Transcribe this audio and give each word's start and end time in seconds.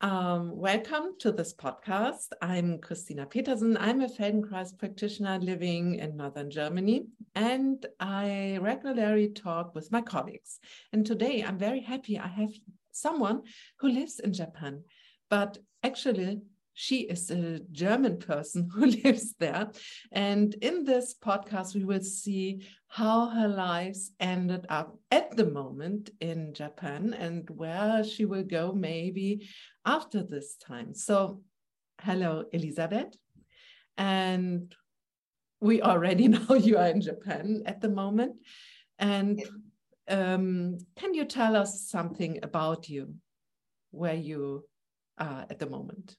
Um, 0.00 0.56
welcome 0.56 1.14
to 1.18 1.32
this 1.32 1.52
podcast. 1.52 2.28
I'm 2.40 2.78
Christina 2.78 3.26
Petersen. 3.26 3.76
I'm 3.76 4.00
a 4.00 4.06
Feldenkrais 4.06 4.78
practitioner 4.78 5.40
living 5.40 5.96
in 5.96 6.16
Northern 6.16 6.52
Germany, 6.52 7.06
and 7.34 7.84
I 7.98 8.60
regularly 8.60 9.30
talk 9.30 9.74
with 9.74 9.90
my 9.90 10.00
colleagues. 10.00 10.60
And 10.92 11.04
today 11.04 11.42
I'm 11.42 11.58
very 11.58 11.80
happy 11.80 12.16
I 12.16 12.28
have 12.28 12.52
someone 12.92 13.42
who 13.80 13.88
lives 13.88 14.20
in 14.20 14.32
Japan, 14.32 14.84
but 15.30 15.58
actually 15.82 16.42
she 16.80 17.00
is 17.00 17.28
a 17.32 17.58
German 17.72 18.18
person 18.18 18.70
who 18.72 18.86
lives 19.04 19.34
there. 19.40 19.68
And 20.12 20.54
in 20.62 20.84
this 20.84 21.12
podcast, 21.12 21.74
we 21.74 21.84
will 21.84 22.04
see 22.04 22.68
how 22.86 23.26
her 23.30 23.48
lives 23.48 24.12
ended 24.20 24.64
up 24.68 24.96
at 25.10 25.36
the 25.36 25.46
moment 25.46 26.10
in 26.20 26.54
Japan 26.54 27.14
and 27.14 27.50
where 27.50 28.04
she 28.04 28.26
will 28.26 28.44
go 28.44 28.72
maybe 28.72 29.48
after 29.84 30.22
this 30.22 30.54
time. 30.56 30.94
So, 30.94 31.42
hello, 32.00 32.44
Elisabeth. 32.52 33.12
And 33.96 34.72
we 35.60 35.82
already 35.82 36.28
know 36.34 36.54
you 36.54 36.78
are 36.78 36.90
in 36.90 37.00
Japan 37.00 37.64
at 37.66 37.80
the 37.80 37.90
moment. 37.90 38.36
And 39.00 39.42
um, 40.06 40.78
can 40.96 41.12
you 41.12 41.24
tell 41.24 41.56
us 41.56 41.88
something 41.90 42.38
about 42.44 42.88
you, 42.88 43.14
where 43.90 44.14
you 44.14 44.64
are 45.18 45.44
at 45.50 45.58
the 45.58 45.68
moment? 45.68 46.16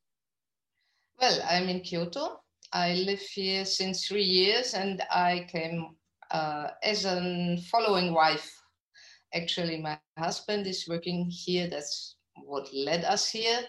Well, 1.21 1.41
I'm 1.49 1.67
in 1.67 1.81
Kyoto. 1.81 2.39
I 2.71 2.93
live 2.93 3.19
here 3.19 3.65
since 3.65 4.07
three 4.07 4.23
years 4.23 4.73
and 4.73 5.01
I 5.11 5.45
came 5.51 5.97
uh, 6.31 6.69
as 6.81 7.03
a 7.03 7.57
following 7.69 8.13
wife. 8.13 8.49
Actually, 9.33 9.81
my 9.81 9.99
husband 10.17 10.65
is 10.65 10.87
working 10.87 11.29
here. 11.29 11.67
That's 11.67 12.15
what 12.45 12.73
led 12.73 13.03
us 13.03 13.29
here. 13.29 13.59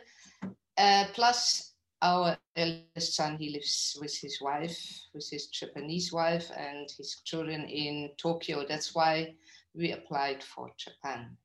Uh, 0.78 1.06
plus, 1.12 1.74
our 2.02 2.38
eldest 2.54 3.16
son, 3.16 3.36
he 3.36 3.50
lives 3.50 3.98
with 4.00 4.16
his 4.16 4.40
wife, 4.40 4.78
with 5.12 5.28
his 5.28 5.48
Japanese 5.48 6.12
wife 6.12 6.52
and 6.56 6.88
his 6.96 7.20
children 7.24 7.64
in 7.64 8.10
Tokyo. 8.16 8.64
That's 8.68 8.94
why 8.94 9.34
we 9.74 9.90
applied 9.90 10.44
for 10.44 10.70
Japan. 10.78 11.36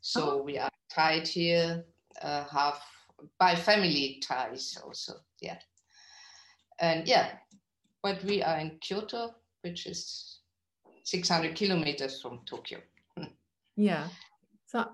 So 0.00 0.38
oh. 0.38 0.42
we 0.44 0.58
are 0.58 0.70
tied 0.92 1.26
here, 1.26 1.84
uh, 2.22 2.44
half 2.44 2.93
by 3.38 3.54
family 3.54 4.22
ties 4.26 4.76
also. 4.84 5.14
Yeah. 5.40 5.58
And 6.80 7.06
yeah, 7.06 7.32
but 8.02 8.22
we 8.24 8.42
are 8.42 8.58
in 8.58 8.78
Kyoto, 8.80 9.34
which 9.62 9.86
is 9.86 10.40
600 11.04 11.54
kilometers 11.54 12.20
from 12.20 12.40
Tokyo. 12.46 12.78
Yeah. 13.76 14.08
So 14.66 14.86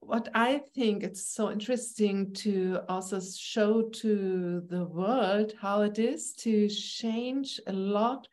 what 0.00 0.28
I 0.34 0.60
think 0.74 1.02
it's 1.02 1.26
so 1.34 1.50
interesting 1.50 2.32
to 2.34 2.80
also 2.88 3.20
show 3.20 3.82
to 3.82 4.62
the 4.68 4.84
world 4.84 5.54
how 5.60 5.82
it 5.82 5.98
is 5.98 6.32
to 6.34 6.68
change 6.68 7.60
a 7.66 7.72
lot 7.72 8.28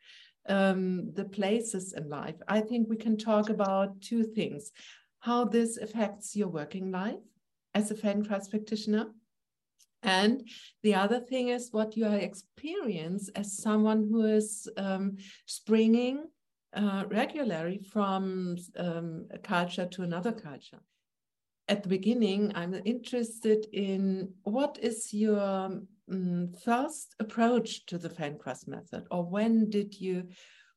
um, 0.48 1.12
the 1.14 1.24
places 1.24 1.94
in 1.94 2.08
life. 2.08 2.36
I 2.48 2.60
think 2.60 2.88
we 2.88 2.96
can 2.96 3.16
talk 3.16 3.48
about 3.48 4.00
two 4.00 4.24
things: 4.24 4.72
how 5.20 5.44
this 5.44 5.78
affects 5.78 6.36
your 6.36 6.48
working 6.48 6.90
life 6.90 7.22
as 7.74 7.90
a 7.90 7.94
fan 7.94 8.22
Feldenkrais 8.22 8.50
practitioner, 8.50 9.06
and 10.04 10.46
the 10.82 10.94
other 10.94 11.18
thing 11.18 11.48
is 11.48 11.72
what 11.72 11.96
you 11.96 12.06
experience 12.06 13.30
as 13.34 13.56
someone 13.56 14.06
who 14.10 14.24
is 14.24 14.68
um, 14.76 15.16
springing 15.46 16.26
uh, 16.74 17.04
regularly 17.08 17.78
from 17.78 18.56
um, 18.76 19.26
a 19.30 19.38
culture 19.38 19.86
to 19.86 20.02
another 20.02 20.32
culture. 20.32 20.80
At 21.68 21.82
the 21.82 21.88
beginning, 21.88 22.52
I'm 22.54 22.74
interested 22.84 23.66
in 23.72 24.34
what 24.42 24.78
is 24.82 25.14
your 25.14 25.40
um, 25.40 26.52
first 26.62 27.14
approach 27.18 27.86
to 27.86 27.96
the 27.96 28.10
Feldenkrais 28.10 28.68
method, 28.68 29.06
or 29.10 29.24
when 29.24 29.70
did 29.70 29.98
you, 29.98 30.28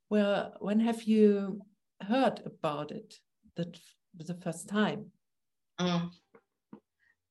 well, 0.09 0.53
when 0.59 0.80
have 0.80 1.03
you 1.03 1.62
heard 2.01 2.41
about 2.46 2.91
it 2.91 3.16
the, 3.57 3.78
the 4.16 4.35
first 4.35 4.69
time? 4.69 5.07
Mm 5.80 6.12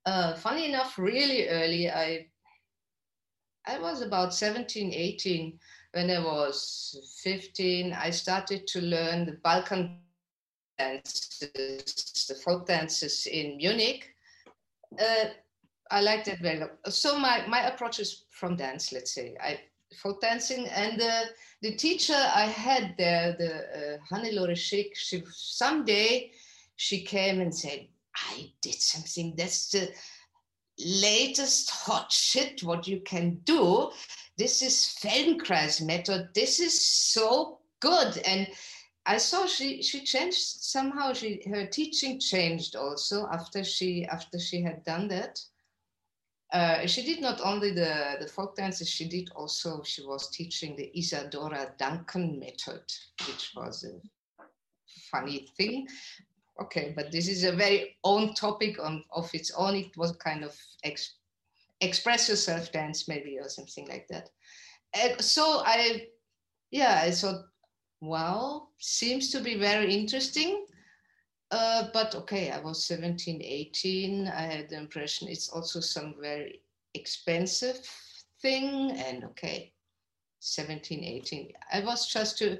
uh, 0.07 0.35
funny 0.35 0.65
enough, 0.65 0.97
really 0.97 1.47
early, 1.49 1.89
I 1.89 2.27
I 3.67 3.77
was 3.79 4.01
about 4.01 4.33
17, 4.33 4.93
18. 4.93 5.59
When 5.91 6.09
I 6.09 6.19
was 6.19 7.19
15, 7.23 7.91
I 7.91 8.09
started 8.11 8.65
to 8.67 8.81
learn 8.81 9.25
the 9.25 9.33
Balkan 9.43 9.99
dances, 10.79 12.25
the 12.29 12.35
folk 12.35 12.67
dances 12.67 13.27
in 13.27 13.57
Munich. 13.57 14.15
Uh, 14.97 15.25
I 15.91 15.99
liked 15.99 16.29
it 16.29 16.39
very 16.39 16.59
well. 16.59 16.69
So 16.87 17.19
my, 17.19 17.45
my 17.47 17.67
approach 17.67 17.99
is 17.99 18.23
from 18.29 18.55
dance, 18.55 18.93
let's 18.93 19.13
say. 19.13 19.35
I 19.41 19.59
folk 20.01 20.21
dancing 20.21 20.67
and 20.67 20.99
the, 20.99 21.23
the 21.61 21.75
teacher 21.75 22.15
I 22.15 22.43
had 22.43 22.95
there, 22.97 23.35
the 23.37 23.53
uh, 23.55 23.97
Hannelore 24.15 24.51
Schick, 24.51 24.95
she 24.95 25.23
someday 25.29 26.31
she 26.77 27.03
came 27.03 27.41
and 27.41 27.53
said, 27.53 27.87
I 28.29 28.51
did 28.61 28.75
something. 28.75 29.35
That's 29.35 29.69
the 29.69 29.91
latest 30.79 31.69
hot 31.69 32.11
shit 32.11 32.63
what 32.63 32.87
you 32.87 33.01
can 33.01 33.41
do. 33.43 33.91
This 34.37 34.61
is 34.61 34.97
Feldenkrais 35.01 35.81
method. 35.85 36.29
This 36.33 36.59
is 36.59 36.79
so 36.85 37.59
good. 37.79 38.17
And 38.19 38.47
I 39.05 39.17
saw 39.17 39.45
she 39.45 39.81
she 39.81 40.03
changed 40.03 40.37
somehow. 40.37 41.13
She 41.13 41.41
her 41.49 41.65
teaching 41.65 42.19
changed 42.19 42.75
also 42.75 43.27
after 43.31 43.63
she 43.63 44.05
after 44.05 44.39
she 44.39 44.61
had 44.61 44.83
done 44.83 45.07
that. 45.09 45.39
Uh, 46.53 46.87
she 46.87 47.03
did 47.03 47.21
not 47.21 47.41
only 47.43 47.71
the, 47.71 48.15
the 48.21 48.27
folk 48.27 48.55
dances, 48.55 48.89
she 48.89 49.05
did 49.05 49.29
also, 49.35 49.83
she 49.83 50.01
was 50.05 50.29
teaching 50.29 50.77
the 50.77 50.89
Isadora 50.97 51.73
Duncan 51.77 52.39
method, 52.39 52.83
which 53.27 53.51
was 53.53 53.83
a 53.83 54.47
funny 55.11 55.49
thing 55.57 55.85
okay, 56.61 56.93
but 56.95 57.11
this 57.11 57.27
is 57.27 57.43
a 57.43 57.51
very 57.51 57.97
own 58.03 58.33
topic 58.33 58.77
on, 58.83 59.03
of 59.11 59.29
its 59.33 59.51
own. 59.51 59.75
It 59.75 59.95
was 59.97 60.11
kind 60.13 60.43
of 60.43 60.55
ex, 60.83 61.15
express 61.81 62.29
yourself 62.29 62.71
dance 62.71 63.07
maybe 63.07 63.37
or 63.39 63.49
something 63.49 63.87
like 63.87 64.07
that. 64.09 64.29
And 64.93 65.21
so 65.21 65.61
I, 65.65 66.07
yeah, 66.71 67.01
I 67.03 67.11
thought, 67.11 67.45
wow, 68.01 68.69
seems 68.79 69.31
to 69.31 69.41
be 69.41 69.57
very 69.57 69.93
interesting. 69.93 70.65
Uh, 71.51 71.87
but 71.93 72.13
okay, 72.13 72.51
I 72.51 72.59
was 72.59 72.85
17, 72.85 73.41
18. 73.41 74.27
I 74.27 74.41
had 74.41 74.69
the 74.69 74.77
impression 74.77 75.27
it's 75.27 75.49
also 75.49 75.79
some 75.79 76.15
very 76.19 76.61
expensive 76.93 77.79
thing. 78.41 78.91
And 78.91 79.23
okay, 79.25 79.71
17, 80.39 81.03
18. 81.03 81.53
I 81.71 81.79
was 81.81 82.07
just 82.07 82.37
to 82.39 82.59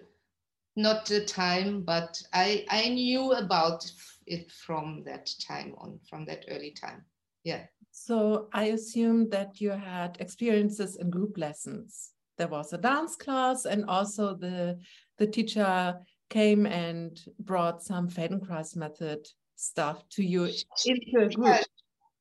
not 0.77 1.07
the 1.07 1.25
time, 1.25 1.81
but 1.81 2.21
I, 2.31 2.65
I 2.69 2.87
knew 2.89 3.33
about 3.33 3.83
it 4.27 4.51
from 4.51 5.03
that 5.05 5.29
time 5.45 5.73
on, 5.79 5.99
from 6.07 6.25
that 6.25 6.45
early 6.49 6.71
time. 6.71 7.03
Yeah. 7.43 7.63
So 7.91 8.47
I 8.53 8.65
assume 8.65 9.29
that 9.29 9.59
you 9.59 9.71
had 9.71 10.17
experiences 10.19 10.97
in 10.97 11.09
group 11.09 11.37
lessons. 11.37 12.11
There 12.37 12.47
was 12.47 12.71
a 12.71 12.77
dance 12.77 13.15
class, 13.15 13.65
and 13.65 13.85
also 13.85 14.35
the 14.35 14.77
the 15.17 15.25
teacher 15.25 15.95
came 16.29 16.67
and 16.67 17.19
brought 17.39 17.81
some 17.81 18.07
Feldenkrais 18.07 18.75
method 18.75 19.25
stuff 19.55 20.07
to 20.09 20.23
you 20.23 20.43
into 20.85 21.19
a 21.19 21.29
group. 21.29 21.47
Yeah, 21.47 21.63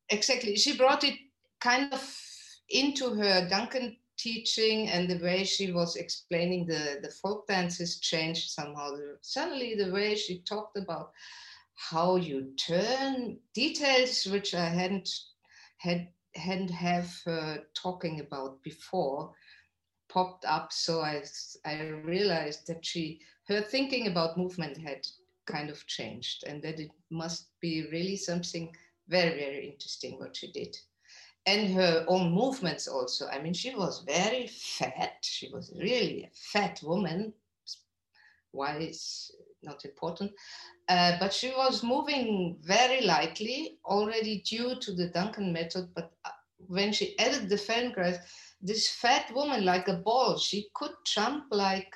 exactly. 0.09 0.57
She 0.57 0.79
brought 0.79 1.05
it 1.05 1.17
kind 1.61 1.93
of 1.93 2.03
into 2.71 3.15
her 3.15 3.47
Duncan 3.47 3.99
teaching 4.19 4.89
and 4.89 5.09
the 5.09 5.23
way 5.23 5.45
she 5.45 5.73
was 5.73 5.97
explaining 5.97 6.67
the, 6.67 6.99
the 7.03 7.11
folk 7.11 7.47
dances 7.47 7.99
changed 8.01 8.51
somehow. 8.51 8.93
Suddenly, 9.21 9.75
the 9.75 9.93
way 9.93 10.15
she 10.15 10.41
talked 10.41 10.77
about 10.77 11.13
how 11.75 12.17
you 12.17 12.55
turn 12.57 13.39
details 13.55 14.27
which 14.27 14.55
I 14.55 14.69
hadn't 14.69 15.11
had 15.79 16.09
hadn't 16.35 16.71
have 16.71 17.13
talking 17.75 18.21
about 18.21 18.63
before 18.63 19.33
popped 20.09 20.45
up. 20.45 20.73
So 20.73 21.01
I 21.01 21.23
I 21.65 21.89
realized 22.05 22.67
that 22.69 22.85
she 22.85 23.21
her 23.49 23.61
thinking 23.61 24.07
about 24.07 24.39
movement 24.39 24.79
had 24.79 25.07
kind 25.47 25.71
of 25.71 25.87
changed 25.87 26.45
and 26.47 26.63
that 26.63 26.81
it 26.81 26.91
must 27.11 27.49
be 27.61 27.87
really 27.93 28.17
something 28.17 28.75
very 29.09 29.39
very 29.39 29.71
interesting 29.71 30.19
what 30.19 30.37
she 30.37 30.51
did 30.51 30.77
and 31.47 31.73
her 31.75 32.05
own 32.09 32.33
movements 32.33 32.89
also. 32.89 33.29
I 33.29 33.41
mean, 33.41 33.55
she 33.55 33.75
was 33.75 34.03
very 34.07 34.47
fat. 34.49 35.19
She 35.23 35.49
was 35.53 35.73
really 35.79 36.25
a 36.25 36.31
fat 36.35 36.81
woman. 36.83 37.33
Why 38.53 38.79
is 38.79 39.31
not 39.63 39.85
important, 39.85 40.33
uh, 40.89 41.19
but 41.19 41.33
she 41.33 41.51
was 41.51 41.83
moving 41.83 42.57
very 42.63 43.03
lightly 43.03 43.79
already 43.85 44.43
due 44.43 44.77
to 44.81 44.93
the 44.95 45.09
Duncan 45.09 45.53
method. 45.53 45.89
But 45.95 46.13
uh, 46.25 46.31
when 46.59 46.93
she 46.93 47.19
added 47.19 47.49
the 47.49 47.59
fan 47.59 47.93
Feldenkrais, 47.93 48.19
this 48.63 48.89
fat 48.89 49.33
woman, 49.35 49.65
like 49.65 49.89
a 49.89 49.95
ball, 49.95 50.39
she 50.39 50.69
could 50.75 50.93
jump 51.05 51.45
like 51.51 51.93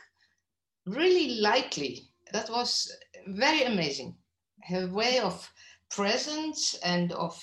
really 0.86 1.40
lightly. 1.40 2.08
That 2.32 2.50
was 2.50 2.94
very 3.28 3.62
amazing. 3.62 4.16
Her 4.64 4.88
way 4.88 5.18
of 5.18 5.50
presence 5.90 6.74
and 6.84 7.12
of 7.12 7.42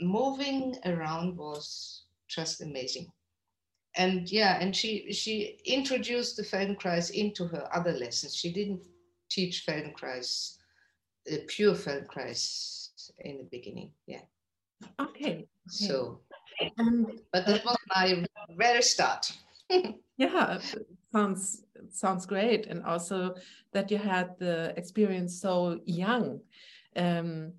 moving 0.00 0.76
around 0.84 1.36
was 1.36 2.04
just 2.28 2.62
amazing. 2.62 3.10
And 3.96 4.30
yeah, 4.30 4.58
and 4.60 4.74
she 4.74 5.12
she 5.12 5.58
introduced 5.64 6.36
the 6.36 6.44
Feldenkrais 6.44 7.10
into 7.10 7.46
her 7.46 7.68
other 7.74 7.92
lessons. 7.92 8.36
She 8.36 8.52
didn't 8.52 8.86
teach 9.28 9.64
Feldenkrais, 9.66 10.58
uh, 11.30 11.36
pure 11.48 11.74
Feldenkrais 11.74 13.10
in 13.18 13.38
the 13.38 13.48
beginning. 13.50 13.90
Yeah. 14.06 14.22
Okay. 15.00 15.24
okay. 15.24 15.46
So, 15.66 16.20
but 17.32 17.46
that 17.46 17.64
was 17.64 17.76
my 17.88 18.24
very 18.56 18.82
start. 18.82 19.32
yeah, 20.16 20.60
sounds 21.12 21.64
sounds 21.90 22.26
great, 22.26 22.66
and 22.66 22.84
also 22.84 23.34
that 23.72 23.90
you 23.90 23.98
had 23.98 24.38
the 24.38 24.72
experience 24.76 25.40
so 25.40 25.80
young. 25.84 26.40
Um, 26.96 27.54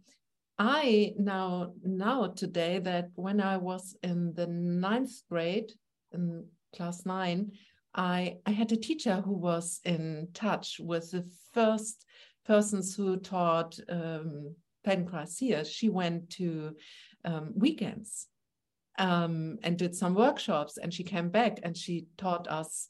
I 0.64 1.16
now 1.18 1.74
know 1.82 2.32
today 2.36 2.78
that 2.78 3.10
when 3.16 3.42
I 3.42 3.58
was 3.58 3.96
in 4.04 4.32
the 4.36 4.46
ninth 4.46 5.24
grade, 5.28 5.72
in 6.14 6.46
class 6.76 7.04
nine, 7.04 7.54
I 7.96 8.36
I 8.46 8.52
had 8.52 8.72
a 8.72 8.78
teacher 8.78 9.22
who 9.22 9.34
was 9.34 9.80
in 9.86 10.28
touch 10.36 10.80
with 10.80 11.10
the 11.10 11.26
first 11.52 12.06
persons 12.46 12.96
who 12.96 13.18
taught 13.18 13.80
um, 13.90 14.54
Feldenkrais. 14.86 15.66
She 15.66 15.90
went 15.90 16.30
to 16.38 16.76
um, 17.26 17.54
weekends 17.56 18.28
um, 19.00 19.58
and 19.64 19.80
did 19.80 19.96
some 19.96 20.14
workshops, 20.14 20.78
and 20.78 20.94
she 20.94 21.04
came 21.04 21.30
back 21.30 21.58
and 21.64 21.76
she 21.76 22.06
taught 22.20 22.48
us 22.48 22.88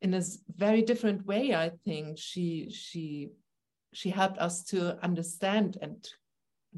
in 0.00 0.14
a 0.14 0.22
very 0.56 0.80
different 0.80 1.26
way. 1.26 1.54
I 1.54 1.68
think 1.84 2.16
she 2.18 2.70
she 2.70 3.28
she 3.92 4.08
helped 4.08 4.38
us 4.38 4.64
to 4.64 4.96
understand 5.04 5.76
and 5.82 6.08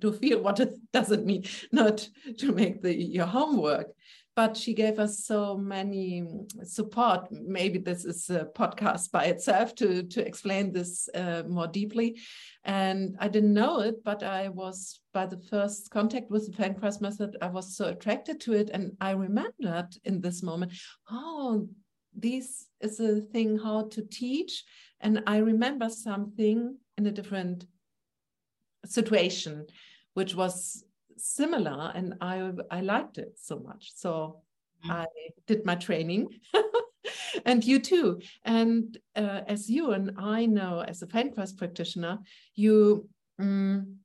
to 0.00 0.12
feel 0.12 0.40
what 0.42 0.60
it 0.60 0.74
doesn't 0.92 1.26
mean 1.26 1.44
not 1.70 2.08
to 2.38 2.52
make 2.52 2.82
the 2.82 2.94
your 2.94 3.26
homework. 3.26 3.88
But 4.34 4.56
she 4.56 4.72
gave 4.72 4.98
us 4.98 5.26
so 5.26 5.58
many 5.58 6.24
support. 6.62 7.30
Maybe 7.30 7.78
this 7.78 8.06
is 8.06 8.30
a 8.30 8.46
podcast 8.46 9.10
by 9.10 9.24
itself 9.26 9.74
to 9.74 10.04
to 10.04 10.26
explain 10.26 10.72
this 10.72 11.08
uh, 11.14 11.42
more 11.46 11.66
deeply. 11.66 12.18
And 12.64 13.16
i 13.18 13.28
didn't 13.28 13.52
know 13.52 13.80
it 13.80 14.04
but 14.04 14.22
i 14.22 14.48
was 14.48 15.00
by 15.12 15.26
the 15.26 15.40
first 15.50 15.90
contact 15.90 16.30
with 16.30 16.46
the 16.46 16.52
Feldenkrais 16.56 17.00
method 17.00 17.36
i 17.42 17.48
was 17.48 17.76
so 17.76 17.86
attracted 17.86 18.40
to 18.42 18.54
it. 18.54 18.70
And 18.72 18.92
i 19.00 19.10
remembered 19.10 19.90
in 20.04 20.20
this 20.20 20.42
moment 20.42 20.72
oh 21.10 21.68
this 22.14 22.66
is 22.80 23.00
a 23.00 23.20
thing 23.20 23.58
how 23.58 23.88
to 23.88 24.02
teach. 24.02 24.64
And 25.00 25.22
i 25.26 25.38
remember 25.38 25.90
something 25.90 26.78
in 26.96 27.06
a 27.06 27.12
different 27.12 27.66
situation 28.86 29.66
which 30.14 30.34
was 30.34 30.84
similar 31.16 31.92
and 31.94 32.14
I 32.20 32.50
I 32.70 32.80
liked 32.80 33.18
it 33.18 33.38
so 33.38 33.58
much. 33.58 33.92
So 33.94 34.42
mm. 34.84 34.90
I 34.90 35.06
did 35.46 35.64
my 35.64 35.76
training 35.76 36.28
and 37.46 37.64
you 37.64 37.78
too. 37.78 38.20
And 38.44 38.96
uh, 39.16 39.40
as 39.46 39.70
you 39.70 39.92
and 39.92 40.12
I 40.18 40.46
know 40.46 40.80
as 40.80 41.02
a 41.02 41.06
Feldenkrais 41.06 41.56
practitioner, 41.56 42.18
you 42.54 43.08
um, 43.38 43.98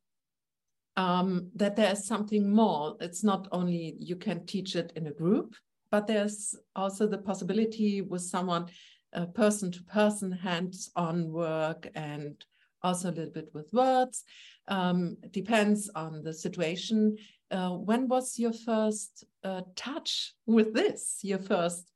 um, 0.96 1.52
that 1.56 1.76
there's 1.76 2.06
something 2.06 2.50
more. 2.50 2.98
It's 3.00 3.24
not 3.24 3.48
only 3.52 3.96
you 4.00 4.16
can 4.16 4.46
teach 4.46 4.76
it 4.76 4.94
in 4.96 5.08
a 5.08 5.12
group, 5.12 5.56
but 5.92 6.08
there's 6.08 6.56
also 6.76 7.08
the 7.08 7.20
possibility 7.20 8.02
with 8.02 8.22
someone, 8.22 8.66
uh, 9.14 9.28
person 9.28 9.72
to 9.72 9.84
person, 9.84 10.32
hands 10.32 10.92
on 10.96 11.32
work 11.32 11.88
and 11.96 12.44
also 12.84 13.10
a 13.10 13.12
little 13.12 13.32
bit 13.32 13.50
with 13.54 13.72
words. 13.74 14.24
Um, 14.68 15.18
depends 15.32 15.90
on 15.90 16.24
the 16.24 16.34
situation. 16.34 17.18
Uh, 17.50 17.72
when 17.72 18.08
was 18.08 18.38
your 18.38 18.54
first 18.54 19.24
uh, 19.44 19.62
touch 19.76 20.34
with 20.46 20.74
this? 20.74 21.20
Your 21.24 21.40
first 21.40 21.92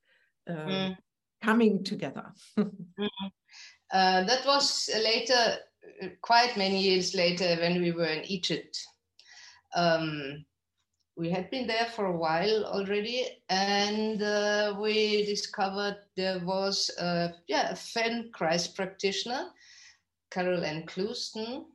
uh, 0.48 0.52
mm. 0.52 0.96
coming 1.42 1.84
together? 1.84 2.32
mm. 2.58 3.08
that 3.92 4.46
was 4.46 4.88
later, 4.94 5.58
quite 6.22 6.56
many 6.56 6.80
years 6.80 7.14
later, 7.14 7.56
when 7.60 7.80
we 7.82 7.92
were 7.92 8.06
in 8.06 8.24
Egypt. 8.24 8.78
Um, 9.74 10.44
we 11.16 11.28
had 11.28 11.50
been 11.50 11.66
there 11.66 11.86
for 11.94 12.06
a 12.06 12.16
while 12.16 12.64
already, 12.64 13.26
and 13.50 14.22
uh, 14.22 14.74
we 14.80 15.26
discovered 15.26 15.98
there 16.16 16.40
was 16.40 16.90
a, 16.98 17.34
yeah, 17.48 17.70
a 17.70 17.74
Feldenkrais 17.74 18.74
practitioner 18.74 19.50
Carol 20.32 20.64
Ann 20.64 20.86
Clouston. 20.86 21.66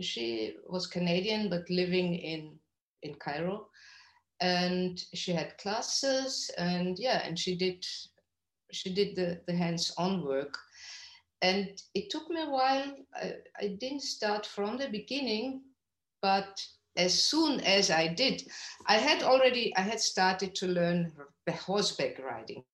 She 0.00 0.56
was 0.68 0.86
Canadian 0.86 1.48
but 1.48 1.68
living 1.70 2.14
in 2.14 2.58
in 3.02 3.14
Cairo, 3.14 3.68
and 4.40 4.98
she 5.14 5.32
had 5.32 5.58
classes 5.58 6.50
and 6.58 6.98
yeah, 6.98 7.26
and 7.26 7.38
she 7.38 7.56
did 7.56 7.84
she 8.72 8.92
did 8.92 9.14
the, 9.16 9.40
the 9.46 9.54
hands-on 9.54 10.24
work. 10.24 10.58
And 11.42 11.80
it 11.94 12.10
took 12.10 12.28
me 12.30 12.42
a 12.42 12.50
while. 12.50 12.94
I, 13.14 13.34
I 13.60 13.68
didn't 13.78 14.02
start 14.02 14.46
from 14.46 14.78
the 14.78 14.88
beginning, 14.88 15.62
but 16.22 16.60
as 16.96 17.24
soon 17.24 17.60
as 17.60 17.90
I 17.90 18.08
did, 18.08 18.42
I 18.86 18.96
had 18.96 19.22
already 19.22 19.74
I 19.76 19.82
had 19.82 20.00
started 20.00 20.54
to 20.56 20.66
learn 20.66 21.12
horseback 21.50 22.18
riding 22.18 22.64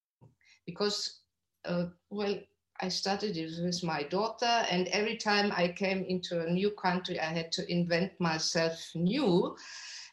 because 0.66 1.20
uh, 1.64 1.86
well 2.10 2.38
I 2.82 2.88
started 2.88 3.36
it 3.36 3.62
with 3.62 3.82
my 3.84 4.02
daughter, 4.04 4.64
and 4.70 4.88
every 4.88 5.16
time 5.16 5.52
I 5.54 5.68
came 5.68 6.02
into 6.04 6.40
a 6.40 6.50
new 6.50 6.70
country, 6.70 7.20
I 7.20 7.26
had 7.26 7.52
to 7.52 7.70
invent 7.70 8.12
myself 8.18 8.90
new. 8.94 9.56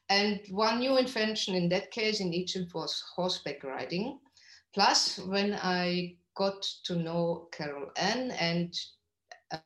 And 0.09 0.41
one 0.49 0.79
new 0.79 0.97
invention 0.97 1.55
in 1.55 1.69
that 1.69 1.91
case 1.91 2.19
in 2.19 2.33
Egypt 2.33 2.73
was 2.73 3.03
horseback 3.15 3.63
riding. 3.63 4.19
Plus, 4.73 5.19
when 5.19 5.53
I 5.55 6.15
got 6.35 6.61
to 6.85 6.95
know 6.95 7.47
Carol 7.51 7.89
Ann 7.97 8.31
and 8.31 8.73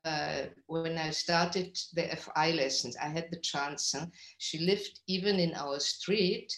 uh, 0.06 0.44
when 0.68 0.98
I 0.98 1.10
started 1.10 1.78
the 1.94 2.16
FI 2.16 2.52
lessons, 2.52 2.96
I 2.98 3.08
had 3.08 3.30
the 3.32 3.40
chance. 3.40 3.94
Huh? 3.98 4.06
She 4.38 4.60
lived 4.60 5.00
even 5.08 5.40
in 5.40 5.54
our 5.56 5.80
street 5.80 6.52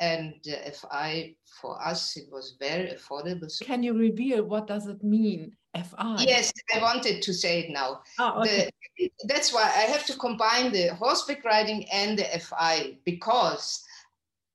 and 0.00 0.34
FI 0.44 1.34
for 1.60 1.80
us 1.84 2.16
it 2.16 2.28
was 2.30 2.56
very 2.60 2.90
affordable. 2.90 3.50
Can 3.64 3.82
you 3.82 3.94
reveal 3.94 4.44
what 4.44 4.66
does 4.66 4.86
it 4.86 5.02
mean? 5.02 5.56
FI. 5.74 6.24
Yes, 6.26 6.52
I 6.74 6.80
wanted 6.80 7.22
to 7.22 7.32
say 7.32 7.60
it 7.60 7.70
now. 7.70 8.00
Oh, 8.18 8.40
okay. 8.40 8.70
The, 8.96 9.10
that's 9.24 9.52
why 9.52 9.62
I 9.62 9.86
have 9.92 10.04
to 10.06 10.16
combine 10.16 10.72
the 10.72 10.94
horseback 10.94 11.44
riding 11.44 11.88
and 11.92 12.18
the 12.18 12.38
FI 12.40 12.98
because 13.04 13.84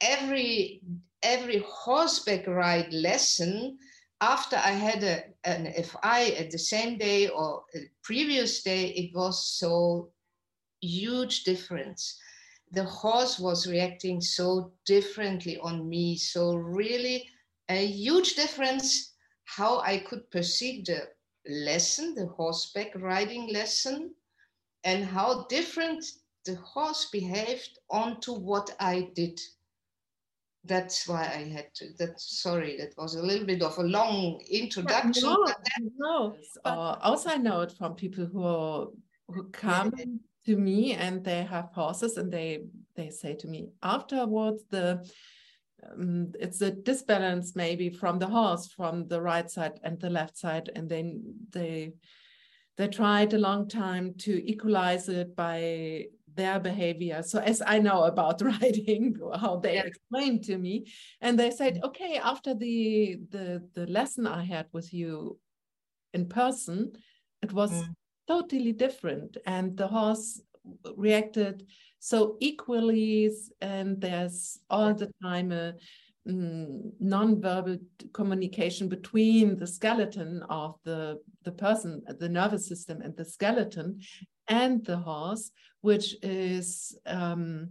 every 0.01 0.81
every 1.21 1.63
horseback 1.65 2.47
ride 2.47 2.91
lesson 2.91 3.77
after 4.19 4.55
I 4.55 4.71
had 4.71 5.03
a, 5.03 5.23
an 5.43 5.73
FI 5.83 6.35
at 6.39 6.51
the 6.51 6.57
same 6.57 6.97
day 6.97 7.27
or 7.27 7.63
previous 8.03 8.63
day, 8.63 8.87
it 8.87 9.13
was 9.13 9.45
so 9.59 10.11
huge 10.81 11.43
difference. 11.43 12.17
The 12.71 12.85
horse 12.85 13.37
was 13.39 13.67
reacting 13.67 14.21
so 14.21 14.71
differently 14.85 15.57
on 15.59 15.87
me. 15.89 16.17
So 16.17 16.55
really 16.55 17.29
a 17.69 17.85
huge 17.85 18.35
difference 18.35 19.12
how 19.45 19.79
I 19.79 19.99
could 19.99 20.29
perceive 20.31 20.85
the 20.85 21.07
lesson, 21.47 22.15
the 22.15 22.27
horseback 22.27 22.91
riding 22.95 23.51
lesson, 23.51 24.13
and 24.83 25.05
how 25.05 25.45
different 25.49 26.05
the 26.45 26.55
horse 26.55 27.09
behaved 27.11 27.79
onto 27.89 28.33
what 28.33 28.75
I 28.79 29.09
did. 29.15 29.39
That's 30.65 31.07
why 31.07 31.23
I 31.23 31.49
had 31.49 31.73
to. 31.75 31.89
That 31.99 32.19
sorry, 32.19 32.77
that 32.77 32.93
was 32.97 33.15
a 33.15 33.21
little 33.21 33.45
bit 33.45 33.61
of 33.61 33.77
a 33.77 33.83
long 33.83 34.41
introduction. 34.49 35.23
No, 35.23 35.45
no. 35.97 36.35
Uh, 36.63 36.95
also, 37.01 37.29
I 37.29 37.37
know 37.37 37.61
it 37.61 37.73
from 37.73 37.95
people 37.95 38.25
who 38.25 38.93
who 39.33 39.49
come 39.49 39.93
yeah. 39.97 40.05
to 40.45 40.57
me 40.57 40.93
and 40.93 41.23
they 41.23 41.43
have 41.43 41.69
horses 41.73 42.17
and 42.17 42.31
they 42.31 42.63
they 42.95 43.09
say 43.09 43.33
to 43.35 43.47
me 43.47 43.69
afterwards 43.81 44.63
the 44.69 45.05
um, 45.91 46.31
it's 46.39 46.61
a 46.61 46.71
disbalance 46.71 47.55
maybe 47.55 47.89
from 47.89 48.19
the 48.19 48.27
horse 48.27 48.67
from 48.67 49.07
the 49.07 49.21
right 49.21 49.49
side 49.49 49.79
and 49.83 49.99
the 49.99 50.09
left 50.09 50.37
side 50.37 50.69
and 50.75 50.89
then 50.89 51.21
they 51.51 51.93
they 52.77 52.87
tried 52.87 53.33
a 53.33 53.37
long 53.37 53.67
time 53.67 54.13
to 54.17 54.49
equalize 54.49 55.09
it 55.09 55.35
by 55.35 56.05
their 56.35 56.59
behavior 56.59 57.21
so 57.21 57.39
as 57.39 57.61
i 57.65 57.77
know 57.77 58.03
about 58.03 58.41
riding 58.61 59.15
how 59.39 59.57
they 59.57 59.75
yeah. 59.75 59.83
explained 59.83 60.43
to 60.43 60.57
me 60.57 60.85
and 61.21 61.39
they 61.39 61.51
said 61.51 61.75
mm. 61.75 61.83
okay 61.83 62.17
after 62.17 62.53
the 62.53 63.17
the 63.29 63.67
the 63.73 63.85
lesson 63.87 64.25
i 64.25 64.43
had 64.43 64.65
with 64.71 64.93
you 64.93 65.37
in 66.13 66.27
person 66.27 66.91
it 67.41 67.51
was 67.53 67.71
mm. 67.71 67.87
totally 68.27 68.73
different 68.73 69.37
and 69.45 69.77
the 69.77 69.87
horse 69.87 70.41
reacted 70.95 71.67
so 72.03 72.35
equally 72.41 73.31
and 73.61 74.01
there's 74.01 74.59
all 74.69 74.93
the 74.93 75.09
time 75.23 75.53
a 75.53 75.73
mm, 76.27 76.91
non-verbal 76.99 77.77
communication 78.11 78.89
between 78.89 79.55
the 79.55 79.65
skeleton 79.65 80.43
of 80.49 80.75
the 80.83 81.17
the 81.45 81.51
person 81.53 82.01
the 82.19 82.27
nervous 82.27 82.67
system 82.67 82.99
and 83.01 83.15
the 83.15 83.23
skeleton 83.23 84.01
and 84.49 84.83
the 84.83 84.97
horse 84.97 85.51
which 85.79 86.17
is 86.21 86.97
um, 87.05 87.69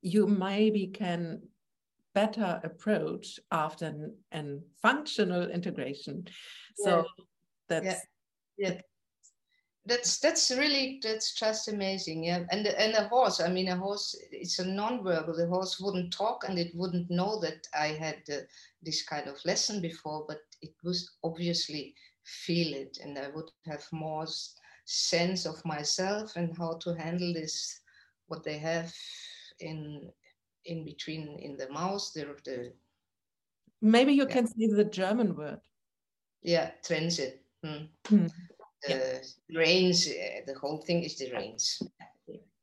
you 0.00 0.26
maybe 0.26 0.86
can 0.86 1.42
better 2.14 2.58
approach 2.64 3.38
after 3.52 3.84
an, 3.84 4.16
an 4.32 4.62
functional 4.80 5.50
integration. 5.50 6.24
So 6.76 6.96
Yeah. 6.96 7.02
that's 7.68 8.00
Yeah. 8.56 8.70
yeah 8.70 8.80
that's 9.86 10.18
that's 10.18 10.50
really 10.50 10.98
that's 11.02 11.32
just 11.34 11.68
amazing 11.68 12.24
yeah 12.24 12.44
and 12.50 12.66
and 12.66 12.94
a 12.94 13.08
horse 13.08 13.40
i 13.40 13.48
mean 13.48 13.68
a 13.68 13.76
horse 13.76 14.16
it's 14.32 14.58
a 14.58 14.64
non-verbal 14.64 15.34
the 15.36 15.46
horse 15.46 15.80
wouldn't 15.80 16.12
talk 16.12 16.44
and 16.48 16.58
it 16.58 16.72
wouldn't 16.74 17.08
know 17.10 17.40
that 17.40 17.66
i 17.78 17.88
had 17.88 18.18
uh, 18.32 18.38
this 18.82 19.04
kind 19.04 19.28
of 19.28 19.36
lesson 19.44 19.80
before 19.80 20.24
but 20.26 20.40
it 20.62 20.74
was 20.82 21.12
obviously 21.22 21.94
feel 22.24 22.74
it 22.74 22.98
and 23.02 23.16
i 23.18 23.28
would 23.34 23.50
have 23.64 23.84
more 23.92 24.26
sense 24.84 25.46
of 25.46 25.64
myself 25.64 26.34
and 26.36 26.56
how 26.58 26.74
to 26.78 26.92
handle 26.94 27.32
this 27.32 27.80
what 28.26 28.42
they 28.44 28.58
have 28.58 28.92
in 29.60 30.10
in 30.64 30.84
between 30.84 31.38
in 31.38 31.56
the 31.56 31.68
mouth 31.70 32.12
the, 32.14 32.24
the 32.44 32.72
maybe 33.82 34.12
you 34.12 34.26
Yeah. 34.26 34.32
can 34.34 34.46
say 34.46 34.66
the 34.66 34.84
German 34.84 35.36
word. 35.36 35.60
yeah 36.42 36.70
transit 36.84 37.42
hmm. 37.62 37.84
Hmm. 38.08 38.26
The 38.88 39.56
reins 39.58 40.06
uh, 40.08 40.40
the 40.46 40.54
whole 40.58 40.78
thing 40.78 41.02
is 41.02 41.16
the 41.18 41.32
reins 41.32 41.82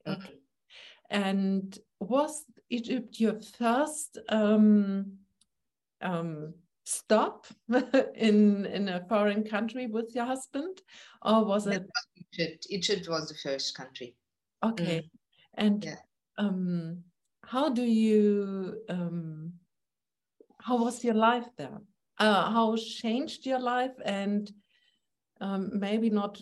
Okay. 0.05 0.39
And 1.09 1.77
was 1.99 2.45
Egypt 2.69 3.19
your 3.19 3.39
first 3.39 4.17
um, 4.29 5.19
um, 6.01 6.53
stop 6.85 7.47
in 8.15 8.65
in 8.65 8.89
a 8.89 9.05
foreign 9.07 9.43
country 9.43 9.87
with 9.87 10.13
your 10.15 10.25
husband, 10.25 10.81
or 11.21 11.45
was 11.45 11.67
it 11.67 11.83
Egypt, 12.15 12.67
Egypt 12.69 13.07
was 13.07 13.29
the 13.29 13.35
first 13.35 13.75
country. 13.75 14.15
okay? 14.63 15.09
And 15.53 15.85
Yeah. 15.85 15.99
um, 16.37 17.03
how 17.45 17.69
do 17.69 17.83
you 17.83 18.81
um, 18.89 19.53
how 20.59 20.77
was 20.83 21.03
your 21.03 21.15
life 21.15 21.47
there? 21.57 21.81
Uh, 22.17 22.51
how 22.51 22.75
changed 22.77 23.45
your 23.45 23.59
life, 23.59 23.95
and 24.03 24.51
um, 25.43 25.69
maybe 25.73 26.09
not 26.09 26.41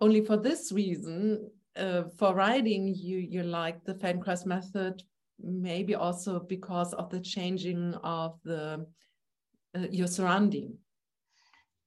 only 0.00 0.20
for 0.20 0.36
this 0.36 0.70
reason. 0.70 1.50
Uh, 1.76 2.04
for 2.18 2.34
writing, 2.34 2.94
you 2.94 3.18
you 3.18 3.42
like 3.42 3.84
the 3.84 3.94
Feldenkrais 3.94 4.46
method, 4.46 5.02
maybe 5.40 5.94
also 5.96 6.38
because 6.38 6.94
of 6.94 7.10
the 7.10 7.20
changing 7.20 7.94
of 8.04 8.38
the 8.44 8.86
uh, 9.76 9.86
your 9.90 10.06
surrounding. 10.06 10.78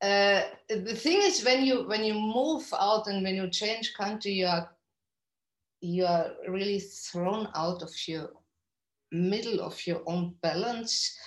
Uh, 0.01 0.41
the 0.69 0.95
thing 0.95 1.21
is, 1.21 1.45
when 1.45 1.63
you 1.63 1.87
when 1.87 2.03
you 2.03 2.13
move 2.13 2.65
out 2.77 3.07
and 3.07 3.23
when 3.23 3.35
you 3.35 3.49
change 3.49 3.93
country, 3.93 4.31
you 4.31 4.45
are 4.45 4.69
you 5.79 6.05
are 6.05 6.31
really 6.49 6.79
thrown 6.79 7.47
out 7.55 7.81
of 7.81 7.91
your 8.07 8.29
middle 9.11 9.61
of 9.61 9.87
your 9.87 10.01
own 10.05 10.35
balance, 10.41 11.17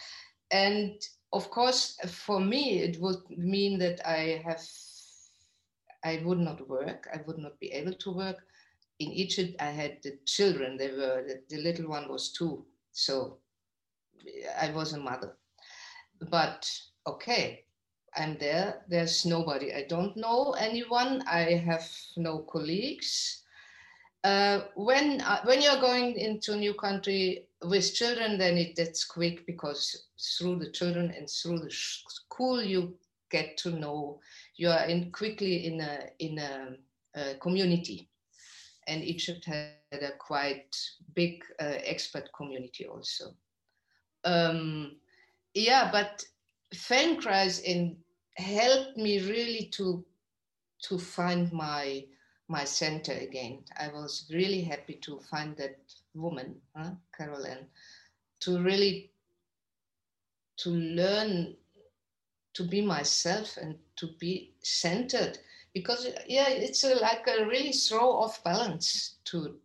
and 0.51 0.93
of 1.33 1.51
course, 1.51 1.97
for 2.07 2.41
me, 2.41 2.81
it 2.81 3.01
would 3.01 3.29
mean 3.31 3.79
that 3.79 4.07
I 4.07 4.43
have 4.45 4.63
I 6.03 6.23
would 6.25 6.39
not 6.39 6.67
work. 6.69 7.09
I 7.13 7.21
would 7.27 7.39
not 7.39 7.59
be 7.61 7.73
able 7.73 7.93
to 7.93 8.11
work. 8.11 8.39
In 8.99 9.11
Egypt, 9.13 9.57
I 9.61 9.67
had 9.67 9.99
the 10.03 10.19
children. 10.27 10.77
They 10.77 10.89
were 10.89 11.25
the, 11.27 11.43
the 11.49 11.63
little 11.63 11.89
one 11.89 12.09
was 12.09 12.33
two, 12.33 12.65
so 12.93 13.39
I 14.61 14.71
was 14.71 14.93
a 14.93 14.99
mother. 14.99 15.37
But 16.31 16.71
okay, 17.07 17.65
I'm 18.17 18.37
there. 18.39 18.83
There's 18.89 19.25
nobody. 19.25 19.73
I 19.73 19.87
don't 19.89 20.17
know 20.17 20.53
anyone. 20.53 21.23
I 21.27 21.55
have 21.55 21.89
no 22.17 22.39
colleagues. 22.41 23.43
Uh, 24.23 24.63
when 24.75 25.21
uh, 25.23 25.41
when 25.45 25.63
you're 25.63 25.81
going 25.81 26.15
into 26.17 26.53
a 26.53 26.57
new 26.57 26.75
country 26.75 27.47
with 27.65 27.95
children, 27.95 28.39
then 28.39 28.57
it 28.57 28.77
that's 28.77 29.05
quick 29.05 29.47
because 29.47 30.07
through 30.39 30.59
the 30.59 30.71
children 30.71 31.13
and 31.17 31.29
through 31.29 31.59
the 31.61 31.71
school 31.71 32.63
you 32.63 32.95
get 33.31 33.57
to 33.59 33.71
know. 33.71 34.21
You 34.57 34.71
are 34.71 34.87
in 34.87 35.11
quickly 35.13 35.67
in 35.67 35.81
a 35.81 35.99
in 36.19 36.39
a, 36.39 36.77
a 37.15 37.35
community, 37.37 38.09
and 38.87 39.03
Egypt 39.03 39.45
had 39.47 40.03
a 40.03 40.17
quite 40.19 40.77
big 41.15 41.43
uh, 41.61 41.79
expat 41.89 42.29
community 42.37 42.87
also. 42.87 43.35
Um, 44.25 44.97
yeah, 45.55 45.91
but 45.91 46.25
Feldenkrais 46.75 47.63
in 47.63 47.97
helped 48.37 48.97
me 48.97 49.21
really 49.21 49.69
to 49.73 50.05
to 50.83 50.99
find 50.99 51.53
my 51.53 52.05
my 52.49 52.65
center 52.65 53.13
again. 53.13 53.65
I 53.79 53.89
was 53.89 54.29
really 54.33 54.63
happy 54.63 54.99
to 55.03 55.21
find 55.31 55.57
that 55.57 55.79
woman, 56.15 56.57
huh, 56.77 56.91
Carol 57.17 57.47
Ann, 57.47 57.67
to 58.41 58.63
really 58.63 59.11
to 60.59 60.71
learn 60.71 61.57
to 62.53 62.65
be 62.65 62.83
myself 62.83 63.57
and 63.57 63.77
to 63.97 64.09
be 64.19 64.53
centered 64.63 65.39
because 65.73 66.07
yeah 66.27 66.49
it's 66.49 66.85
a, 66.85 66.95
like 66.97 67.27
a 67.27 67.47
really 67.47 67.73
throw 67.73 68.11
off 68.11 68.43
balance 68.45 69.17
to 69.25 69.57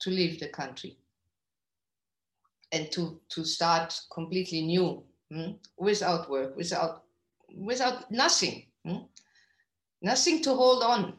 to 0.00 0.10
leave 0.10 0.40
the 0.40 0.48
country 0.48 0.96
and 2.72 2.90
to 2.90 3.20
to 3.28 3.44
start 3.44 4.00
completely 4.12 4.62
new 4.62 5.02
hmm, 5.30 5.52
without 5.76 6.28
work 6.30 6.56
without 6.56 7.04
without 7.54 8.10
nothing 8.10 8.64
hmm? 8.84 9.04
nothing 10.02 10.42
to 10.42 10.54
hold 10.54 10.82
on 10.82 11.14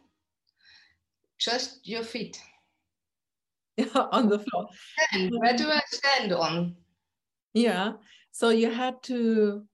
just 1.38 1.80
your 1.88 2.04
feet 2.04 2.42
on 4.12 4.30
the 4.30 4.40
floor. 4.40 4.68
and 5.14 5.32
where 5.40 5.56
do 5.56 5.68
i 5.70 5.82
stand 5.92 6.32
on 6.32 6.76
Yeah. 7.54 7.94
So 8.32 8.50
you 8.50 8.72
had 8.72 9.04
to 9.04 9.66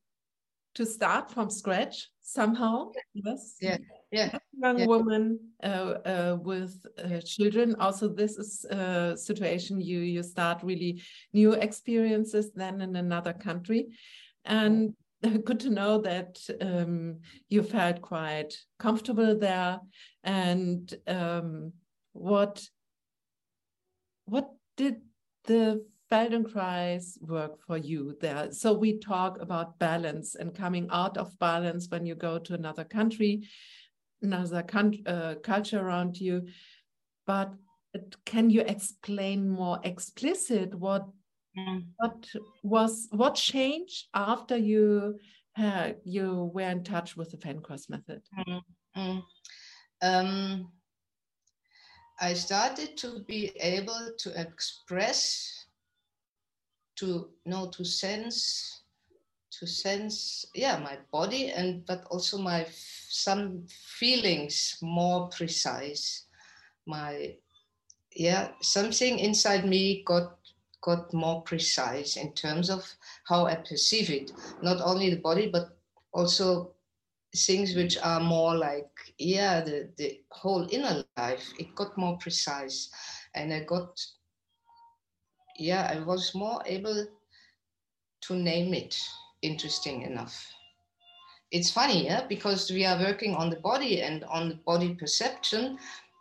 to 0.76 0.86
start 0.86 1.32
from 1.32 1.50
scratch 1.50 2.10
somehow. 2.22 2.92
Yes. 3.14 3.56
Yeah, 3.62 3.78
yeah, 4.12 4.38
Young 4.62 4.80
yeah. 4.80 4.86
woman 4.86 5.40
uh, 5.64 5.94
uh, 6.06 6.38
with 6.42 6.86
uh, 6.98 7.22
children. 7.22 7.76
Also, 7.80 8.08
this 8.08 8.38
is 8.38 8.66
a 8.66 9.16
situation 9.18 9.82
you 9.82 10.00
you 10.00 10.24
start 10.24 10.64
really 10.64 11.02
new 11.34 11.54
experiences 11.54 12.52
then 12.54 12.82
in 12.82 12.96
another 12.96 13.34
country, 13.34 13.88
and 14.46 14.94
good 15.46 15.60
to 15.60 15.70
know 15.70 16.02
that 16.02 16.38
um, 16.62 17.22
you 17.50 17.64
felt 17.64 18.02
quite 18.02 18.54
comfortable 18.78 19.38
there. 19.38 19.80
And 20.24 20.94
um, 21.08 21.74
what 22.14 22.70
what 24.28 24.52
did 24.76 25.02
the 25.46 25.86
Feldenkrais 26.12 27.22
work 27.22 27.60
for 27.66 27.78
you 27.78 28.16
there? 28.22 28.52
So 28.52 28.74
we 28.74 29.00
talk 29.00 29.42
about 29.42 29.80
balance 29.80 30.36
and 30.36 30.54
coming 30.54 30.88
out 30.92 31.18
of 31.18 31.38
balance 31.40 31.88
when 31.90 32.06
you 32.06 32.16
go 32.16 32.38
to 32.40 32.54
another 32.54 32.84
country, 32.84 33.48
another 34.22 34.64
uh, 35.06 35.36
culture 35.44 35.80
around 35.80 36.20
you. 36.20 36.48
But 37.26 37.54
can 38.26 38.50
you 38.50 38.62
explain 38.62 39.50
more 39.50 39.80
explicit 39.84 40.76
what 40.76 41.08
what 41.98 42.28
was 42.62 43.08
what 43.12 43.34
changed 43.34 44.06
after 44.14 44.56
you 44.56 45.18
had 45.54 45.96
you 46.04 46.52
were 46.54 46.70
in 46.70 46.84
touch 46.84 47.18
with 47.18 47.32
the 47.32 47.38
Feldenkrais 47.38 47.90
method? 47.90 48.22
Mm. 48.96 49.24
Um, 50.02 50.72
I 52.20 52.34
started 52.34 52.98
to 52.98 53.20
be 53.28 53.52
able 53.60 54.12
to 54.18 54.42
express, 54.42 55.66
to 56.96 57.30
know, 57.46 57.70
to 57.70 57.86
sense, 57.86 58.82
to 59.60 59.68
sense, 59.68 60.46
yeah, 60.56 60.78
my 60.78 60.98
body 61.12 61.52
and 61.52 61.86
but 61.86 62.06
also 62.10 62.38
my 62.38 62.66
some 63.10 63.66
feelings 64.00 64.78
more 64.82 65.30
precise. 65.30 66.26
My 66.86 67.36
yeah, 68.16 68.50
something 68.62 69.20
inside 69.20 69.66
me 69.66 70.04
got 70.04 70.38
got 70.82 71.14
more 71.14 71.42
precise 71.44 72.18
in 72.18 72.34
terms 72.34 72.70
of 72.70 72.96
how 73.26 73.46
I 73.46 73.56
perceive 73.56 74.10
it. 74.10 74.32
Not 74.62 74.82
only 74.82 75.10
the 75.10 75.22
body, 75.22 75.50
but 75.50 75.78
also 76.14 76.74
things 77.46 77.76
which 77.76 77.98
are 78.04 78.20
more 78.22 78.56
like 78.56 78.90
yeah 79.20 79.62
the, 79.62 79.90
the 79.98 80.20
whole 80.32 80.68
inner 80.72 81.04
life 81.04 81.36
it 81.44 81.58
got 81.76 81.98
more 81.98 82.18
precise. 82.18 82.90
And 83.36 83.54
i 83.54 83.60
got 83.62 83.88
yeah 85.58 85.90
i 85.94 86.00
was 86.00 86.34
more 86.36 86.62
able 86.66 87.06
to 88.22 88.36
name 88.36 88.74
it 88.74 88.98
interesting 89.42 90.02
enough. 90.04 90.46
It's 91.52 91.72
funny 91.72 92.06
yeah 92.06 92.26
because 92.28 92.70
we 92.72 92.86
are 92.86 93.00
working 93.00 93.36
on 93.36 93.50
the 93.50 93.58
body 93.58 94.02
and 94.02 94.24
on 94.26 94.50
the 94.50 94.56
body 94.66 94.96
perception 94.96 95.78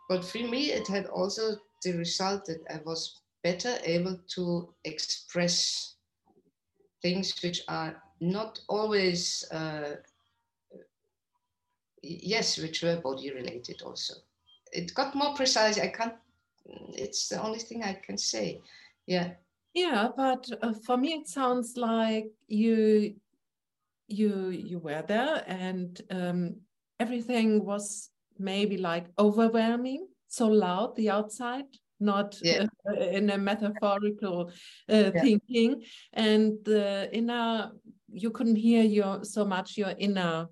but 0.09 0.23
for 0.23 0.39
me 0.39 0.71
it 0.71 0.87
had 0.87 1.05
also 1.07 1.57
the 1.83 1.93
result 1.93 2.45
that 2.45 2.61
i 2.69 2.79
was 2.85 3.21
better 3.43 3.77
able 3.83 4.17
to 4.35 4.69
express 4.85 5.95
things 7.01 7.33
which 7.43 7.61
are 7.67 8.01
not 8.19 8.59
always 8.69 9.45
uh, 9.51 9.95
yes, 12.07 12.57
which 12.57 12.83
were 12.83 13.01
body 13.01 13.31
related 13.31 13.81
also. 13.81 14.13
It 14.71 14.93
got 14.93 15.15
more 15.15 15.33
precise. 15.35 15.79
I 15.79 15.87
can't 15.87 16.13
it's 16.93 17.29
the 17.29 17.41
only 17.41 17.59
thing 17.59 17.83
I 17.83 17.93
can 17.93 18.17
say. 18.17 18.61
Yeah. 19.05 19.31
Yeah, 19.73 20.09
but 20.15 20.47
uh, 20.61 20.73
for 20.85 20.97
me 20.97 21.13
it 21.13 21.27
sounds 21.27 21.77
like 21.77 22.25
you 22.47 23.15
you 24.07 24.49
you 24.49 24.79
were 24.79 25.03
there 25.07 25.43
and 25.47 26.01
um, 26.09 26.55
everything 26.99 27.63
was 27.63 28.09
maybe 28.39 28.77
like 28.77 29.07
overwhelming, 29.19 30.07
so 30.27 30.47
loud 30.47 30.95
the 30.95 31.09
outside, 31.09 31.65
not 31.99 32.37
yeah. 32.41 32.65
uh, 32.89 32.93
in 32.95 33.29
a 33.29 33.37
metaphorical 33.37 34.51
uh, 34.89 35.11
yeah. 35.13 35.21
thinking, 35.21 35.83
and 36.13 36.53
the 36.63 37.09
inner 37.13 37.71
you 38.09 38.31
couldn't 38.31 38.55
hear 38.55 38.83
your 38.83 39.23
so 39.23 39.45
much 39.45 39.77
your 39.77 39.93
inner 39.99 40.47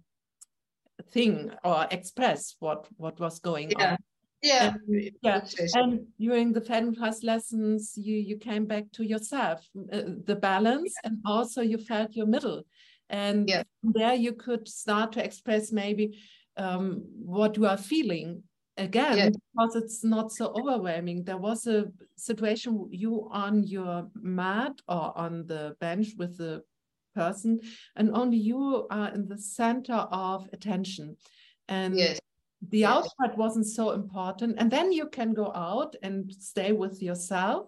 thing 1.12 1.52
or 1.64 1.88
express 1.92 2.56
what 2.60 2.88
what 2.98 3.20
was 3.20 3.40
going 3.40 3.72
yeah. 3.72 3.92
on. 3.92 3.98
Yeah, 4.42 4.74
and, 4.88 5.12
yeah. 5.24 5.42
And 5.74 6.06
during 6.20 6.54
the 6.54 6.62
Feldenkrais 6.62 7.24
lessons, 7.24 7.94
you 7.96 8.18
you 8.18 8.38
came 8.38 8.66
back 8.66 8.92
to 8.94 9.04
yourself, 9.04 9.68
uh, 9.92 10.02
the 10.26 10.36
balance, 10.36 10.94
and 11.04 11.18
also 11.26 11.62
you 11.62 11.78
felt 11.78 12.16
your 12.16 12.28
middle, 12.28 12.64
and 13.10 13.50
yeah. 13.50 13.64
there 13.82 14.14
you 14.14 14.34
could 14.34 14.68
start 14.68 15.14
to 15.14 15.24
express 15.24 15.72
maybe 15.72 16.20
um, 16.58 17.04
what 17.18 17.58
you 17.58 17.66
are 17.66 17.78
feeling 17.78 18.44
again 18.78 19.18
yeah. 19.18 19.30
because 19.30 19.76
it's 19.76 20.04
not 20.04 20.32
so 20.32 20.54
overwhelming. 20.60 21.24
There 21.24 21.38
was 21.38 21.66
a 21.68 21.86
situation 22.18 22.88
you 22.92 23.28
on 23.32 23.64
your 23.64 24.10
mat 24.16 24.74
or 24.88 25.18
on 25.18 25.48
the 25.48 25.76
bench 25.80 26.10
with 26.18 26.38
the 26.38 26.62
person, 27.16 27.60
and 27.96 28.12
only 28.12 28.38
you 28.38 28.88
are 28.92 29.10
in 29.10 29.28
the 29.28 29.38
center 29.38 30.08
of 30.12 30.48
attention, 30.54 31.18
and. 31.68 31.98
Yes 31.98 32.20
the 32.70 32.80
yes. 32.80 32.90
outside 32.90 33.38
wasn't 33.38 33.66
so 33.66 33.92
important 33.92 34.56
and 34.58 34.72
then 34.72 34.92
you 34.92 35.08
can 35.08 35.34
go 35.34 35.52
out 35.54 35.96
and 36.02 36.34
stay 36.34 36.72
with 36.72 37.02
yourself 37.02 37.68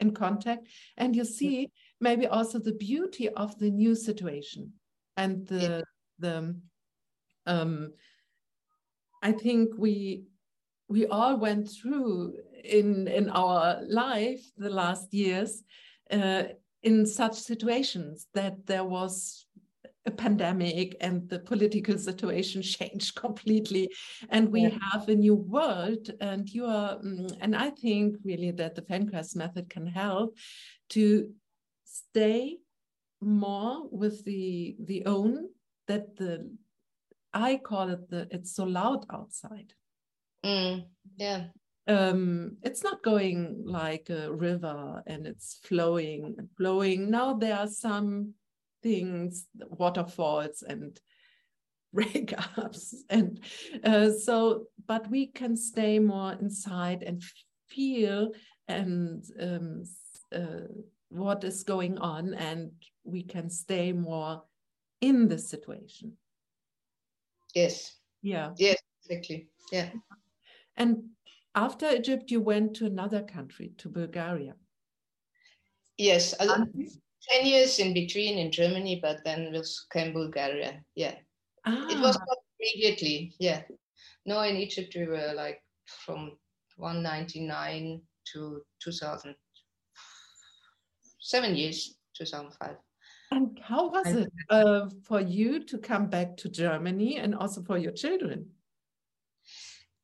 in 0.00 0.12
contact 0.12 0.68
and 0.96 1.16
you 1.16 1.24
see 1.24 1.70
maybe 2.00 2.26
also 2.26 2.58
the 2.58 2.74
beauty 2.74 3.28
of 3.30 3.58
the 3.58 3.70
new 3.70 3.94
situation 3.94 4.72
and 5.16 5.46
the 5.46 5.60
yeah. 5.60 5.80
the 6.18 6.56
um 7.46 7.92
i 9.22 9.32
think 9.32 9.70
we 9.78 10.24
we 10.88 11.06
all 11.06 11.36
went 11.36 11.68
through 11.70 12.34
in 12.62 13.08
in 13.08 13.30
our 13.30 13.80
life 13.88 14.42
the 14.56 14.70
last 14.70 15.12
years 15.14 15.62
uh, 16.10 16.44
in 16.86 17.04
such 17.04 17.34
situations 17.34 18.28
that 18.32 18.64
there 18.66 18.84
was 18.84 19.46
a 20.06 20.10
pandemic 20.12 20.96
and 21.00 21.28
the 21.28 21.40
political 21.40 21.98
situation 21.98 22.62
changed 22.76 23.16
completely. 23.16 23.90
And 24.30 24.52
we 24.52 24.62
yeah. 24.62 24.78
have 24.92 25.08
a 25.08 25.16
new 25.16 25.34
world 25.34 26.08
and 26.20 26.48
you 26.48 26.64
are 26.66 26.96
mm, 26.98 27.36
and 27.40 27.56
i 27.56 27.70
think 27.70 28.16
really 28.24 28.52
that 28.52 28.76
the 28.76 28.82
Feldenkrais 28.82 29.34
method 29.34 29.68
can 29.68 29.86
help 29.86 30.36
to 30.90 31.04
stay 31.84 32.58
more 33.20 33.88
with 33.90 34.24
the 34.24 34.76
the 34.90 35.04
own 35.06 35.48
that 35.88 36.16
the 36.16 36.32
i 37.34 37.56
call 37.56 37.88
it 37.88 38.08
the 38.08 38.28
it's 38.30 38.54
so 38.54 38.64
loud 38.64 39.04
outside. 39.10 39.72
Mm, 40.44 40.86
yeah 41.16 41.46
um, 41.86 42.56
it's 42.62 42.82
not 42.82 43.02
going 43.02 43.62
like 43.64 44.10
a 44.10 44.32
river 44.32 45.02
and 45.06 45.26
it's 45.26 45.60
flowing 45.62 46.34
and 46.38 46.48
flowing. 46.56 47.10
Now 47.10 47.34
there 47.34 47.56
are 47.56 47.68
some 47.68 48.34
things, 48.82 49.46
waterfalls 49.56 50.62
and 50.66 50.98
breakups. 51.94 52.94
And 53.08 53.40
uh, 53.84 54.10
so, 54.10 54.64
but 54.86 55.08
we 55.10 55.26
can 55.28 55.56
stay 55.56 55.98
more 55.98 56.32
inside 56.32 57.02
and 57.02 57.22
feel 57.68 58.32
and 58.68 59.24
um, 59.40 59.84
uh, 60.34 60.66
what 61.08 61.44
is 61.44 61.62
going 61.62 61.98
on, 61.98 62.34
and 62.34 62.72
we 63.04 63.22
can 63.22 63.48
stay 63.48 63.92
more 63.92 64.42
in 65.00 65.28
the 65.28 65.38
situation. 65.38 66.16
Yes. 67.54 67.96
Yeah. 68.22 68.50
Yes, 68.56 68.78
exactly. 69.04 69.46
Yeah. 69.70 69.90
And 70.76 71.04
after 71.56 71.88
Egypt, 71.90 72.30
you 72.30 72.40
went 72.40 72.74
to 72.76 72.86
another 72.86 73.22
country, 73.22 73.72
to 73.78 73.88
Bulgaria. 73.88 74.54
Yes. 75.96 76.34
10 76.38 77.46
years 77.46 77.78
in 77.78 77.92
between 77.94 78.38
in 78.38 78.52
Germany, 78.52 79.00
but 79.02 79.24
then 79.24 79.50
we 79.52 79.62
came 79.92 80.12
Bulgaria. 80.12 80.84
Yeah. 80.94 81.14
Ah. 81.64 81.88
It 81.88 81.98
was 81.98 82.16
not 82.16 82.38
immediately. 82.60 83.34
Yeah. 83.40 83.62
No, 84.26 84.42
in 84.42 84.56
Egypt, 84.56 84.94
we 84.94 85.06
were 85.06 85.32
like 85.34 85.60
from 85.86 86.36
199 86.76 88.02
to 88.32 88.62
2000, 88.80 89.34
seven 91.20 91.56
years, 91.56 91.96
2005. 92.16 92.76
And 93.32 93.58
how 93.62 93.88
was 93.88 94.06
it 94.06 94.32
uh, 94.50 94.88
for 95.02 95.20
you 95.20 95.64
to 95.64 95.78
come 95.78 96.08
back 96.08 96.36
to 96.38 96.48
Germany 96.48 97.16
and 97.16 97.34
also 97.34 97.62
for 97.62 97.78
your 97.78 97.92
children? 97.92 98.50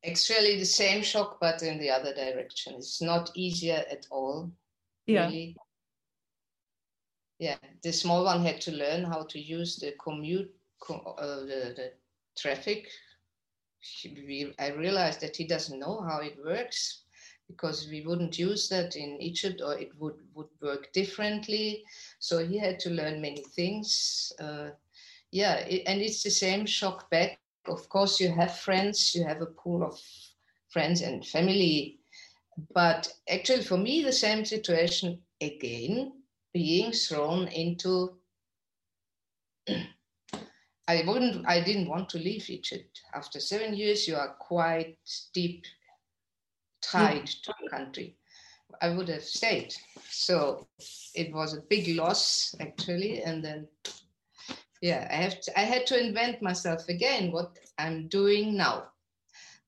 Actually, 0.05 0.57
the 0.59 0.65
same 0.65 1.01
shock, 1.01 1.37
but 1.39 1.63
in 1.63 1.79
the 1.79 1.89
other 1.89 2.13
direction. 2.13 2.73
It's 2.75 3.01
not 3.01 3.31
easier 3.35 3.83
at 3.89 4.05
all. 4.11 4.51
Yeah. 5.05 5.25
Really 5.25 5.55
yeah, 7.43 7.57
the 7.81 7.91
small 7.91 8.23
one 8.23 8.45
had 8.45 8.61
to 8.61 8.71
learn 8.71 9.03
how 9.03 9.23
to 9.23 9.39
use 9.39 9.75
the 9.75 9.93
commute, 10.01 10.49
uh, 10.89 11.39
the, 11.41 11.73
the 11.75 11.91
traffic. 12.37 12.87
We, 14.05 14.53
I 14.59 14.69
realized 14.69 15.19
that 15.21 15.35
he 15.35 15.45
doesn't 15.45 15.79
know 15.79 16.05
how 16.07 16.19
it 16.19 16.37
works 16.43 17.03
because 17.49 17.89
we 17.89 18.05
wouldn't 18.05 18.39
use 18.39 18.69
that 18.69 18.95
in 18.95 19.21
Egypt 19.21 19.61
or 19.61 19.77
it 19.77 19.91
would, 19.99 20.15
would 20.33 20.47
work 20.61 20.93
differently. 20.93 21.83
So 22.19 22.45
he 22.45 22.57
had 22.57 22.79
to 22.79 22.91
learn 22.91 23.21
many 23.21 23.43
things. 23.55 24.31
Uh, 24.39 24.69
yeah, 25.31 25.55
it, 25.55 25.83
and 25.85 26.01
it's 26.01 26.23
the 26.23 26.29
same 26.29 26.65
shock 26.65 27.09
back. 27.09 27.39
Of 27.67 27.87
course, 27.89 28.19
you 28.19 28.31
have 28.31 28.57
friends, 28.57 29.15
you 29.15 29.25
have 29.25 29.41
a 29.41 29.47
pool 29.47 29.83
of 29.83 29.99
friends 30.69 31.01
and 31.01 31.25
family. 31.25 31.99
But 32.73 33.11
actually, 33.29 33.63
for 33.63 33.77
me, 33.77 34.03
the 34.03 34.11
same 34.11 34.45
situation 34.45 35.21
again 35.41 36.13
being 36.53 36.91
thrown 36.91 37.47
into 37.47 38.17
I 40.87 41.03
wouldn't 41.07 41.47
I 41.47 41.61
didn't 41.61 41.87
want 41.87 42.09
to 42.09 42.17
leave 42.17 42.49
Egypt. 42.49 43.01
After 43.13 43.39
seven 43.39 43.73
years 43.73 44.07
you 44.07 44.15
are 44.15 44.35
quite 44.39 44.97
deep 45.33 45.63
tied 46.81 47.23
mm. 47.23 47.41
to 47.43 47.53
the 47.61 47.69
country. 47.69 48.17
I 48.81 48.89
would 48.89 49.07
have 49.07 49.23
stayed. 49.23 49.73
So 50.09 50.67
it 51.15 51.31
was 51.33 51.53
a 51.53 51.61
big 51.69 51.95
loss 51.95 52.53
actually. 52.59 53.21
And 53.21 53.43
then 53.43 53.67
yeah, 54.83 55.07
I 55.09 55.15
have 55.15 55.39
to, 55.41 55.59
I 55.59 55.63
had 55.63 55.87
to 55.87 55.99
invent 55.99 56.41
myself 56.41 56.89
again 56.89 57.31
what 57.31 57.57
I'm 57.79 58.07
doing 58.09 58.57
now 58.57 58.93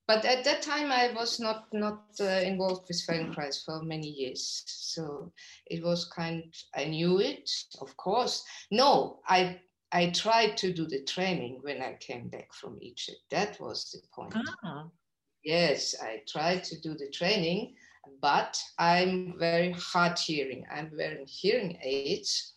but 0.07 0.23
at 0.25 0.43
that 0.43 0.61
time 0.61 0.91
I 0.91 1.11
was 1.13 1.39
not 1.39 1.65
not 1.73 2.03
uh, 2.19 2.25
involved 2.25 2.87
with 2.87 3.03
Feldenkrais 3.05 3.63
for 3.65 3.81
many 3.83 4.07
years. 4.07 4.63
So 4.67 5.31
it 5.65 5.83
was 5.83 6.05
kind. 6.05 6.43
I 6.75 6.85
knew 6.85 7.19
it, 7.19 7.49
of 7.81 7.95
course. 7.97 8.43
No, 8.71 9.19
I 9.27 9.59
I 9.91 10.11
tried 10.11 10.57
to 10.57 10.73
do 10.73 10.85
the 10.85 11.03
training 11.03 11.59
when 11.61 11.81
I 11.81 11.97
came 11.99 12.29
back 12.29 12.53
from 12.53 12.77
Egypt. 12.81 13.21
That 13.31 13.59
was 13.59 13.91
the 13.91 14.01
point. 14.13 14.35
Ah. 14.63 14.85
Yes, 15.43 15.95
I 16.01 16.21
tried 16.27 16.63
to 16.65 16.81
do 16.81 16.95
the 16.95 17.09
training, 17.09 17.75
but 18.21 18.61
I'm 18.77 19.37
very 19.39 19.73
hard 19.73 20.19
hearing. 20.19 20.65
I'm 20.71 20.91
wearing 20.97 21.25
hearing 21.27 21.77
aids, 21.81 22.53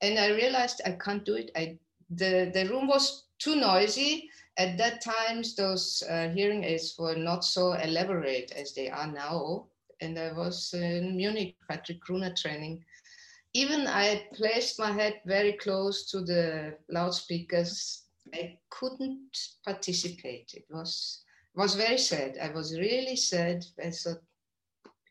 and 0.00 0.18
I 0.18 0.30
realized 0.30 0.80
I 0.84 0.92
can't 0.92 1.24
do 1.24 1.34
it. 1.34 1.50
I 1.56 1.78
the 2.10 2.50
the 2.52 2.68
room 2.68 2.86
was 2.86 3.24
too 3.38 3.56
noisy 3.56 4.28
at 4.60 4.76
that 4.76 5.00
time, 5.00 5.42
those 5.56 6.02
uh, 6.08 6.28
hearing 6.28 6.64
aids 6.64 6.94
were 6.98 7.14
not 7.14 7.44
so 7.44 7.72
elaborate 7.72 8.52
as 8.52 8.74
they 8.74 8.90
are 8.90 9.06
now. 9.06 9.66
And 10.02 10.18
I 10.18 10.32
was 10.32 10.74
in 10.74 11.16
Munich, 11.16 11.56
Patrick 11.68 12.00
Gruner 12.00 12.34
training. 12.34 12.84
Even 13.54 13.86
I 13.86 14.28
placed 14.34 14.78
my 14.78 14.92
head 14.92 15.20
very 15.24 15.54
close 15.54 16.10
to 16.10 16.20
the 16.20 16.76
loudspeakers. 16.90 18.04
I 18.34 18.58
couldn't 18.68 19.36
participate. 19.64 20.52
It 20.54 20.64
was 20.70 21.24
was 21.54 21.74
very 21.74 21.98
sad. 21.98 22.36
I 22.40 22.50
was 22.50 22.78
really 22.78 23.16
sad. 23.16 23.64
I 23.82 23.90
thought 23.90 24.22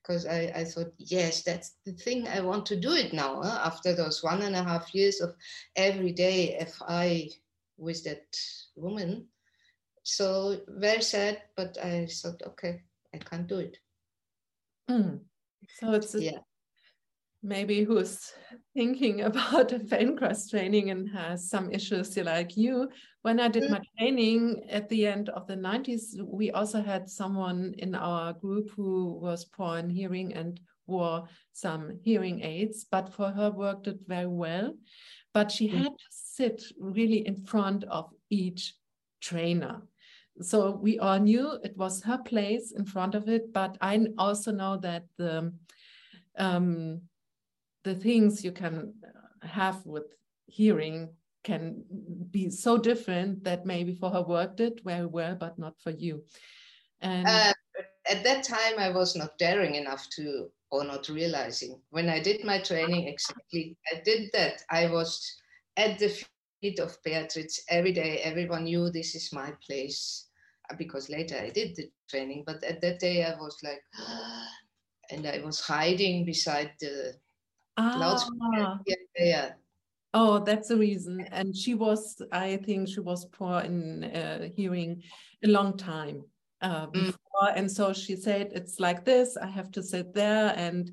because 0.09 0.25
I, 0.25 0.51
I 0.55 0.63
thought, 0.63 0.91
yes, 0.97 1.43
that's 1.43 1.75
the 1.85 1.91
thing. 1.91 2.27
I 2.27 2.41
want 2.41 2.65
to 2.67 2.75
do 2.75 2.93
it 2.93 3.13
now. 3.13 3.43
Huh? 3.43 3.61
After 3.63 3.93
those 3.93 4.23
one 4.23 4.41
and 4.41 4.55
a 4.55 4.63
half 4.63 4.95
years 4.95 5.21
of 5.21 5.35
every 5.75 6.11
day 6.11 6.57
FI 6.65 7.29
with 7.77 8.03
that 8.05 8.25
woman. 8.75 9.27
So 10.01 10.61
very 10.67 11.03
sad, 11.03 11.43
but 11.55 11.77
I 11.77 12.07
thought, 12.07 12.41
okay, 12.47 12.81
I 13.13 13.19
can't 13.19 13.45
do 13.45 13.59
it. 13.59 13.77
Mm. 14.89 15.19
So 15.77 15.91
it's 15.93 16.15
a, 16.15 16.23
yeah. 16.23 16.39
Maybe 17.41 17.83
who's 17.83 18.33
thinking 18.73 19.21
about 19.29 19.71
a 19.73 19.79
Feldenkrais 19.79 20.49
training 20.49 20.91
and 20.91 21.09
has 21.09 21.49
some 21.49 21.71
issues 21.71 22.17
like 22.17 22.57
you. 22.57 22.89
When 23.21 23.39
I 23.39 23.47
did 23.47 23.63
mm. 23.63 23.71
my 23.71 23.81
training 23.97 24.63
at 24.69 24.89
the 24.89 25.05
end 25.05 25.29
of 25.29 25.47
the 25.47 25.55
90s, 25.55 26.15
we 26.23 26.51
also 26.51 26.81
had 26.81 27.09
someone 27.09 27.73
in 27.77 27.95
our 27.95 28.33
group 28.33 28.69
who 28.75 29.19
was 29.21 29.45
poor 29.45 29.77
in 29.77 29.89
hearing 29.89 30.33
and 30.33 30.59
wore 30.87 31.27
some 31.53 31.99
hearing 32.01 32.41
aids, 32.41 32.85
but 32.89 33.13
for 33.13 33.29
her 33.29 33.51
worked 33.51 33.87
it 33.87 33.99
very 34.07 34.27
well. 34.27 34.73
But 35.33 35.51
she 35.51 35.69
mm. 35.69 35.77
had 35.77 35.91
to 35.91 36.09
sit 36.09 36.63
really 36.79 37.27
in 37.27 37.35
front 37.35 37.83
of 37.85 38.09
each 38.29 38.73
trainer. 39.21 39.81
So 40.41 40.71
we 40.71 40.97
all 40.99 41.19
knew 41.19 41.59
it 41.63 41.75
was 41.75 42.01
her 42.03 42.17
place 42.17 42.71
in 42.71 42.85
front 42.85 43.13
of 43.13 43.27
it, 43.27 43.51
but 43.51 43.77
I 43.81 44.07
also 44.17 44.53
know 44.53 44.77
that 44.77 45.03
the 45.17 45.53
um, 46.37 47.01
the 47.83 47.95
things 47.95 48.43
you 48.43 48.51
can 48.51 48.93
have 49.43 49.85
with 49.85 50.15
hearing 50.47 51.09
can 51.43 51.83
be 52.31 52.49
so 52.49 52.77
different 52.77 53.43
that 53.43 53.65
maybe 53.65 53.95
for 53.95 54.09
her 54.09 54.21
worked 54.21 54.59
it 54.59 54.81
very 54.83 55.05
well, 55.05 55.35
but 55.35 55.57
not 55.57 55.73
for 55.81 55.91
you. 55.91 56.23
And 57.01 57.27
uh, 57.27 57.53
at 58.09 58.23
that 58.23 58.43
time, 58.43 58.77
I 58.77 58.89
was 58.89 59.15
not 59.15 59.37
daring 59.37 59.75
enough 59.75 60.07
to, 60.17 60.49
or 60.71 60.83
not 60.83 61.07
realizing. 61.07 61.79
When 61.91 62.09
I 62.09 62.19
did 62.19 62.43
my 62.43 62.59
training, 62.59 63.07
exactly, 63.07 63.77
I 63.93 64.01
did 64.03 64.29
that. 64.33 64.63
I 64.69 64.87
was 64.87 65.37
at 65.77 65.97
the 65.99 66.09
feet 66.61 66.79
of 66.79 66.97
Beatrice 67.03 67.63
every 67.69 67.93
day. 67.93 68.17
Everyone 68.17 68.65
knew 68.65 68.89
this 68.89 69.15
is 69.15 69.31
my 69.31 69.53
place 69.65 70.27
uh, 70.69 70.75
because 70.77 71.09
later 71.09 71.37
I 71.37 71.49
did 71.49 71.75
the 71.75 71.89
training. 72.09 72.43
But 72.45 72.63
at 72.63 72.81
that 72.81 72.99
day, 72.99 73.23
I 73.23 73.35
was 73.39 73.57
like, 73.63 73.81
and 75.11 75.25
I 75.25 75.41
was 75.43 75.59
hiding 75.61 76.25
beside 76.25 76.71
the 76.81 77.13
Ah. 77.79 78.79
Yeah, 78.85 78.95
yeah. 79.17 79.51
Oh, 80.13 80.39
that's 80.39 80.69
the 80.69 80.77
reason. 80.77 81.21
And 81.31 81.55
she 81.55 81.75
was, 81.75 82.21
I 82.31 82.57
think, 82.57 82.89
she 82.89 82.99
was 82.99 83.25
poor 83.25 83.61
in 83.61 84.03
uh, 84.03 84.49
hearing 84.55 85.03
a 85.43 85.47
long 85.47 85.77
time 85.77 86.23
uh, 86.61 86.87
mm. 86.87 86.93
before, 86.93 87.43
mm. 87.43 87.53
and 87.55 87.71
so 87.71 87.93
she 87.93 88.15
said, 88.15 88.51
"It's 88.53 88.79
like 88.79 89.05
this. 89.05 89.37
I 89.37 89.47
have 89.47 89.71
to 89.71 89.83
sit 89.83 90.13
there, 90.13 90.53
and 90.57 90.91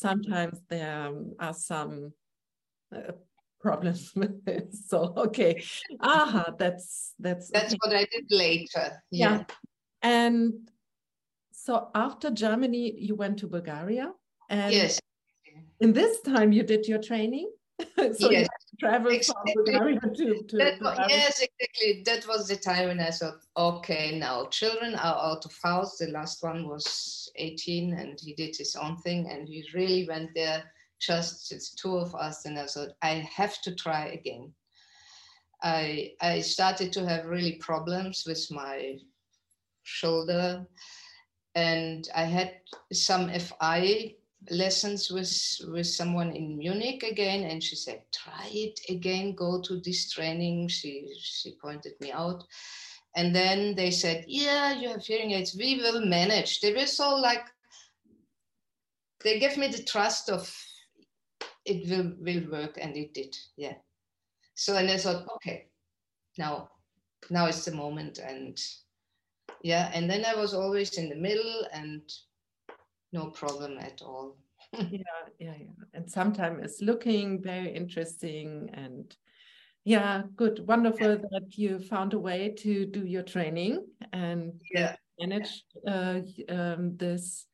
sometimes 0.00 0.60
there 0.68 1.12
are 1.38 1.54
some." 1.54 2.12
Uh, 2.94 3.12
problems 3.58 4.12
with 4.14 4.46
it 4.46 4.72
so 4.72 5.12
okay 5.16 5.60
aha 6.00 6.52
that's 6.56 7.14
that's 7.18 7.50
that's 7.50 7.72
okay. 7.72 7.78
what 7.80 7.96
i 7.96 8.06
did 8.12 8.24
later 8.30 9.02
yeah. 9.10 9.38
yeah 9.38 9.44
and 10.02 10.70
so 11.50 11.88
after 11.94 12.30
germany 12.30 12.94
you 12.96 13.16
went 13.16 13.38
to 13.38 13.48
bulgaria 13.48 14.12
and 14.50 14.72
yes 14.72 15.00
in 15.80 15.92
this 15.92 16.20
time 16.22 16.52
you 16.52 16.62
did 16.62 16.86
your 16.86 17.02
training. 17.02 17.50
So 18.18 18.30
yes. 18.30 18.48
you 18.72 18.88
traveled 18.88 19.12
exactly. 19.12 19.52
from 19.52 19.64
Bulgaria 19.64 20.00
to, 20.00 20.42
to, 20.48 20.56
that, 20.56 21.06
yes 21.08 21.42
exactly. 21.42 22.02
That 22.06 22.26
was 22.26 22.48
the 22.48 22.56
time 22.56 22.88
when 22.88 23.00
i 23.00 23.10
thought 23.10 23.40
okay 23.56 24.18
now 24.18 24.46
children 24.46 24.94
are 24.94 25.18
out 25.30 25.44
of 25.44 25.52
house. 25.62 25.98
The 25.98 26.06
last 26.06 26.42
one 26.42 26.68
was 26.68 27.30
18 27.36 27.92
and 27.92 28.18
he 28.18 28.32
did 28.32 28.56
his 28.56 28.76
own 28.76 28.96
thing 28.98 29.28
and 29.30 29.46
he 29.46 29.62
really 29.74 30.06
went 30.08 30.30
there 30.34 30.64
just 31.00 31.52
it's 31.52 31.74
two 31.74 31.96
of 31.96 32.14
us. 32.14 32.46
And 32.46 32.58
i 32.58 32.66
thought 32.66 32.92
i 33.02 33.14
have 33.36 33.60
to 33.62 33.74
try 33.74 34.06
again. 34.06 34.52
I 35.62 36.12
i 36.22 36.40
started 36.40 36.92
to 36.94 37.06
have 37.06 37.26
really 37.26 37.56
problems 37.56 38.24
with 38.26 38.42
my 38.50 38.96
shoulder. 39.82 40.66
And 41.54 42.08
i 42.14 42.24
had 42.24 42.52
some 42.92 43.28
fi 43.38 44.16
lessons 44.50 45.10
with 45.10 45.32
with 45.68 45.86
someone 45.86 46.34
in 46.34 46.58
Munich 46.58 47.02
again, 47.02 47.44
and 47.44 47.62
she 47.62 47.76
said, 47.76 48.02
"Try 48.12 48.48
it 48.52 48.80
again. 48.88 49.34
Go 49.34 49.60
to 49.62 49.80
this 49.80 50.10
training." 50.10 50.68
She 50.68 51.08
she 51.18 51.56
pointed 51.60 52.00
me 52.00 52.12
out, 52.12 52.44
and 53.14 53.34
then 53.34 53.74
they 53.74 53.90
said, 53.90 54.24
"Yeah, 54.28 54.72
you 54.78 54.88
have 54.90 55.04
hearing 55.04 55.32
aids. 55.32 55.56
We 55.56 55.76
will 55.76 56.04
manage." 56.04 56.60
They 56.60 56.72
were 56.72 56.86
so 56.86 57.16
like 57.16 57.44
they 59.22 59.38
gave 59.38 59.56
me 59.56 59.68
the 59.68 59.82
trust 59.82 60.30
of 60.30 60.54
it 61.64 61.88
will 61.88 62.12
will 62.20 62.50
work, 62.50 62.78
and 62.80 62.96
it 62.96 63.14
did. 63.14 63.36
Yeah. 63.56 63.74
So 64.54 64.76
and 64.76 64.90
I 64.90 64.96
thought, 64.96 65.26
okay, 65.36 65.68
now 66.38 66.70
now 67.30 67.46
is 67.46 67.64
the 67.64 67.72
moment, 67.72 68.18
and 68.18 68.56
yeah, 69.62 69.90
and 69.92 70.08
then 70.08 70.24
I 70.24 70.34
was 70.34 70.54
always 70.54 70.96
in 70.98 71.08
the 71.08 71.16
middle 71.16 71.66
and 71.72 72.02
no 73.16 73.30
problem 73.30 73.78
at 73.78 74.02
all. 74.02 74.36
yeah, 74.72 74.98
yeah, 75.38 75.54
yeah. 75.58 75.84
And 75.94 76.10
sometimes 76.10 76.64
it's 76.64 76.82
looking 76.82 77.42
very 77.42 77.74
interesting 77.74 78.70
and 78.72 79.16
yeah, 79.84 80.22
good, 80.34 80.66
wonderful 80.66 81.10
yeah. 81.10 81.28
that 81.30 81.56
you 81.56 81.78
found 81.78 82.12
a 82.12 82.18
way 82.18 82.54
to 82.58 82.86
do 82.86 83.06
your 83.06 83.22
training 83.22 83.86
and 84.12 84.60
yeah. 84.74 84.96
manage 85.20 85.62
uh, 85.86 86.20
um, 86.48 86.96
this 86.96 87.46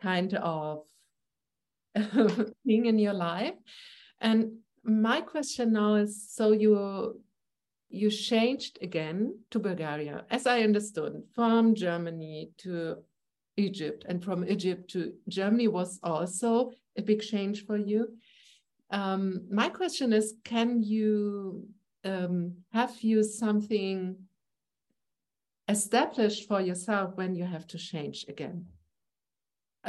kind 0.00 0.34
of 0.34 0.82
thing 2.66 2.86
in 2.86 2.98
your 2.98 3.14
life. 3.14 3.54
And 4.20 4.58
my 4.82 5.20
question 5.20 5.72
now 5.72 5.94
is: 5.94 6.34
so 6.34 6.52
you 6.52 7.20
you 7.88 8.10
changed 8.10 8.78
again 8.82 9.38
to 9.50 9.58
Bulgaria, 9.58 10.24
as 10.30 10.46
I 10.46 10.62
understood, 10.62 11.22
from 11.34 11.74
Germany 11.74 12.50
to 12.58 12.96
Egypt 13.60 14.04
and 14.08 14.22
from 14.24 14.48
Egypt 14.48 14.90
to 14.92 15.12
Germany 15.28 15.68
was 15.68 15.98
also 16.02 16.72
a 16.96 17.02
big 17.02 17.20
change 17.22 17.66
for 17.66 17.76
you. 17.76 18.08
Um, 18.90 19.46
my 19.50 19.68
question 19.68 20.12
is, 20.12 20.34
can 20.44 20.82
you 20.82 21.68
um, 22.04 22.54
have 22.72 22.94
you 23.02 23.22
something 23.22 24.16
established 25.68 26.48
for 26.48 26.60
yourself 26.60 27.16
when 27.16 27.34
you 27.34 27.44
have 27.44 27.66
to 27.68 27.78
change 27.78 28.26
again? 28.28 28.66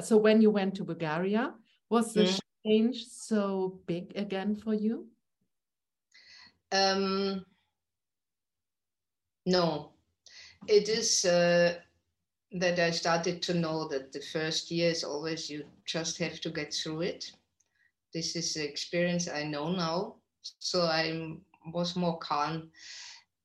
So 0.03 0.17
when 0.17 0.41
you 0.41 0.51
went 0.51 0.75
to 0.75 0.83
Bulgaria, 0.83 1.53
was 1.89 2.13
the 2.13 2.23
mm. 2.23 2.39
change 2.65 3.05
so 3.07 3.79
big 3.85 4.13
again 4.15 4.55
for 4.55 4.73
you? 4.73 5.07
Um, 6.71 7.45
no, 9.45 9.91
it 10.67 10.87
is. 10.87 11.25
Uh, 11.25 11.75
that 12.53 12.79
I 12.79 12.91
started 12.91 13.41
to 13.43 13.53
know 13.53 13.87
that 13.87 14.11
the 14.11 14.19
first 14.19 14.71
year 14.71 14.91
is 14.91 15.03
always 15.03 15.49
you 15.49 15.63
just 15.85 16.17
have 16.17 16.41
to 16.41 16.49
get 16.49 16.73
through 16.73 17.01
it. 17.01 17.31
This 18.13 18.35
is 18.35 18.53
the 18.53 18.67
experience 18.67 19.29
I 19.29 19.43
know 19.43 19.71
now. 19.71 20.15
So 20.59 20.81
I 20.83 21.37
was 21.73 21.95
more 21.95 22.17
calm. 22.19 22.71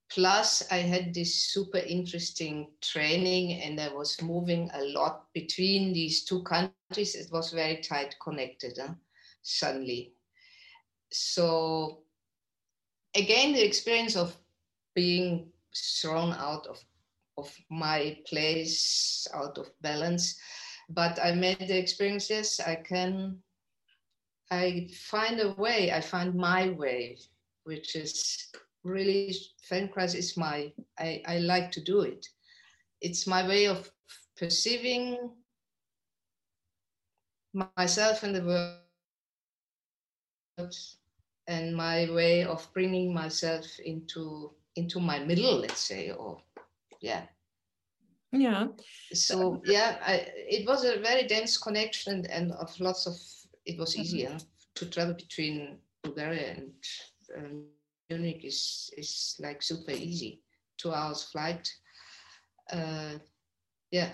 Plus, 0.08 0.62
I 0.70 0.78
had 0.78 1.12
this 1.12 1.34
super 1.34 1.78
interesting 1.78 2.70
training 2.80 3.60
and 3.60 3.80
I 3.80 3.92
was 3.92 4.20
moving 4.22 4.70
a 4.72 4.82
lot 4.84 5.26
between 5.34 5.92
these 5.92 6.24
two 6.24 6.42
countries. 6.42 7.14
It 7.14 7.30
was 7.32 7.52
very 7.52 7.78
tight 7.78 8.14
connected 8.22 8.78
huh? 8.80 8.94
suddenly. 9.42 10.14
So, 11.12 12.02
again, 13.14 13.52
the 13.52 13.64
experience 13.64 14.16
of 14.16 14.36
being 14.94 15.48
thrown 16.00 16.32
out 16.32 16.66
of 16.66 16.82
of 17.38 17.52
my 17.70 18.18
place 18.28 19.26
out 19.34 19.58
of 19.58 19.70
balance. 19.82 20.38
But 20.88 21.18
i 21.22 21.32
made 21.32 21.58
the 21.58 21.76
experience 21.76 22.30
yes 22.30 22.60
i 22.60 22.76
can 22.76 23.38
i 24.52 24.88
find 25.10 25.40
a 25.40 25.50
way. 25.52 25.90
I 25.90 26.00
find 26.00 26.34
my 26.34 26.70
way 26.70 27.18
which 27.64 27.96
is 27.96 28.48
really 28.84 29.34
Feldenkrais 29.68 30.14
is 30.14 30.36
my 30.36 30.72
I, 30.98 31.22
I 31.26 31.38
like 31.38 31.72
to 31.72 31.80
do 31.80 32.02
it. 32.02 32.26
It's 33.00 33.26
my 33.26 33.46
way 33.46 33.66
of 33.66 33.90
perceiving 34.38 35.32
myself 37.76 38.22
in 38.22 38.32
the 38.32 38.42
world 38.44 38.80
and 41.48 41.74
my 41.76 42.08
way 42.10 42.44
of 42.44 42.66
bringing 42.72 43.12
myself 43.14 43.66
into 43.84 44.52
into 44.76 45.00
my 45.00 45.18
middle 45.18 45.58
let's 45.58 45.80
say 45.80 46.10
or 46.10 46.40
yeah 47.06 47.22
yeah 48.32 48.66
so 49.12 49.62
yeah 49.64 49.90
I, 50.04 50.14
it 50.56 50.66
was 50.66 50.84
a 50.84 50.98
very 51.08 51.24
dense 51.26 51.56
connection 51.56 52.26
and 52.26 52.52
of 52.52 52.70
lots 52.80 53.06
of 53.06 53.16
it 53.64 53.78
was 53.78 53.96
easier 53.96 54.30
mm-hmm. 54.30 54.74
to 54.74 54.86
travel 54.86 55.14
between 55.14 55.78
bulgaria 56.02 56.46
and 56.56 56.72
um, 57.36 57.64
munich 58.10 58.44
is 58.44 58.90
is 58.96 59.36
like 59.44 59.62
super 59.62 59.92
easy 59.92 60.42
two 60.78 60.92
hours 60.92 61.22
flight 61.32 61.64
uh, 62.72 63.14
yeah 63.90 64.10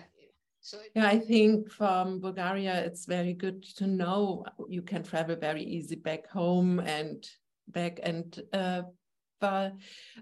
so 0.65 0.79
yeah, 0.95 1.09
I 1.09 1.19
think 1.19 1.73
from 1.73 2.21
Bulgaria, 2.21 2.75
it's 2.87 3.05
very 3.05 3.33
good 3.33 3.65
to 3.79 3.87
know 3.89 4.45
you 4.69 4.83
can 4.83 5.03
travel 5.03 5.35
very 5.35 5.65
easy 5.65 5.97
back 5.97 6.29
home 6.29 6.79
and 6.79 7.29
back. 7.67 7.99
And 8.05 8.41
uh, 8.53 8.83
but 9.43 9.73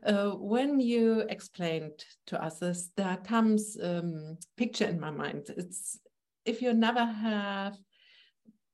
uh, 0.03 0.31
when 0.31 0.81
you 0.81 1.21
explained 1.29 2.03
to 2.29 2.43
us 2.43 2.59
this, 2.59 2.91
there 2.97 3.19
comes 3.19 3.77
um, 3.83 4.39
picture 4.57 4.87
in 4.87 4.99
my 4.99 5.11
mind. 5.11 5.51
It's 5.59 6.01
if 6.47 6.63
you 6.63 6.73
never 6.73 7.05
have 7.05 7.77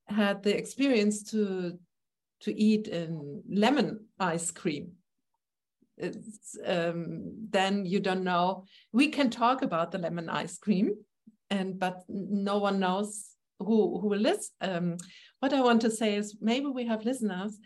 had 0.07 0.45
the 0.45 0.57
experience 0.57 1.25
to 1.33 1.79
to 2.43 2.55
eat 2.55 2.87
in 2.87 3.43
lemon 3.51 4.07
ice 4.21 4.53
cream 4.53 4.93
um, 6.65 7.33
then 7.51 7.85
you 7.85 7.99
don't 7.99 8.23
know 8.23 8.65
we 8.93 9.09
can 9.09 9.31
talk 9.31 9.63
about 9.63 9.91
the 9.91 9.99
lemon 9.99 10.29
ice 10.29 10.59
cream 10.59 10.95
and 11.51 11.79
but 11.79 12.05
no 12.09 12.59
one 12.59 12.79
knows 12.79 13.31
who 13.59 13.99
who 13.99 14.09
will 14.09 14.21
listen 14.21 14.55
um, 14.61 14.97
what 15.41 15.53
i 15.53 15.61
want 15.61 15.81
to 15.81 15.91
say 15.91 16.15
is 16.15 16.37
maybe 16.41 16.67
we 16.67 16.87
have 16.87 17.05
listeners 17.05 17.59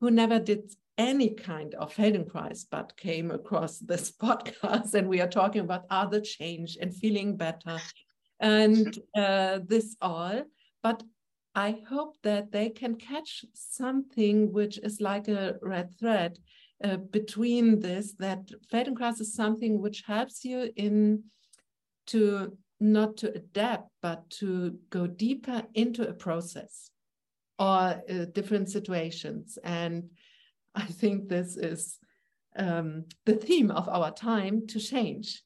who 0.00 0.10
never 0.10 0.38
did 0.38 0.70
any 0.98 1.30
kind 1.30 1.74
of 1.76 1.94
Feldenkrais, 1.94 2.66
but 2.70 2.96
came 2.96 3.30
across 3.30 3.78
this 3.78 4.10
podcast, 4.22 4.94
and 4.94 5.08
we 5.08 5.20
are 5.20 5.28
talking 5.28 5.62
about 5.62 5.86
other 5.88 6.20
change 6.20 6.76
and 6.80 6.94
feeling 6.94 7.36
better, 7.36 7.78
and 8.40 8.98
uh, 9.16 9.60
this 9.64 9.96
all. 10.02 10.42
But 10.82 11.02
I 11.54 11.78
hope 11.88 12.16
that 12.22 12.52
they 12.52 12.68
can 12.68 12.96
catch 12.96 13.44
something 13.54 14.52
which 14.52 14.78
is 14.78 15.00
like 15.00 15.28
a 15.28 15.56
red 15.62 15.98
thread 15.98 16.38
uh, 16.84 16.96
between 16.96 17.80
this. 17.80 18.14
That 18.18 18.50
Feldenkrais 18.72 19.20
is 19.20 19.34
something 19.34 19.80
which 19.80 20.02
helps 20.06 20.44
you 20.44 20.70
in 20.76 21.24
to 22.08 22.56
not 22.80 23.16
to 23.18 23.34
adapt, 23.34 23.90
but 24.02 24.28
to 24.30 24.78
go 24.90 25.06
deeper 25.06 25.62
into 25.74 26.08
a 26.08 26.12
process 26.12 26.90
or 27.58 27.66
uh, 27.66 28.24
different 28.32 28.70
situations 28.70 29.58
and 29.64 30.08
I 30.78 30.84
think 30.84 31.28
this 31.28 31.56
is 31.56 31.98
um, 32.56 33.04
the 33.26 33.34
theme 33.34 33.70
of 33.72 33.88
our 33.88 34.12
time 34.12 34.66
to 34.68 34.78
change. 34.78 35.42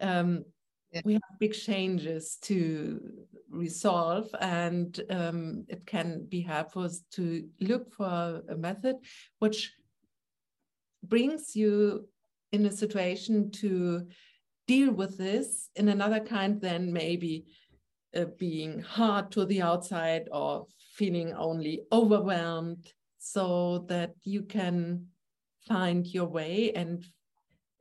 Um, 0.00 0.44
yeah. 0.92 1.00
We 1.04 1.14
have 1.14 1.40
big 1.40 1.54
changes 1.54 2.36
to 2.42 3.00
resolve, 3.50 4.28
and 4.40 5.00
um, 5.10 5.64
it 5.68 5.86
can 5.86 6.26
be 6.28 6.42
helpful 6.42 6.88
to 7.12 7.48
look 7.60 7.92
for 7.94 8.42
a 8.48 8.56
method 8.56 8.96
which 9.38 9.72
brings 11.02 11.56
you 11.56 12.06
in 12.52 12.66
a 12.66 12.72
situation 12.72 13.50
to 13.50 14.06
deal 14.68 14.92
with 14.92 15.18
this 15.18 15.70
in 15.76 15.88
another 15.88 16.20
kind 16.20 16.60
than 16.60 16.92
maybe 16.92 17.46
uh, 18.14 18.26
being 18.38 18.80
hard 18.80 19.30
to 19.32 19.44
the 19.46 19.60
outside 19.60 20.28
or 20.30 20.66
feeling 20.94 21.32
only 21.32 21.80
overwhelmed 21.90 22.92
so 23.24 23.86
that 23.88 24.14
you 24.22 24.42
can 24.42 25.06
find 25.66 26.06
your 26.06 26.26
way 26.26 26.72
and 26.76 27.02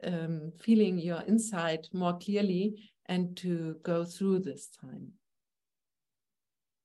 um, 0.05 0.53
feeling 0.57 0.97
your 0.97 1.21
inside 1.23 1.85
more 1.91 2.17
clearly 2.17 2.91
and 3.07 3.35
to 3.35 3.75
go 3.83 4.05
through 4.05 4.39
this 4.39 4.69
time. 4.69 5.11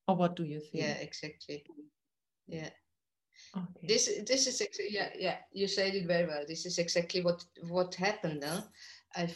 Or 0.09 0.17
what 0.17 0.35
do 0.35 0.43
you 0.43 0.59
think? 0.59 0.83
Yeah, 0.85 0.95
exactly. 0.95 1.65
Yeah. 2.49 2.71
Okay. 3.57 3.87
This 3.87 4.11
this 4.27 4.47
is 4.49 4.61
yeah 4.91 5.11
yeah 5.17 5.37
you 5.53 5.69
said 5.69 5.95
it 5.95 6.07
very 6.07 6.27
well. 6.27 6.45
This 6.49 6.67
is 6.67 6.79
exactly 6.79 7.23
what 7.23 7.45
what 7.69 7.95
happened. 7.95 8.43
Huh? 8.45 8.63
I 9.15 9.29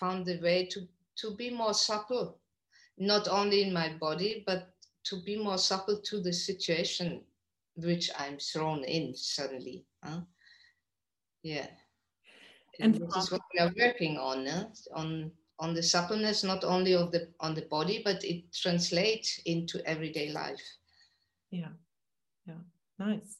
found 0.00 0.26
a 0.28 0.40
way 0.40 0.66
to 0.66 0.88
to 1.16 1.36
be 1.36 1.50
more 1.50 1.74
supple 1.74 2.38
not 2.96 3.28
only 3.28 3.62
in 3.62 3.72
my 3.72 3.92
body 4.00 4.44
but 4.46 4.68
to 5.04 5.22
be 5.22 5.36
more 5.36 5.58
supple 5.58 6.00
to 6.00 6.20
the 6.20 6.32
situation 6.32 7.22
which 7.76 8.10
I'm 8.18 8.38
thrown 8.38 8.84
in 8.84 9.14
suddenly. 9.14 9.84
Huh? 10.04 10.20
Yeah. 11.42 11.68
And 12.80 12.94
this 12.94 13.16
is 13.16 13.30
what 13.30 13.42
we 13.52 13.60
are 13.60 13.72
working 13.78 14.16
on, 14.16 14.46
huh? 14.46 14.64
on 14.94 15.32
on 15.58 15.74
the 15.74 15.82
suppleness 15.82 16.42
not 16.42 16.64
only 16.64 16.94
of 16.94 17.12
the 17.12 17.28
on 17.40 17.54
the 17.54 17.62
body, 17.62 18.02
but 18.04 18.24
it 18.24 18.52
translates 18.52 19.40
into 19.46 19.80
everyday 19.86 20.30
life. 20.32 20.62
Yeah, 21.50 21.74
yeah, 22.46 22.62
nice, 22.98 23.38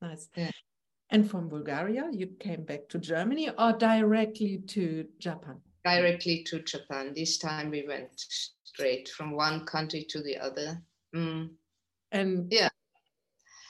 nice. 0.00 0.28
Yeah. 0.36 0.50
And 1.10 1.28
from 1.28 1.48
Bulgaria, 1.48 2.08
you 2.12 2.28
came 2.38 2.62
back 2.64 2.88
to 2.90 2.98
Germany 2.98 3.50
or 3.58 3.72
directly 3.72 4.62
to 4.68 5.06
Japan? 5.18 5.60
Directly 5.84 6.44
to 6.44 6.62
Japan. 6.62 7.12
This 7.14 7.36
time 7.36 7.70
we 7.70 7.84
went 7.86 8.12
straight 8.16 9.08
from 9.08 9.32
one 9.32 9.66
country 9.66 10.04
to 10.08 10.22
the 10.22 10.38
other. 10.38 10.80
Mm. 11.14 11.50
And 12.12 12.46
yeah, 12.52 12.68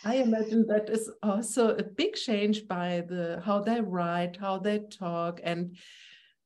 I 0.05 0.17
imagine 0.17 0.67
that 0.69 0.89
is 0.89 1.11
also 1.23 1.77
a 1.77 1.83
big 1.83 2.15
change 2.15 2.67
by 2.67 3.05
the 3.07 3.43
how 3.45 3.61
they 3.61 3.81
write, 3.81 4.37
how 4.37 4.59
they 4.59 4.79
talk, 4.79 5.41
and 5.43 5.77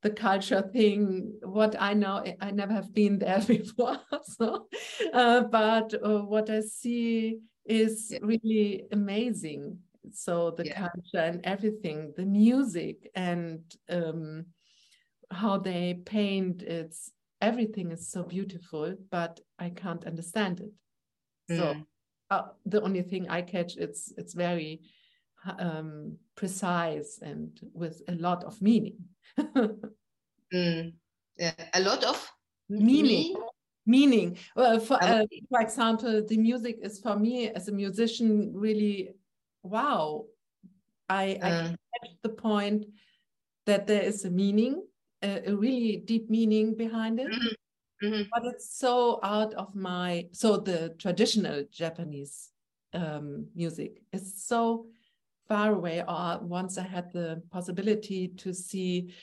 the 0.02 0.10
culture 0.10 0.62
thing. 0.62 1.34
What 1.42 1.76
I 1.80 1.94
know, 1.94 2.24
I 2.40 2.50
never 2.50 2.72
have 2.72 2.92
been 2.92 3.18
there 3.18 3.40
before, 3.46 4.00
so 4.24 4.66
uh, 5.12 5.42
but 5.42 5.94
uh, 5.94 6.22
what 6.22 6.50
I 6.50 6.60
see 6.60 7.38
is 7.64 8.10
yeah. 8.10 8.18
really 8.22 8.84
amazing. 8.92 9.78
So 10.12 10.50
the 10.50 10.66
yeah. 10.66 10.88
culture 10.88 11.24
and 11.24 11.40
everything, 11.44 12.12
the 12.16 12.26
music 12.26 13.10
and 13.14 13.60
um, 13.88 14.46
how 15.30 15.58
they 15.58 16.00
paint, 16.04 16.62
it's 16.62 17.10
everything 17.40 17.90
is 17.90 18.08
so 18.10 18.22
beautiful, 18.22 18.94
but 19.10 19.40
I 19.58 19.70
can't 19.70 20.04
understand 20.06 20.60
it. 20.60 20.72
Mm. 21.50 21.58
So 21.58 21.86
uh, 22.30 22.42
the 22.66 22.80
only 22.82 23.02
thing 23.02 23.28
I 23.28 23.42
catch 23.42 23.76
it's 23.76 24.12
it's 24.16 24.34
very 24.34 24.80
um, 25.58 26.16
precise 26.37 27.18
and 27.22 27.50
with 27.72 28.02
a 28.08 28.14
lot 28.14 28.44
of 28.44 28.60
meaning. 28.62 28.96
mm, 29.38 30.92
yeah, 31.38 31.52
a 31.74 31.80
lot 31.80 32.04
of 32.04 32.30
meaning. 32.68 33.37
Meaning. 33.87 34.38
Well, 34.56 34.80
for 34.80 35.02
uh, 35.02 35.26
for 35.50 35.60
example, 35.60 36.24
the 36.26 36.38
music 36.38 36.78
is 36.82 36.98
for 36.98 37.16
me 37.16 37.50
as 37.50 37.68
a 37.68 37.72
musician 37.72 38.52
really 38.54 39.10
wow. 39.62 40.24
I, 41.08 41.38
uh. 41.42 41.46
I 41.46 41.76
catch 42.00 42.16
the 42.22 42.30
point 42.30 42.87
that 43.66 43.87
there 43.87 44.02
is 44.02 44.24
a 44.24 44.30
meaning, 44.30 44.82
a, 45.22 45.50
a 45.50 45.54
really 45.54 45.96
deep 45.96 46.30
meaning 46.30 46.74
behind 46.76 47.20
it. 47.20 47.28
Mm 47.28 47.38
-hmm. 47.38 47.54
Mm-hmm. 48.04 48.22
But 48.32 48.44
it's 48.46 48.76
so 48.76 49.20
out 49.22 49.54
of 49.54 49.74
my 49.74 50.26
so 50.32 50.58
the 50.58 50.94
traditional 50.98 51.64
Japanese 51.70 52.50
um, 52.92 53.46
music 53.54 54.02
is 54.12 54.44
so 54.44 54.86
far 55.48 55.72
away. 55.72 56.02
Or 56.06 56.38
once 56.42 56.78
I 56.78 56.82
had 56.82 57.12
the 57.12 57.42
possibility 57.50 58.28
to 58.28 58.52
see 58.52 59.14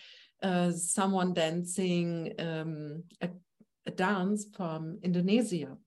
uh, 0.41 0.71
someone 0.71 1.33
dancing 1.33 2.33
um, 2.39 3.03
a, 3.21 3.29
a 3.85 3.91
dance 3.91 4.47
from 4.55 4.97
Indonesia. 5.03 5.77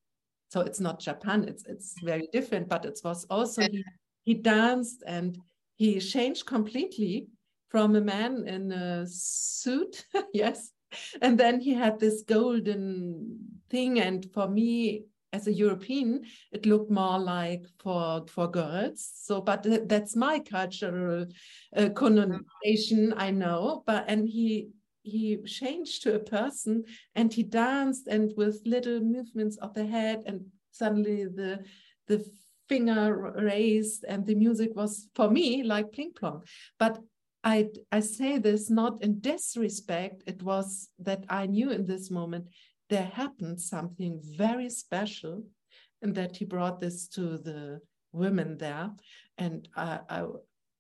So 0.48 0.60
it's 0.60 0.80
not 0.80 1.00
Japan. 1.00 1.44
It's 1.48 1.64
it's 1.66 1.94
very 2.02 2.28
different. 2.32 2.68
But 2.68 2.84
it 2.84 3.00
was 3.02 3.24
also 3.28 3.62
he 3.62 3.84
he 4.22 4.34
danced 4.34 5.02
and 5.06 5.36
he 5.76 5.98
changed 5.98 6.46
completely 6.46 7.26
from 7.74 7.96
a 7.96 8.00
man 8.00 8.46
in 8.46 8.70
a 8.70 9.04
suit, 9.04 10.06
yes, 10.32 10.70
and 11.20 11.38
then 11.38 11.60
he 11.60 11.74
had 11.74 11.98
this 11.98 12.22
golden 12.22 13.38
thing 13.70 14.00
and 14.00 14.26
for 14.32 14.48
me 14.48 15.04
as 15.32 15.48
a 15.48 15.52
european 15.52 16.22
it 16.52 16.64
looked 16.64 16.90
more 16.90 17.18
like 17.18 17.64
for 17.82 18.24
for 18.28 18.48
girls. 18.48 19.10
So 19.14 19.40
but 19.40 19.66
that's 19.88 20.14
my 20.14 20.38
cultural 20.38 21.26
uh, 21.76 21.88
connotation 21.90 23.12
i 23.16 23.30
know. 23.30 23.82
But 23.86 24.04
and 24.06 24.28
he 24.28 24.68
he 25.02 25.36
changed 25.44 26.02
to 26.02 26.14
a 26.14 26.18
person 26.18 26.84
and 27.14 27.32
he 27.32 27.42
danced 27.42 28.06
and 28.06 28.32
with 28.36 28.62
little 28.64 29.00
movements 29.00 29.56
of 29.58 29.74
the 29.74 29.86
head 29.86 30.22
and 30.26 30.46
suddenly 30.70 31.24
the 31.24 31.64
the 32.06 32.24
finger 32.68 33.34
raised 33.36 34.04
and 34.04 34.26
the 34.26 34.34
music 34.34 34.70
was 34.74 35.08
for 35.14 35.30
me 35.30 35.62
like 35.62 35.92
pling 35.92 36.12
plong 36.18 36.42
but 36.78 36.98
I, 37.44 37.68
I 37.92 38.00
say 38.00 38.38
this 38.38 38.70
not 38.70 39.02
in 39.02 39.20
disrespect. 39.20 40.22
It 40.26 40.42
was 40.42 40.88
that 40.98 41.24
I 41.28 41.46
knew 41.46 41.70
in 41.70 41.86
this 41.86 42.10
moment 42.10 42.46
there 42.88 43.04
happened 43.04 43.60
something 43.60 44.20
very 44.36 44.70
special, 44.70 45.44
and 46.02 46.14
that 46.14 46.36
he 46.36 46.44
brought 46.44 46.80
this 46.80 47.06
to 47.08 47.38
the 47.38 47.80
women 48.12 48.56
there. 48.56 48.90
And 49.38 49.68
I, 49.76 50.00
I, 50.08 50.24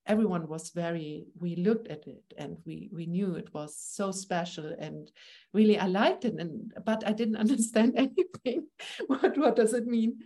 everyone 0.06 0.48
was 0.48 0.70
very, 0.70 1.26
we 1.38 1.56
looked 1.56 1.88
at 1.88 2.06
it 2.06 2.22
and 2.38 2.58
we, 2.64 2.90
we 2.92 3.06
knew 3.06 3.34
it 3.34 3.52
was 3.54 3.76
so 3.76 4.10
special. 4.10 4.74
And 4.78 5.10
really, 5.52 5.78
I 5.78 5.86
liked 5.86 6.24
it. 6.24 6.34
And, 6.38 6.72
but 6.84 7.06
I 7.06 7.12
didn't 7.12 7.36
understand 7.44 7.94
anything. 7.96 8.66
what, 9.06 9.36
what 9.36 9.56
does 9.56 9.72
it 9.74 9.86
mean? 9.86 10.18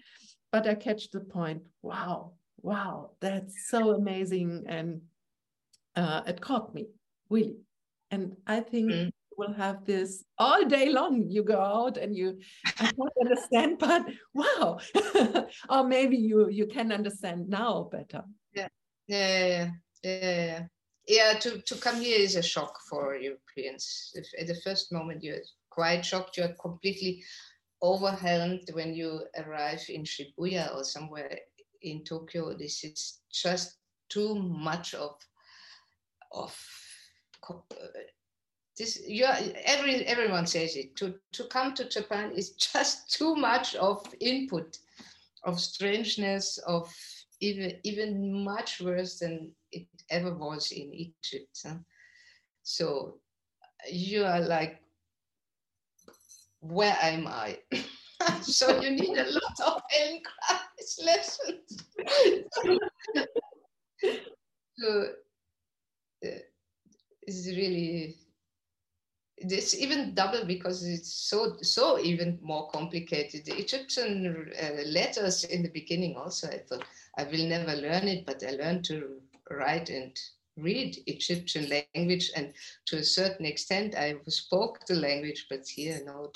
But 0.52 0.66
I 0.66 0.74
catch 0.74 1.10
the 1.10 1.20
point. 1.20 1.62
Wow, 1.82 2.32
wow, 2.62 3.10
that's 3.20 3.68
so 3.68 3.90
amazing. 3.94 4.64
And 4.66 5.02
uh, 5.98 6.22
it 6.26 6.40
caught 6.40 6.74
me 6.74 6.86
really. 7.30 7.56
And 8.10 8.36
i 8.46 8.60
think 8.60 8.90
mm. 8.90 9.10
we'll 9.36 9.52
have 9.52 9.84
this 9.84 10.24
all 10.38 10.64
day 10.64 10.88
long. 10.90 11.26
You 11.28 11.42
go 11.42 11.60
out 11.60 11.96
and 11.96 12.16
you 12.16 12.38
i 12.80 12.90
don't 12.96 13.16
understand 13.24 13.78
but 13.78 14.02
wow. 14.34 14.78
Or 15.72 15.84
maybe 15.84 16.16
you 16.16 16.48
you 16.48 16.66
can 16.66 16.92
understand 16.92 17.48
now 17.48 17.88
better. 17.92 18.22
Yeah. 18.54 18.68
Yeah 19.06 19.38
yeah 19.38 19.70
yeah. 20.02 20.62
Yeah 21.06 21.38
to, 21.42 21.50
to 21.68 21.74
come 21.76 22.00
here 22.00 22.20
is 22.26 22.36
a 22.36 22.42
shock 22.42 22.74
for 22.88 23.16
europeans 23.16 23.84
if 24.14 24.26
at 24.40 24.46
the 24.46 24.60
first 24.64 24.92
moment 24.92 25.22
you're 25.24 25.44
quite 25.70 26.04
shocked 26.04 26.36
you're 26.36 26.56
completely 26.66 27.22
overwhelmed 27.82 28.68
when 28.72 28.94
you 28.94 29.20
arrive 29.38 29.84
in 29.88 30.02
Shibuya 30.02 30.74
or 30.74 30.84
somewhere 30.84 31.38
in 31.82 32.04
Tokyo. 32.04 32.56
This 32.56 32.84
is 32.84 33.20
just 33.32 33.76
too 34.08 34.34
much 34.34 34.94
of 34.94 35.16
of 36.32 36.56
uh, 37.50 37.54
this 38.76 39.00
you 39.06 39.24
every 39.64 40.04
everyone 40.06 40.46
says 40.46 40.76
it 40.76 40.94
to 40.96 41.14
to 41.32 41.44
come 41.44 41.74
to 41.74 41.88
japan 41.88 42.30
is 42.32 42.50
just 42.72 43.10
too 43.10 43.34
much 43.34 43.74
of 43.76 44.04
input 44.20 44.78
of 45.44 45.58
strangeness 45.58 46.58
of 46.58 46.92
even 47.40 47.78
even 47.84 48.44
much 48.44 48.80
worse 48.80 49.18
than 49.20 49.50
it 49.72 49.86
ever 50.10 50.34
was 50.34 50.72
in 50.72 50.92
egypt 50.94 51.64
so 52.62 53.18
you 53.90 54.24
are 54.24 54.40
like 54.40 54.80
where 56.60 56.96
am 57.00 57.26
i? 57.26 57.58
So 58.42 58.80
you 58.80 58.90
need 58.90 59.16
a 59.16 59.30
lot 59.30 59.60
of 59.64 59.82
Feldenkrais 59.92 61.04
lessons. 61.04 61.84
So 64.78 65.06
uh, 66.24 66.38
it's 67.22 67.46
really 67.46 68.16
it's 69.40 69.74
even 69.74 70.14
double 70.14 70.44
because 70.44 70.84
it's 70.86 71.12
so 71.12 71.56
so 71.62 71.98
even 71.98 72.38
more 72.42 72.68
complicated. 72.70 73.44
The 73.44 73.58
Egyptian 73.58 74.52
uh, 74.60 74.82
letters 74.86 75.44
in 75.44 75.62
the 75.62 75.70
beginning 75.70 76.16
also 76.16 76.48
I 76.48 76.58
thought 76.58 76.84
I 77.16 77.24
will 77.24 77.46
never 77.46 77.74
learn 77.74 78.08
it, 78.08 78.26
but 78.26 78.42
I 78.42 78.50
learned 78.50 78.84
to 78.86 79.20
write 79.50 79.90
and 79.90 80.12
read 80.56 80.98
Egyptian 81.06 81.68
language, 81.94 82.32
and 82.34 82.52
to 82.86 82.96
a 82.96 83.04
certain 83.04 83.46
extent 83.46 83.94
I 83.94 84.16
spoke 84.26 84.84
the 84.86 84.96
language, 84.96 85.46
but 85.48 85.66
here 85.68 86.00
no. 86.04 86.32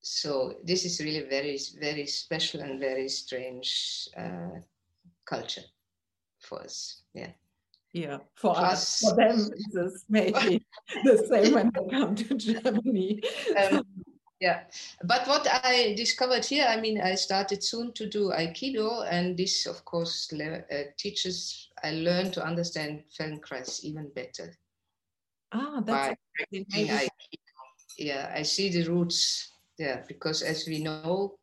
So 0.00 0.54
this 0.64 0.84
is 0.84 1.00
really 1.00 1.28
very 1.28 1.58
very 1.80 2.06
special 2.06 2.60
and 2.62 2.80
very 2.80 3.08
strange 3.08 4.08
uh, 4.16 4.60
culture 5.26 5.64
for 6.40 6.62
us. 6.62 7.02
Yeah. 7.12 7.32
Yeah, 7.92 8.18
for 8.34 8.54
Plus, 8.54 9.02
us, 9.02 9.10
for 9.10 9.16
them, 9.16 9.50
it's 9.56 10.04
maybe 10.08 10.64
the 11.04 11.26
same 11.30 11.54
when 11.54 11.72
they 11.74 11.96
come 11.96 12.14
to 12.14 12.34
Germany. 12.34 13.22
Um, 13.56 13.82
yeah, 14.38 14.64
but 15.04 15.26
what 15.26 15.46
I 15.64 15.94
discovered 15.96 16.44
here, 16.44 16.66
I 16.68 16.78
mean, 16.78 17.00
I 17.00 17.14
started 17.14 17.64
soon 17.64 17.92
to 17.94 18.06
do 18.06 18.30
Aikido, 18.30 19.06
and 19.10 19.34
this, 19.36 19.64
of 19.66 19.82
course, 19.84 20.30
uh, 20.32 20.82
teaches. 20.98 21.70
I 21.82 21.92
learned 21.92 22.34
to 22.34 22.44
understand 22.44 23.04
Feldenkrais 23.18 23.82
even 23.82 24.10
better. 24.14 24.52
Ah, 25.52 25.80
that's 25.82 26.16
Aikido. 26.52 27.08
Yeah, 27.98 28.30
I 28.34 28.42
see 28.42 28.68
the 28.68 28.86
roots. 28.90 29.52
Yeah, 29.78 30.02
because 30.06 30.42
as 30.42 30.66
we 30.66 30.82
know, 30.82 31.38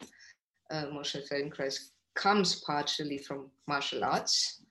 uh, 0.69 0.85
Moshe 0.93 1.27
Feldenkrais 1.27 1.79
comes 2.15 2.61
partially 2.61 3.17
from 3.17 3.49
martial 3.67 4.03
arts 4.03 4.62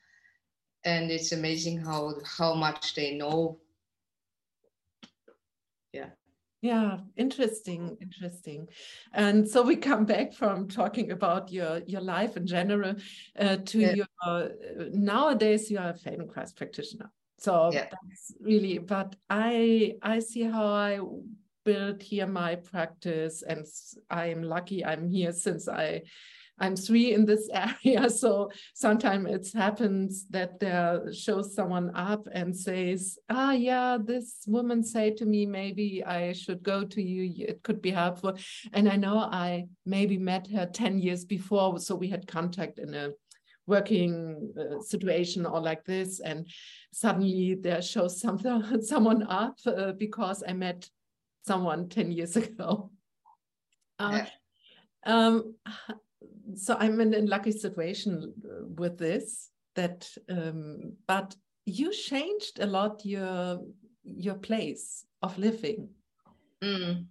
and 0.84 1.10
it's 1.10 1.32
amazing 1.32 1.78
how 1.78 2.14
how 2.24 2.54
much 2.54 2.94
they 2.94 3.14
know 3.14 3.58
yeah 5.92 6.10
yeah 6.60 6.98
interesting 7.16 7.96
interesting 8.00 8.68
and 9.12 9.48
so 9.48 9.62
we 9.62 9.76
come 9.76 10.04
back 10.04 10.32
from 10.32 10.68
talking 10.68 11.10
about 11.10 11.52
your 11.52 11.80
your 11.86 12.00
life 12.00 12.36
in 12.36 12.46
general 12.46 12.94
uh, 13.38 13.56
to 13.64 13.78
yeah. 13.78 13.94
your 13.94 14.06
uh, 14.26 14.48
nowadays 14.92 15.70
you 15.70 15.78
are 15.78 15.90
a 15.90 15.94
feldenkrais 15.94 16.54
practitioner 16.54 17.10
so 17.38 17.70
yeah. 17.72 17.86
that's 17.90 18.32
really 18.40 18.78
but 18.78 19.14
i 19.28 19.94
i 20.02 20.18
see 20.18 20.42
how 20.42 20.66
i 20.66 21.00
built 21.64 22.02
here 22.02 22.26
my 22.26 22.56
practice 22.56 23.42
and 23.42 23.66
i'm 24.10 24.42
lucky 24.42 24.84
i'm 24.84 25.08
here 25.08 25.32
since 25.32 25.68
i 25.68 26.02
I'm 26.58 26.76
three 26.76 27.12
in 27.12 27.24
this 27.24 27.48
area. 27.84 28.08
So 28.10 28.50
sometimes 28.74 29.30
it 29.30 29.58
happens 29.58 30.26
that 30.30 30.60
there 30.60 31.12
shows 31.12 31.54
someone 31.54 31.90
up 31.94 32.26
and 32.32 32.56
says, 32.56 33.18
ah, 33.28 33.52
yeah, 33.52 33.98
this 34.02 34.44
woman 34.46 34.84
said 34.84 35.16
to 35.18 35.26
me, 35.26 35.46
maybe 35.46 36.04
I 36.04 36.32
should 36.32 36.62
go 36.62 36.84
to 36.84 37.02
you. 37.02 37.46
It 37.46 37.62
could 37.62 37.82
be 37.82 37.90
helpful. 37.90 38.36
And 38.72 38.88
I 38.88 38.96
know 38.96 39.18
I 39.18 39.66
maybe 39.84 40.18
met 40.18 40.48
her 40.48 40.66
10 40.66 40.98
years 40.98 41.24
before. 41.24 41.78
So 41.78 41.94
we 41.94 42.08
had 42.08 42.26
contact 42.26 42.78
in 42.78 42.94
a 42.94 43.10
working 43.66 44.52
uh, 44.58 44.80
situation 44.80 45.46
or 45.46 45.60
like 45.60 45.84
this. 45.84 46.20
And 46.20 46.48
suddenly 46.92 47.56
there 47.60 47.82
shows 47.82 48.20
something, 48.20 48.82
someone 48.82 49.22
up 49.24 49.56
uh, 49.66 49.92
because 49.92 50.42
I 50.46 50.52
met 50.52 50.88
someone 51.46 51.88
10 51.88 52.12
years 52.12 52.36
ago. 52.42 52.90
Uh, 53.98 54.24
um, 55.04 55.54
so 56.54 56.76
I'm 56.78 57.00
in 57.00 57.14
a 57.14 57.20
lucky 57.20 57.52
situation 57.52 58.32
uh, 58.44 58.66
with 58.76 58.98
this. 58.98 59.50
That, 59.74 60.06
um, 60.28 60.96
but 61.06 61.34
you 61.64 61.92
changed 61.92 62.60
a 62.60 62.66
lot 62.66 63.04
your 63.06 63.60
your 64.04 64.34
place 64.34 65.06
of 65.22 65.38
living. 65.38 65.88
Mm. 66.62 67.06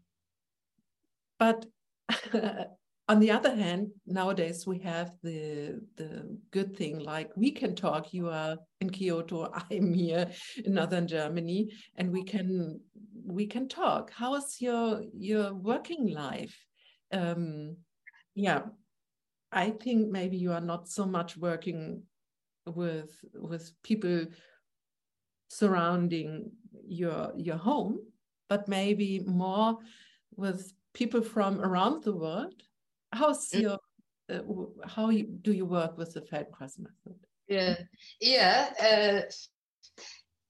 But 1.39 1.65
on 3.07 3.19
the 3.19 3.31
other 3.31 3.55
hand, 3.55 3.91
nowadays 4.05 4.67
we 4.67 4.79
have 4.79 5.11
the 5.23 5.81
the 5.95 6.37
good 6.51 6.75
thing 6.75 6.99
like 6.99 7.31
we 7.35 7.51
can 7.51 7.75
talk. 7.75 8.13
You 8.13 8.29
are 8.29 8.57
in 8.79 8.89
Kyoto, 8.89 9.51
I'm 9.71 9.93
here 9.93 10.29
in 10.63 10.73
northern 10.75 11.07
Germany, 11.07 11.71
and 11.95 12.11
we 12.11 12.23
can 12.23 12.79
we 13.25 13.47
can 13.47 13.67
talk. 13.67 14.11
How 14.11 14.35
is 14.35 14.61
your 14.61 15.01
your 15.13 15.53
working 15.53 16.07
life? 16.07 16.55
Um, 17.11 17.77
yeah, 18.35 18.61
I 19.51 19.71
think 19.71 20.09
maybe 20.09 20.37
you 20.37 20.51
are 20.51 20.61
not 20.61 20.87
so 20.87 21.05
much 21.05 21.37
working 21.37 22.03
with 22.65 23.13
with 23.33 23.71
people 23.83 24.27
surrounding 25.49 26.51
your 26.87 27.31
your 27.35 27.57
home, 27.57 27.99
but 28.49 28.67
maybe 28.67 29.19
more 29.19 29.77
with 30.35 30.73
people 30.93 31.21
from 31.21 31.59
around 31.61 32.03
the 32.03 32.15
world. 32.15 32.63
How's 33.11 33.49
mm. 33.49 33.61
your 33.61 33.77
uh, 34.29 34.41
how 34.87 35.09
you, 35.09 35.27
do 35.41 35.51
you 35.51 35.65
work 35.65 35.97
with 35.97 36.13
the 36.13 36.21
Feldenkrais 36.21 36.79
method? 36.79 37.19
Yeah, 37.47 37.75
yeah, 38.21 38.71
uh, 38.81 39.21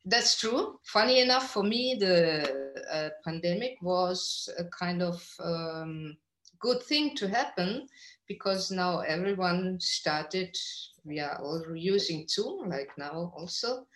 that's 0.05 0.39
true. 0.39 0.77
Funny 0.85 1.21
enough, 1.21 1.51
for 1.51 1.63
me, 1.63 1.95
the 1.99 2.73
uh, 2.91 3.09
pandemic 3.23 3.77
was 3.81 4.49
a 4.59 4.65
kind 4.65 5.01
of 5.01 5.27
um, 5.43 6.15
good 6.61 6.81
thing 6.83 7.15
to 7.15 7.27
happen 7.27 7.87
because 8.27 8.71
now 8.71 8.99
everyone 8.99 9.79
started, 9.79 10.55
we 11.03 11.19
are 11.19 11.39
all 11.41 11.63
using 11.75 12.27
Zoom 12.27 12.69
like 12.69 12.91
now 12.97 13.33
also. 13.35 13.87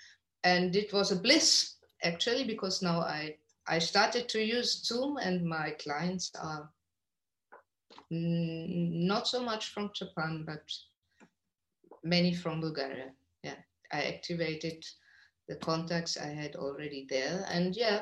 And 0.43 0.75
it 0.75 0.91
was 0.93 1.11
a 1.11 1.15
bliss 1.15 1.75
actually 2.03 2.43
because 2.45 2.81
now 2.81 2.99
I, 2.99 3.35
I 3.67 3.79
started 3.79 4.29
to 4.29 4.43
use 4.43 4.83
Zoom 4.85 5.17
and 5.17 5.45
my 5.45 5.71
clients 5.79 6.31
are 6.41 6.69
not 8.11 9.27
so 9.27 9.41
much 9.41 9.69
from 9.69 9.91
Japan, 9.95 10.43
but 10.45 10.63
many 12.03 12.33
from 12.33 12.61
Bulgaria. 12.61 13.11
Yeah, 13.43 13.55
I 13.91 14.03
activated 14.03 14.85
the 15.47 15.55
contacts 15.55 16.17
I 16.17 16.27
had 16.27 16.55
already 16.55 17.05
there. 17.09 17.45
And 17.49 17.75
yeah, 17.75 18.01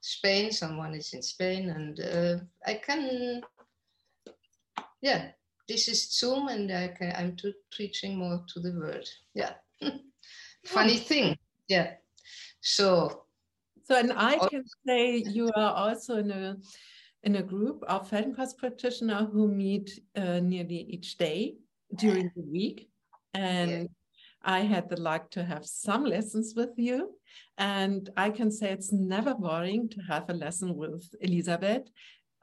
Spain, 0.00 0.52
someone 0.52 0.94
is 0.94 1.12
in 1.14 1.22
Spain, 1.22 1.70
and 1.70 2.00
uh, 2.00 2.38
I 2.66 2.74
can, 2.74 3.42
yeah, 5.06 5.28
this 5.68 5.86
is 5.86 6.10
Zoom 6.18 6.48
and 6.48 6.70
I 6.72 6.88
can, 6.88 7.12
I'm 7.16 7.36
to, 7.36 7.52
teaching 7.72 8.18
more 8.18 8.42
to 8.52 8.60
the 8.60 8.72
world. 8.72 9.08
Yeah. 9.34 9.54
Funny 10.66 10.96
thing. 10.96 11.36
Yeah. 11.68 11.92
So. 12.60 13.22
So, 13.84 13.94
and 13.96 14.12
I 14.12 14.36
can 14.48 14.64
say 14.84 15.18
you 15.18 15.48
are 15.54 15.72
also 15.84 16.16
in 16.18 16.30
a 16.32 16.56
in 17.22 17.36
a 17.36 17.42
group 17.42 17.84
of 17.86 18.10
Feldenkrais 18.10 18.56
practitioners 18.58 19.28
who 19.32 19.46
meet 19.46 19.88
uh, 20.16 20.40
nearly 20.40 20.80
each 20.94 21.18
day 21.18 21.54
during 21.94 22.30
the 22.34 22.46
week. 22.56 22.88
And 23.32 23.70
yeah. 23.70 23.86
I 24.58 24.60
had 24.60 24.88
the 24.88 25.00
luck 25.00 25.30
to 25.32 25.44
have 25.44 25.64
some 25.66 26.04
lessons 26.04 26.54
with 26.56 26.74
you. 26.76 26.98
And 27.58 28.10
I 28.16 28.30
can 28.30 28.50
say 28.50 28.70
it's 28.70 28.92
never 28.92 29.34
boring 29.34 29.88
to 29.90 30.00
have 30.10 30.28
a 30.30 30.34
lesson 30.44 30.76
with 30.76 31.04
Elisabeth 31.20 31.84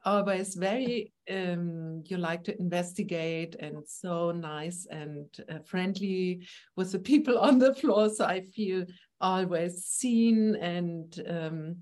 always 0.06 0.56
very 0.56 1.14
um, 1.32 2.04
you 2.06 2.18
like 2.18 2.44
to 2.44 2.60
investigate 2.60 3.56
and 3.60 3.88
so 3.88 4.32
nice 4.32 4.86
and 4.90 5.26
uh, 5.50 5.60
friendly 5.66 6.46
with 6.76 6.92
the 6.92 7.00
people 7.00 7.38
on 7.48 7.60
the 7.60 7.74
floor. 7.74 8.10
So 8.10 8.26
i 8.26 8.42
feel 8.42 8.86
always 9.22 9.86
seen 9.86 10.56
and 10.56 11.22
um, 11.28 11.78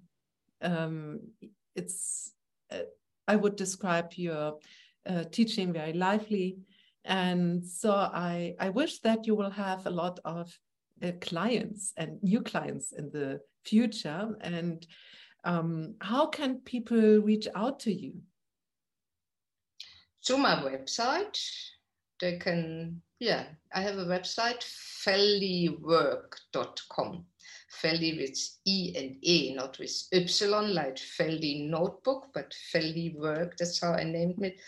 um, 0.62 1.20
it's 1.76 2.34
uh, 2.72 2.86
i 3.28 3.36
would 3.36 3.56
describe 3.56 4.14
your 4.16 4.58
uh, 5.08 5.24
teaching 5.32 5.74
very 5.74 5.94
lively. 5.94 6.58
And 7.06 7.66
so 7.66 7.92
i 7.94 8.56
i 8.60 8.70
wish 8.70 9.00
that 9.00 9.26
you 9.26 9.36
will 9.36 9.50
have 9.50 9.86
a 9.86 9.90
lot 10.04 10.20
of 10.24 10.56
uh, 11.04 11.12
clients 11.20 11.94
and 11.98 12.22
new 12.22 12.42
clients 12.42 12.92
in 12.92 13.10
the 13.12 13.40
future. 13.66 14.36
And 14.42 14.86
um, 15.44 15.96
how 16.02 16.28
can 16.28 16.60
people 16.60 17.20
reach 17.20 17.48
out 17.56 17.80
to 17.82 17.94
you? 17.94 18.14
to 20.24 20.38
my 20.38 20.56
website. 20.56 21.38
They 22.20 22.38
can, 22.38 23.02
yeah, 23.20 23.46
I 23.74 23.82
have 23.82 23.98
a 23.98 24.06
website, 24.06 24.64
felliwork.com. 25.04 27.26
Felli 27.82 28.18
with 28.18 28.38
E 28.66 28.94
and 28.98 29.16
E, 29.22 29.54
not 29.56 29.80
with 29.80 30.10
Y, 30.12 30.28
like 30.68 30.98
Felli 30.98 31.70
Notebook, 31.70 32.28
but 32.34 32.54
Felli 32.72 33.16
Work. 33.16 33.56
That's 33.58 33.80
how 33.80 33.94
I 33.94 34.04
named 34.04 34.44
it. 34.44 34.60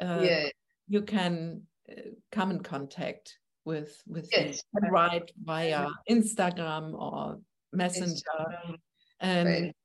uh, 0.01 0.21
yeah. 0.21 0.47
you 0.87 1.01
can 1.01 1.61
uh, 1.89 2.01
come 2.31 2.51
in 2.51 2.59
contact 2.59 3.37
with 3.65 4.01
with 4.07 4.29
yes. 4.31 4.63
you 4.73 4.89
write 4.89 5.31
via 5.43 5.87
instagram 6.09 6.93
or 6.93 7.39
messenger 7.71 8.21
instagram. 8.39 8.75
and 9.19 9.47
right. 9.47 9.75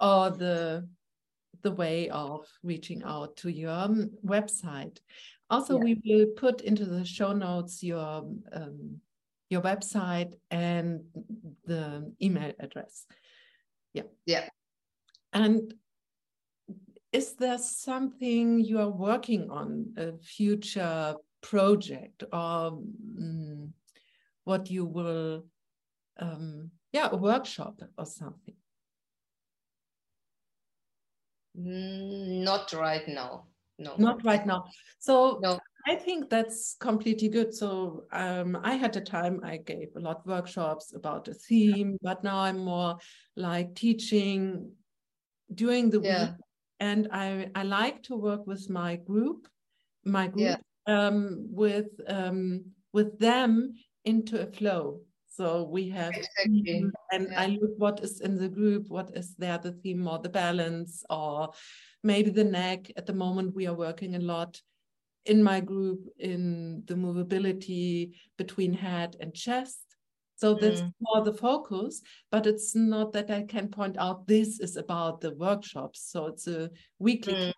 or 0.00 0.30
the 0.30 0.88
the 1.62 1.72
way 1.72 2.08
of 2.10 2.46
reaching 2.62 3.02
out 3.04 3.36
to 3.36 3.50
your 3.50 3.70
um, 3.70 4.10
website 4.24 4.98
also 5.50 5.78
yeah. 5.78 5.84
we 5.84 6.02
will 6.04 6.26
put 6.36 6.60
into 6.60 6.84
the 6.84 7.04
show 7.04 7.32
notes 7.32 7.82
your 7.82 8.24
um, 8.52 9.00
your 9.50 9.62
website 9.62 10.34
and 10.50 11.04
the 11.64 12.12
email 12.20 12.52
address. 12.58 13.06
Yeah. 13.92 14.02
Yeah. 14.26 14.48
And 15.32 15.74
is 17.12 17.34
there 17.34 17.58
something 17.58 18.58
you 18.58 18.80
are 18.80 18.90
working 18.90 19.50
on, 19.50 19.94
a 19.96 20.18
future 20.18 21.14
project 21.44 22.24
or 22.32 22.66
um, 22.68 23.72
what 24.44 24.70
you 24.70 24.84
will, 24.86 25.44
um, 26.18 26.70
yeah, 26.92 27.08
a 27.12 27.16
workshop 27.16 27.80
or 27.98 28.06
something? 28.06 28.54
Mm, 31.58 32.42
not 32.42 32.72
right 32.72 33.06
now. 33.06 33.46
No. 33.78 33.94
Not 33.98 34.24
right 34.24 34.46
now. 34.46 34.64
So 34.98 35.38
no. 35.42 35.58
I 35.86 35.96
think 35.96 36.30
that's 36.30 36.76
completely 36.80 37.28
good. 37.28 37.52
So 37.54 38.04
um, 38.12 38.58
I 38.62 38.74
had 38.74 38.96
a 38.96 39.00
time 39.00 39.40
I 39.44 39.58
gave 39.58 39.88
a 39.96 40.00
lot 40.00 40.20
of 40.20 40.26
workshops 40.26 40.94
about 40.94 41.28
a 41.28 41.34
theme, 41.34 41.98
but 42.00 42.24
now 42.24 42.38
I'm 42.38 42.58
more 42.58 42.96
like 43.36 43.74
teaching 43.74 44.72
during 45.54 45.90
the 45.90 46.00
yeah. 46.00 46.24
week. 46.24 46.34
And 46.80 47.08
I, 47.12 47.50
I 47.54 47.62
like 47.64 48.02
to 48.04 48.16
work 48.16 48.46
with 48.46 48.70
my 48.70 48.96
group, 48.96 49.46
my 50.04 50.26
group, 50.26 50.44
yeah. 50.44 50.56
Um, 50.86 51.46
with 51.50 51.88
um, 52.08 52.64
with 52.92 53.18
them 53.18 53.74
into 54.04 54.40
a 54.40 54.46
flow. 54.46 55.00
So 55.28 55.64
we 55.64 55.88
have, 55.88 56.14
exactly. 56.14 56.84
and 57.10 57.28
yeah. 57.30 57.40
I 57.40 57.46
look 57.46 57.72
what 57.76 58.00
is 58.04 58.20
in 58.20 58.36
the 58.36 58.48
group, 58.48 58.88
what 58.88 59.10
is 59.14 59.34
there, 59.34 59.58
the 59.58 59.72
theme 59.72 60.06
or 60.06 60.20
the 60.20 60.28
balance, 60.28 61.02
or 61.10 61.50
maybe 62.04 62.30
the 62.30 62.44
neck. 62.44 62.92
At 62.96 63.06
the 63.06 63.14
moment, 63.14 63.54
we 63.54 63.66
are 63.66 63.74
working 63.74 64.14
a 64.14 64.20
lot 64.20 64.60
in 65.26 65.42
my 65.42 65.58
group 65.58 66.06
in 66.18 66.84
the 66.86 66.94
movability 66.94 68.12
between 68.36 68.74
head 68.74 69.16
and 69.18 69.34
chest. 69.34 69.80
So 70.36 70.54
that's 70.54 70.82
mm. 70.82 70.92
more 71.00 71.24
the 71.24 71.32
focus, 71.32 72.02
but 72.30 72.46
it's 72.46 72.74
not 72.74 73.12
that 73.12 73.30
I 73.30 73.42
can 73.42 73.68
point 73.68 73.96
out 73.98 74.26
this 74.26 74.60
is 74.60 74.76
about 74.76 75.20
the 75.20 75.34
workshops. 75.34 76.08
So 76.10 76.26
it's 76.26 76.46
a 76.46 76.70
weekly. 76.98 77.34
Mm. 77.34 77.52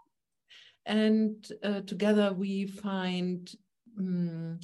And 0.87 1.47
uh, 1.63 1.81
together 1.81 2.33
we 2.33 2.67
find 2.67 3.51
um, 3.99 4.61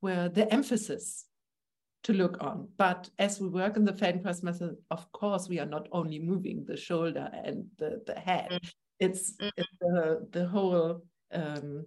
where 0.00 0.28
the 0.28 0.52
emphasis 0.52 1.26
to 2.02 2.12
look 2.12 2.42
on. 2.42 2.68
But 2.76 3.08
as 3.18 3.40
we 3.40 3.48
work 3.48 3.76
in 3.76 3.84
the 3.84 3.92
Feldenkrais 3.92 4.42
method, 4.42 4.76
of 4.90 5.10
course, 5.12 5.48
we 5.48 5.60
are 5.60 5.66
not 5.66 5.88
only 5.92 6.18
moving 6.18 6.64
the 6.66 6.76
shoulder 6.76 7.30
and 7.44 7.66
the, 7.78 8.02
the 8.06 8.14
head. 8.14 8.48
Mm. 8.50 8.70
It's, 8.98 9.36
mm. 9.36 9.50
it's 9.56 9.68
the, 9.80 10.26
the 10.32 10.46
whole 10.48 11.02
um, 11.32 11.84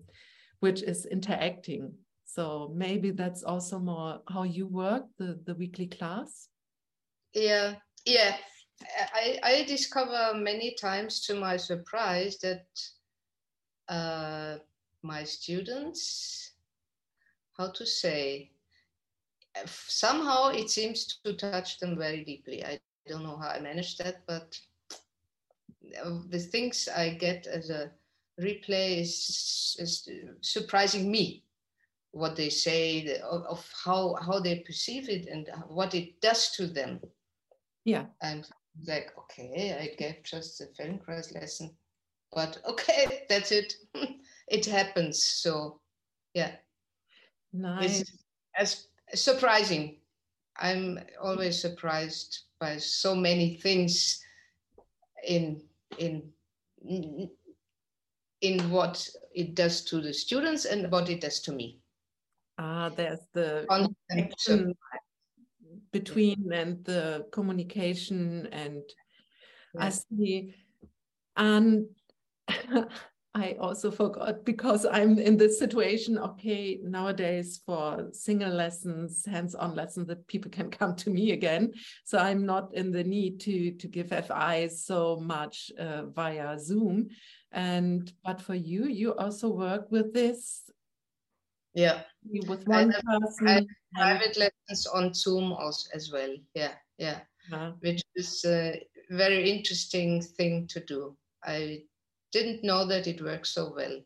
which 0.62 0.82
is 0.82 1.06
interacting. 1.06 1.94
So 2.26 2.72
maybe 2.74 3.12
that's 3.12 3.44
also 3.44 3.80
more 3.80 4.22
how 4.30 4.44
you 4.44 4.68
work 4.68 5.04
the, 5.18 5.40
the 5.46 5.56
weekly 5.56 5.88
class. 5.88 6.48
Yeah, 7.34 7.76
yeah. 8.06 8.38
I, 9.14 9.40
I 9.44 9.64
discover 9.64 10.34
many 10.38 10.76
times 10.80 11.22
to 11.28 11.36
my 11.36 11.58
surprise 11.58 12.38
that 12.40 12.66
uh, 13.88 14.58
my 15.02 15.24
students, 15.24 16.52
how 17.58 17.70
to 17.72 17.86
say, 17.86 18.52
somehow 19.66 20.50
it 20.50 20.70
seems 20.70 21.20
to 21.24 21.34
touch 21.34 21.80
them 21.80 21.98
very 21.98 22.24
deeply. 22.24 22.64
I 22.66 22.80
don't 23.08 23.24
know 23.24 23.38
how 23.38 23.50
I 23.50 23.60
manage 23.60 23.98
that, 23.98 24.26
but 24.28 24.60
the 26.30 26.40
things 26.40 26.90
I 26.94 27.10
get 27.10 27.48
as 27.48 27.70
a 27.70 27.92
replay 28.42 29.02
is, 29.02 29.78
is 29.80 30.10
surprising 30.42 31.10
me 31.10 31.44
what 32.12 32.36
they 32.36 32.50
say 32.50 33.20
of, 33.20 33.44
of, 33.44 33.74
how 33.84 34.16
how 34.26 34.40
they 34.40 34.60
perceive 34.60 35.10
it 35.10 35.28
and 35.28 35.50
what 35.68 35.94
it 35.94 36.20
does 36.22 36.52
to 36.52 36.66
them. 36.66 37.00
Yeah. 37.84 38.06
And 38.22 38.48
like 38.88 39.12
okay 39.18 39.78
i 39.80 39.96
gave 39.96 40.24
just 40.24 40.62
a 40.62 40.66
feldenkrais 40.66 41.34
lesson 41.34 41.72
but 42.34 42.58
okay 42.68 43.26
that's 43.30 43.52
it 43.52 43.74
it 44.48 44.66
happens 44.66 45.24
so 45.24 45.80
yeah 46.34 46.52
nice 47.54 48.02
it's 48.02 48.24
as 48.58 48.88
surprising 49.14 49.98
i'm 50.58 51.00
always 51.22 51.60
surprised 51.60 52.44
by 52.60 52.78
so 52.78 53.16
many 53.16 53.58
things 53.58 54.24
in 55.28 55.62
in 55.98 56.32
in 58.42 58.70
what 58.70 59.08
it 59.34 59.56
does 59.56 59.84
to 59.86 60.02
the 60.02 60.14
students 60.14 60.66
and 60.66 60.92
what 60.92 61.10
it 61.10 61.22
does 61.22 61.40
to 61.42 61.52
me. 61.52 61.80
Ah, 62.58 62.90
there's 62.90 63.28
the 63.34 63.66
connection 64.10 64.76
between 65.92 66.52
and 66.54 66.84
the 66.86 67.26
communication 67.32 68.48
and 68.52 68.84
yeah. 69.74 69.86
I 69.86 69.90
see. 69.90 70.56
And 71.36 71.88
I 73.36 73.58
also 73.60 73.92
forgot 73.92 74.46
because 74.46 74.86
I'm 74.86 75.20
in 75.20 75.36
this 75.36 75.60
situation. 75.60 76.18
Okay, 76.18 76.80
nowadays 76.82 77.60
for 77.66 78.08
single 78.14 78.50
lessons, 78.52 79.26
hands-on 79.26 79.76
lessons, 79.76 80.08
that 80.08 80.26
people 80.28 80.50
can 80.50 80.72
come 80.72 80.96
to 80.96 81.10
me 81.10 81.34
again. 81.34 81.74
So 82.06 82.18
I'm 82.18 82.46
not 82.46 82.74
in 82.74 82.92
the 82.92 83.04
need 83.04 83.42
to 83.42 83.72
to 83.72 83.88
give 83.90 84.10
FIs 84.10 84.86
so 84.86 85.18
much 85.18 85.70
uh, 85.78 86.06
via 86.06 86.58
Zoom. 86.58 87.10
And 87.52 88.10
but 88.24 88.40
for 88.42 88.56
you, 88.56 88.86
you 88.86 89.14
also 89.16 89.50
work 89.50 89.92
with 89.92 90.14
this. 90.14 90.72
Yeah, 91.74 92.04
with 92.24 92.66
one 92.66 92.94
person. 93.06 93.68
Private 93.94 94.38
lessons 94.38 94.88
on 94.88 95.14
Zoom 95.14 95.52
also, 95.52 95.90
as 95.94 96.10
well. 96.10 96.34
Yeah, 96.54 96.76
yeah, 96.98 97.20
uh-huh. 97.52 97.74
which 97.82 98.02
is 98.16 98.46
a 98.46 98.82
very 99.10 99.52
interesting 99.52 100.22
thing 100.22 100.68
to 100.68 100.80
do. 100.80 101.18
I 101.44 101.84
didn't 102.36 102.64
know 102.64 102.86
that 102.86 103.08
it 103.08 103.22
works 103.22 103.50
so 103.52 103.74
well. 103.76 103.98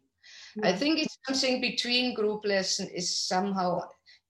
Yeah. 0.56 0.70
I 0.70 0.74
think 0.74 1.00
it's 1.00 1.18
something 1.28 1.60
between 1.62 2.14
group 2.14 2.46
lesson 2.46 2.88
is 3.02 3.10
somehow 3.34 3.82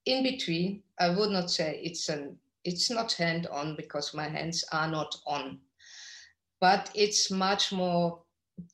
in 0.05 0.23
between. 0.23 0.83
I 0.99 1.09
would 1.09 1.31
not 1.31 1.51
say 1.51 1.79
it's 1.83 2.07
an 2.09 2.37
it's 2.63 2.89
not 2.89 3.13
hand 3.13 3.47
on 3.47 3.75
because 3.75 4.13
my 4.13 4.27
hands 4.27 4.63
are 4.71 4.89
not 4.89 5.15
on, 5.25 5.59
but 6.59 6.91
it's 6.93 7.31
much 7.31 7.71
more 7.71 8.21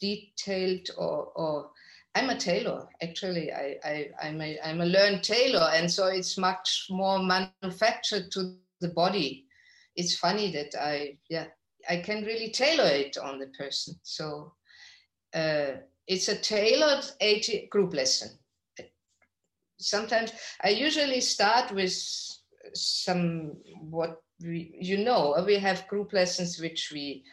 detailed 0.01 0.89
or, 0.97 1.31
or 1.35 1.69
I'm 2.15 2.29
a 2.29 2.37
tailor. 2.37 2.87
Actually, 3.01 3.51
I, 3.51 3.77
I, 3.83 4.09
I'm, 4.23 4.41
a, 4.41 4.57
I'm 4.63 4.81
a 4.81 4.85
learned 4.85 5.23
tailor. 5.23 5.69
And 5.73 5.91
so 5.91 6.07
it's 6.07 6.37
much 6.37 6.87
more 6.89 7.19
manufactured 7.19 8.31
to 8.31 8.55
the 8.81 8.89
body. 8.89 9.45
It's 9.95 10.17
funny 10.17 10.51
that 10.53 10.73
I, 10.79 11.17
yeah, 11.29 11.45
I 11.89 11.97
can 11.97 12.23
really 12.23 12.51
tailor 12.51 12.89
it 12.89 13.17
on 13.17 13.39
the 13.39 13.47
person. 13.47 13.95
So 14.03 14.53
uh, 15.35 15.77
it's 16.07 16.29
a 16.29 16.37
tailored 16.37 17.03
ATM 17.21 17.69
group 17.69 17.93
lesson. 17.93 18.29
Sometimes 19.77 20.31
I 20.63 20.69
usually 20.69 21.19
start 21.19 21.71
with 21.73 21.93
some 22.73 23.57
what 23.81 24.21
we, 24.41 24.75
you 24.79 24.97
know, 25.03 25.43
we 25.45 25.55
have 25.55 25.87
group 25.87 26.13
lessons 26.13 26.59
which 26.59 26.91
we 26.93 27.23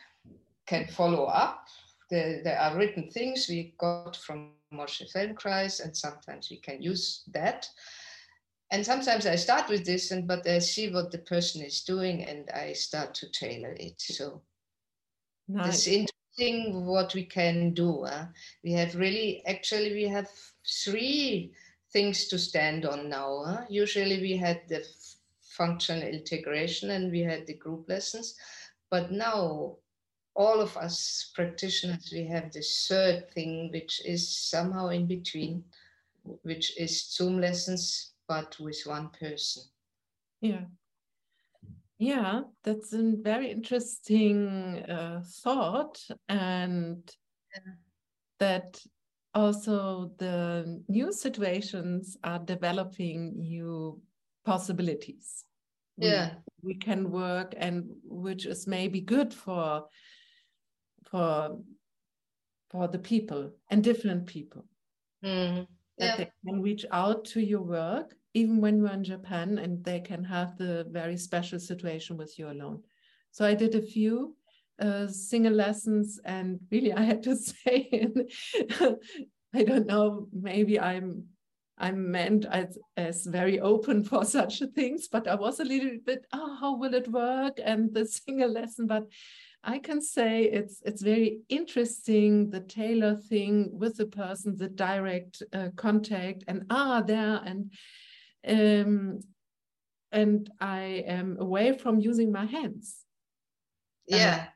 can 0.66 0.86
follow 0.88 1.24
up. 1.24 1.66
There, 2.11 2.42
there 2.42 2.59
are 2.59 2.76
written 2.76 3.11
things 3.11 3.46
we 3.48 3.74
got 3.78 4.16
from 4.16 4.50
Moshe 4.72 5.11
Feldenkrais, 5.12 5.82
and 5.82 5.96
sometimes 5.96 6.48
we 6.50 6.59
can 6.59 6.82
use 6.82 7.22
that. 7.32 7.68
And 8.70 8.84
sometimes 8.84 9.26
I 9.26 9.36
start 9.36 9.68
with 9.68 9.84
this, 9.84 10.11
and 10.11 10.26
but 10.26 10.46
I 10.46 10.59
see 10.59 10.90
what 10.92 11.11
the 11.12 11.18
person 11.18 11.62
is 11.62 11.82
doing, 11.82 12.24
and 12.24 12.50
I 12.50 12.72
start 12.72 13.14
to 13.14 13.30
tailor 13.30 13.76
it. 13.78 14.00
So 14.00 14.42
nice. 15.48 15.86
it's 15.86 16.12
interesting 16.38 16.86
what 16.86 17.14
we 17.14 17.24
can 17.24 17.74
do. 17.74 18.04
Huh? 18.04 18.26
We 18.64 18.72
have 18.72 18.94
really, 18.94 19.42
actually, 19.46 19.92
we 19.92 20.08
have 20.08 20.28
three 20.84 21.52
things 21.92 22.28
to 22.28 22.38
stand 22.38 22.84
on 22.86 23.08
now. 23.08 23.44
Huh? 23.46 23.64
Usually, 23.68 24.20
we 24.20 24.36
had 24.36 24.62
the 24.68 24.84
functional 25.40 26.02
integration 26.02 26.90
and 26.90 27.10
we 27.10 27.20
had 27.20 27.46
the 27.46 27.54
group 27.54 27.88
lessons, 27.88 28.36
but 28.90 29.12
now 29.12 29.76
all 30.34 30.60
of 30.60 30.74
us 30.78 31.30
practitioners, 31.34 32.10
we 32.10 32.24
have 32.26 32.50
this 32.52 32.86
third 32.88 33.30
thing, 33.34 33.70
which 33.70 34.00
is 34.06 34.26
somehow 34.26 34.88
in 34.88 35.06
between, 35.06 35.62
which 36.42 36.78
is 36.78 37.04
Zoom 37.04 37.38
lessons, 37.38 38.12
but 38.26 38.58
with 38.58 38.80
one 38.86 39.10
person. 39.20 39.64
Yeah. 40.40 40.64
Yeah, 42.03 42.40
that's 42.64 42.92
a 42.94 43.12
very 43.16 43.53
interesting 43.53 44.78
uh, 44.88 45.22
thought. 45.44 46.05
And 46.28 47.09
yeah. 47.55 47.74
that 48.40 48.80
also 49.34 50.11
the 50.18 50.82
new 50.88 51.12
situations 51.12 52.16
are 52.24 52.40
developing 52.40 53.38
new 53.38 54.00
possibilities. 54.44 55.44
Yeah. 55.96 56.34
We, 56.64 56.74
we 56.74 56.80
can 56.80 57.09
work 57.09 57.55
and 57.57 57.84
which 58.03 58.46
is 58.46 58.66
maybe 58.66 59.00
good 59.00 59.32
for 59.32 59.84
for 61.05 61.61
for 62.70 62.88
the 62.88 62.98
people 62.98 63.53
and 63.70 63.84
different 63.84 64.26
people. 64.26 64.64
Mm. 65.24 65.68
Yeah. 65.98 66.16
That 66.16 66.18
they 66.18 66.50
can 66.50 66.62
reach 66.62 66.84
out 66.90 67.26
to 67.26 67.40
your 67.40 67.62
work 67.62 68.12
even 68.34 68.60
when 68.60 68.78
you're 68.78 68.92
in 68.92 69.04
Japan 69.04 69.58
and 69.58 69.84
they 69.84 70.00
can 70.00 70.24
have 70.24 70.56
the 70.56 70.86
very 70.90 71.16
special 71.16 71.58
situation 71.58 72.16
with 72.16 72.38
you 72.38 72.48
alone. 72.48 72.82
So 73.30 73.44
I 73.44 73.54
did 73.54 73.74
a 73.74 73.82
few 73.82 74.36
uh, 74.80 75.06
single 75.08 75.52
lessons 75.52 76.20
and 76.24 76.60
really 76.70 76.92
I 76.92 77.02
had 77.02 77.22
to 77.24 77.36
say 77.50 78.08
I 79.54 79.64
don't 79.64 79.86
know 79.86 80.28
maybe 80.32 80.80
I'm 80.80 81.24
I'm 81.78 82.10
meant 82.10 82.44
as, 82.44 82.78
as 82.96 83.26
very 83.26 83.58
open 83.58 84.04
for 84.10 84.24
such 84.24 84.62
things, 84.74 85.08
but 85.08 85.26
I 85.26 85.34
was 85.34 85.58
a 85.58 85.64
little 85.64 85.98
bit, 86.04 86.26
oh, 86.32 86.56
how 86.60 86.76
will 86.76 86.94
it 86.94 87.08
work? 87.08 87.58
And 87.62 87.92
the 87.92 88.06
single 88.06 88.50
lesson, 88.50 88.86
but 88.86 89.08
I 89.64 89.78
can 89.78 90.00
say 90.00 90.44
it's 90.44 90.80
it's 90.84 91.02
very 91.02 91.38
interesting 91.48 92.50
the 92.50 92.60
tailor 92.60 93.16
thing 93.16 93.70
with 93.72 93.96
the 93.96 94.06
person, 94.06 94.56
the 94.56 94.68
direct 94.68 95.42
uh, 95.52 95.68
contact, 95.76 96.42
and 96.48 96.64
ah 96.68 97.00
there 97.00 97.40
and 97.44 97.72
um, 98.47 99.20
and 100.11 100.51
I 100.61 101.05
am 101.07 101.36
away 101.40 101.76
from 101.78 102.01
using 102.01 102.32
my 102.32 102.45
hands. 102.45 102.99
Yeah, 104.07 104.45
uh, 104.47 104.51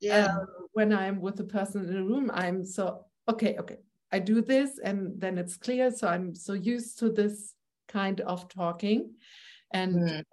yeah. 0.00 0.26
Uh, 0.26 0.44
when 0.72 0.92
I'm 0.92 1.20
with 1.20 1.40
a 1.40 1.44
person 1.44 1.84
in 1.84 1.92
the 1.92 2.02
room, 2.02 2.30
I'm 2.32 2.64
so 2.64 3.06
okay, 3.28 3.56
okay. 3.58 3.78
I 4.12 4.18
do 4.18 4.42
this, 4.42 4.78
and 4.78 5.20
then 5.20 5.38
it's 5.38 5.56
clear. 5.56 5.90
So 5.90 6.08
I'm 6.08 6.34
so 6.34 6.52
used 6.52 6.98
to 6.98 7.10
this 7.10 7.54
kind 7.88 8.20
of 8.20 8.48
talking, 8.48 9.14
and 9.72 9.94
mm 9.94 10.24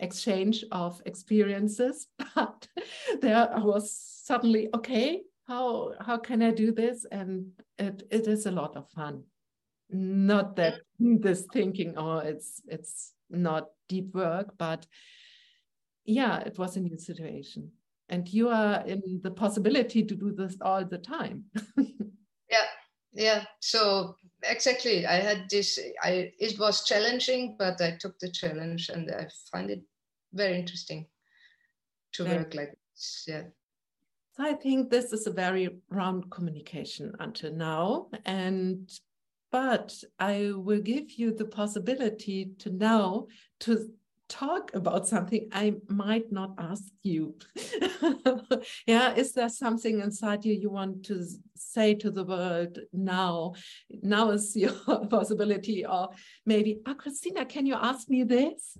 exchange 0.00 0.64
of 0.72 1.00
experiences 1.06 2.08
but 2.34 2.66
there 3.20 3.48
i 3.54 3.60
was 3.60 3.92
suddenly 3.92 4.68
okay 4.74 5.22
how 5.46 5.92
how 6.00 6.16
can 6.18 6.42
i 6.42 6.50
do 6.50 6.72
this 6.72 7.06
and 7.12 7.46
it, 7.78 8.02
it 8.10 8.26
is 8.26 8.46
a 8.46 8.50
lot 8.50 8.76
of 8.76 8.88
fun 8.90 9.22
not 9.90 10.56
that 10.56 10.80
mm. 11.00 11.20
this 11.22 11.46
thinking 11.52 11.94
oh 11.96 12.18
it's 12.18 12.60
it's 12.66 13.14
not 13.30 13.68
deep 13.88 14.14
work 14.14 14.56
but 14.58 14.86
yeah 16.04 16.38
it 16.40 16.58
was 16.58 16.76
a 16.76 16.80
new 16.80 16.98
situation. 16.98 17.70
And 18.10 18.26
you 18.26 18.48
are 18.48 18.86
in 18.86 19.20
the 19.22 19.30
possibility 19.30 20.02
to 20.02 20.14
do 20.14 20.32
this 20.32 20.56
all 20.62 20.84
the 20.84 20.98
time. 20.98 21.44
Yeah 22.50 22.64
yeah. 23.18 23.44
So 23.60 24.14
exactly. 24.42 25.06
I 25.06 25.16
had 25.16 25.50
this 25.50 25.78
i 26.02 26.32
it 26.38 26.58
was 26.58 26.84
challenging 26.84 27.56
but 27.58 27.80
i 27.80 27.96
took 28.00 28.18
the 28.18 28.30
challenge 28.30 28.88
and 28.88 29.10
i 29.10 29.26
find 29.50 29.70
it 29.70 29.82
very 30.32 30.58
interesting 30.58 31.06
to 32.12 32.24
yeah. 32.24 32.36
work 32.36 32.54
like 32.54 32.74
this 32.94 33.24
yeah. 33.26 33.42
So 34.32 34.44
i 34.44 34.52
think 34.52 34.90
this 34.90 35.12
is 35.12 35.26
a 35.26 35.32
very 35.32 35.80
round 35.90 36.30
communication 36.30 37.12
until 37.18 37.52
now. 37.52 38.08
And 38.24 38.88
but 39.50 39.92
i 40.18 40.52
will 40.54 40.80
give 40.80 41.12
you 41.12 41.34
the 41.34 41.44
possibility 41.44 42.50
to 42.58 42.70
now 42.70 43.26
to 43.60 43.90
talk 44.28 44.70
about 44.74 45.08
something 45.08 45.48
I 45.52 45.74
might 45.88 46.30
not 46.30 46.54
ask 46.58 46.84
you. 47.02 47.36
yeah, 48.86 49.14
is 49.14 49.32
there 49.32 49.48
something 49.48 50.00
inside 50.00 50.44
you 50.44 50.52
you 50.52 50.70
want 50.70 51.04
to 51.06 51.24
say 51.56 51.94
to 51.94 52.10
the 52.10 52.24
world 52.24 52.78
now? 52.92 53.54
Now 54.02 54.30
is 54.30 54.54
your 54.54 54.72
possibility, 55.10 55.86
or 55.86 56.10
maybe, 56.44 56.80
oh, 56.86 56.94
Christina, 56.94 57.46
can 57.46 57.66
you 57.66 57.74
ask 57.74 58.08
me 58.08 58.24
this? 58.24 58.76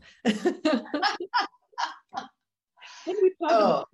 oh. 3.42 3.84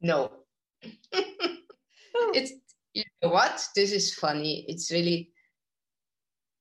no. 0.00 0.32
it's 2.34 2.52
you 2.94 3.04
know 3.22 3.30
what? 3.30 3.66
This 3.74 3.92
is 3.92 4.14
funny. 4.14 4.64
It's 4.68 4.90
really 4.90 5.30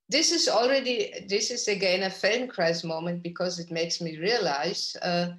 this 0.09 0.31
is 0.33 0.49
already 0.49 1.25
this 1.29 1.51
is 1.51 1.67
again 1.67 2.03
a 2.03 2.09
Feldenkrais 2.09 2.83
moment 2.83 3.23
because 3.23 3.59
it 3.59 3.71
makes 3.71 4.01
me 4.01 4.17
realize 4.17 4.95
uh, 5.01 5.29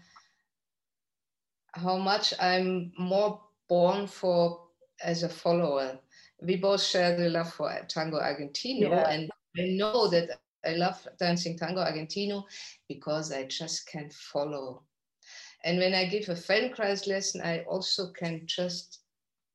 how 1.74 1.98
much 1.98 2.32
I'm 2.40 2.92
more 2.98 3.40
born 3.68 4.06
for 4.06 4.60
as 5.02 5.22
a 5.22 5.28
follower. 5.28 5.98
We 6.40 6.56
both 6.56 6.82
share 6.82 7.16
the 7.16 7.28
love 7.28 7.52
for 7.52 7.70
tango 7.88 8.18
argentino, 8.18 8.90
yeah. 8.90 9.10
and 9.10 9.30
I 9.58 9.76
know 9.76 10.08
that 10.08 10.40
I 10.64 10.74
love 10.74 11.06
dancing 11.18 11.58
tango 11.58 11.80
argentino 11.80 12.44
because 12.88 13.30
I 13.30 13.44
just 13.44 13.86
can 13.86 14.10
follow. 14.10 14.82
And 15.64 15.78
when 15.78 15.94
I 15.94 16.06
give 16.06 16.28
a 16.28 16.34
Feldenkrais 16.34 17.06
lesson, 17.06 17.40
I 17.42 17.60
also 17.60 18.10
can 18.10 18.42
just 18.46 19.01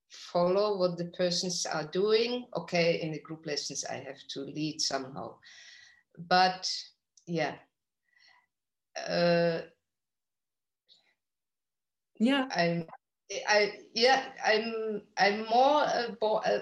follow 0.10 0.78
what 0.78 0.98
the 0.98 1.06
persons 1.06 1.66
are 1.66 1.86
doing. 1.86 2.46
Okay, 2.56 3.02
in 3.02 3.12
the 3.12 3.20
group 3.20 3.46
lessons, 3.46 3.86
I 3.86 3.96
have 3.96 4.20
to 4.30 4.42
lead 4.42 4.82
somehow. 4.82 5.36
But 6.18 6.70
yeah. 7.26 7.56
Uh, 9.08 9.62
yeah. 12.20 12.48
I'm 12.56 12.86
I 13.48 13.74
yeah 13.94 14.24
I'm 14.46 15.02
I'm 15.18 15.46
more 15.48 15.84
a, 15.84 16.16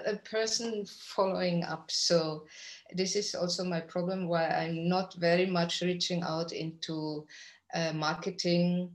a, 0.06 0.16
person 0.28 0.84
following 0.86 1.62
up 1.62 1.90
so 1.90 2.44
this 2.92 3.14
is 3.14 3.36
also 3.36 3.62
my 3.62 3.80
problem 3.80 4.26
why 4.26 4.48
I'm 4.48 4.88
not 4.88 5.14
very 5.14 5.46
much 5.46 5.80
reaching 5.80 6.24
out 6.24 6.50
into 6.50 7.24
uh, 7.72 7.92
marketing 7.92 8.90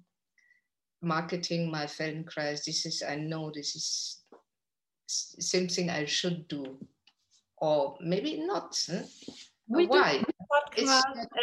marketing 1.01 1.71
my 1.71 1.85
Feldenkrais 1.85 2.65
this 2.65 2.85
is 2.85 3.01
I 3.07 3.15
know 3.15 3.51
this 3.53 3.75
is 3.75 4.20
something 5.39 5.89
I 5.89 6.05
should 6.05 6.47
do, 6.47 6.77
or 7.57 7.97
maybe 8.01 8.37
not. 8.37 8.77
Hmm? 8.87 8.97
Huh? 8.97 9.03
We 9.67 9.87
Why? 9.87 10.23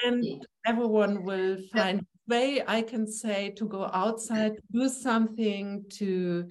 and 0.05 0.47
everyone 0.67 1.25
will 1.25 1.57
find 1.73 2.01
yeah. 2.01 2.37
way. 2.37 2.63
I 2.67 2.83
can 2.83 3.07
say 3.07 3.51
to 3.51 3.65
go 3.65 3.89
outside, 3.93 4.59
do 4.71 4.89
something 4.89 5.85
to 5.91 6.49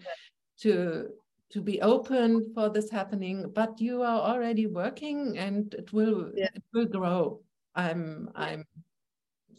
to 0.61 1.09
to 1.51 1.61
be 1.61 1.81
open 1.81 2.51
for 2.53 2.69
this 2.69 2.89
happening. 2.89 3.51
But 3.53 3.79
you 3.79 4.01
are 4.01 4.21
already 4.21 4.65
working, 4.65 5.37
and 5.37 5.73
it 5.73 5.93
will 5.93 6.31
yeah. 6.35 6.49
it 6.55 6.63
will 6.73 6.87
grow. 6.87 7.41
I'm 7.75 8.29
I'm 8.35 8.65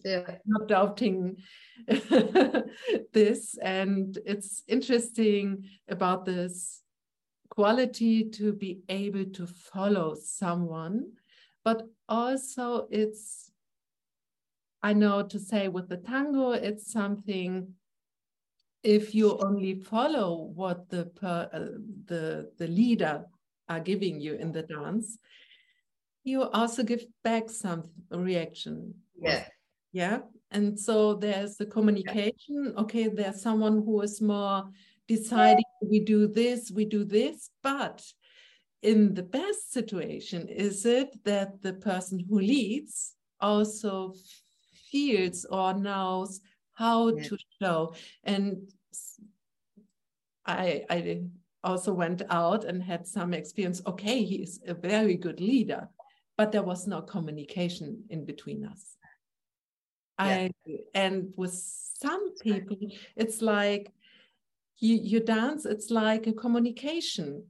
yeah. 0.05 0.39
not 0.47 0.67
doubting 0.69 1.37
this, 3.13 3.57
and 3.63 4.19
it's 4.27 4.63
interesting 4.67 5.69
about 5.89 6.25
this 6.25 6.83
quality 7.59 8.23
to 8.23 8.53
be 8.53 8.83
able 8.89 9.25
to 9.25 9.45
follow 9.45 10.15
someone, 10.15 11.11
but 11.65 11.83
also 12.09 12.87
it's, 12.89 13.51
I 14.81 14.93
know 14.93 15.25
to 15.25 15.41
say 15.41 15.67
with 15.67 15.89
the 15.89 15.97
tango, 15.97 16.53
it's 16.53 16.93
something 16.93 17.75
if 18.85 19.13
you 19.13 19.37
only 19.39 19.75
follow 19.75 20.53
what 20.55 20.89
the 20.89 21.07
per, 21.07 21.51
uh, 21.53 21.79
the 22.07 22.53
the 22.59 22.69
leader 22.69 23.25
are 23.69 23.81
giving 23.81 24.21
you 24.21 24.35
in 24.35 24.53
the 24.53 24.63
dance 24.63 25.19
you 26.23 26.43
also 26.43 26.85
give 26.85 27.05
back 27.25 27.51
some 27.51 27.83
reaction 28.13 28.95
yeah 29.21 29.45
yeah 29.93 30.19
and 30.53 30.79
so 30.79 31.15
there's 31.15 31.57
the 31.57 31.67
communication 31.67 32.73
yeah. 32.73 32.81
okay 32.83 33.09
there's 33.09 33.43
someone 33.43 33.83
who 33.85 34.01
is 34.01 34.21
more 34.21 34.71
deciding 35.09 35.65
we 35.83 36.01
do 36.01 36.29
this 36.29 36.71
we 36.71 36.85
do 36.85 37.05
this. 37.05 37.51
But 37.63 38.05
in 38.83 39.15
the 39.15 39.23
best 39.23 39.73
situation 39.73 40.49
is 40.49 40.87
it 40.87 41.09
that 41.25 41.61
the 41.63 41.73
person 41.73 42.25
who 42.29 42.39
leads 42.39 43.15
also 43.41 44.15
feels 44.91 45.45
or 45.47 45.75
knows 45.75 46.41
how 46.75 47.09
yeah. 47.09 47.23
to 47.25 47.39
show? 47.61 47.95
And 48.23 48.71
I, 50.47 50.85
I 50.89 51.23
also 51.65 51.93
went 51.93 52.23
out 52.31 52.65
and 52.65 52.83
had 52.83 53.07
some 53.07 53.35
experience. 53.35 53.83
Okay 53.87 54.23
he 54.23 54.37
is 54.37 54.61
a 54.67 54.75
very 54.75 55.17
good 55.17 55.41
leader 55.41 55.89
but 56.37 56.53
there 56.53 56.63
was 56.63 56.87
no 56.87 57.03
communication 57.03 58.05
in 58.11 58.25
between 58.25 58.65
us. 58.65 58.97
Yeah. 60.21 60.25
I 60.25 60.51
and 60.95 61.33
with 61.37 61.55
some 61.55 62.35
people 62.37 62.77
it's 63.17 63.43
like 63.43 63.93
you 64.79 64.97
you 64.97 65.21
dance 65.21 65.65
it's 65.65 65.91
like 65.91 66.27
a 66.27 66.33
communication. 66.33 67.45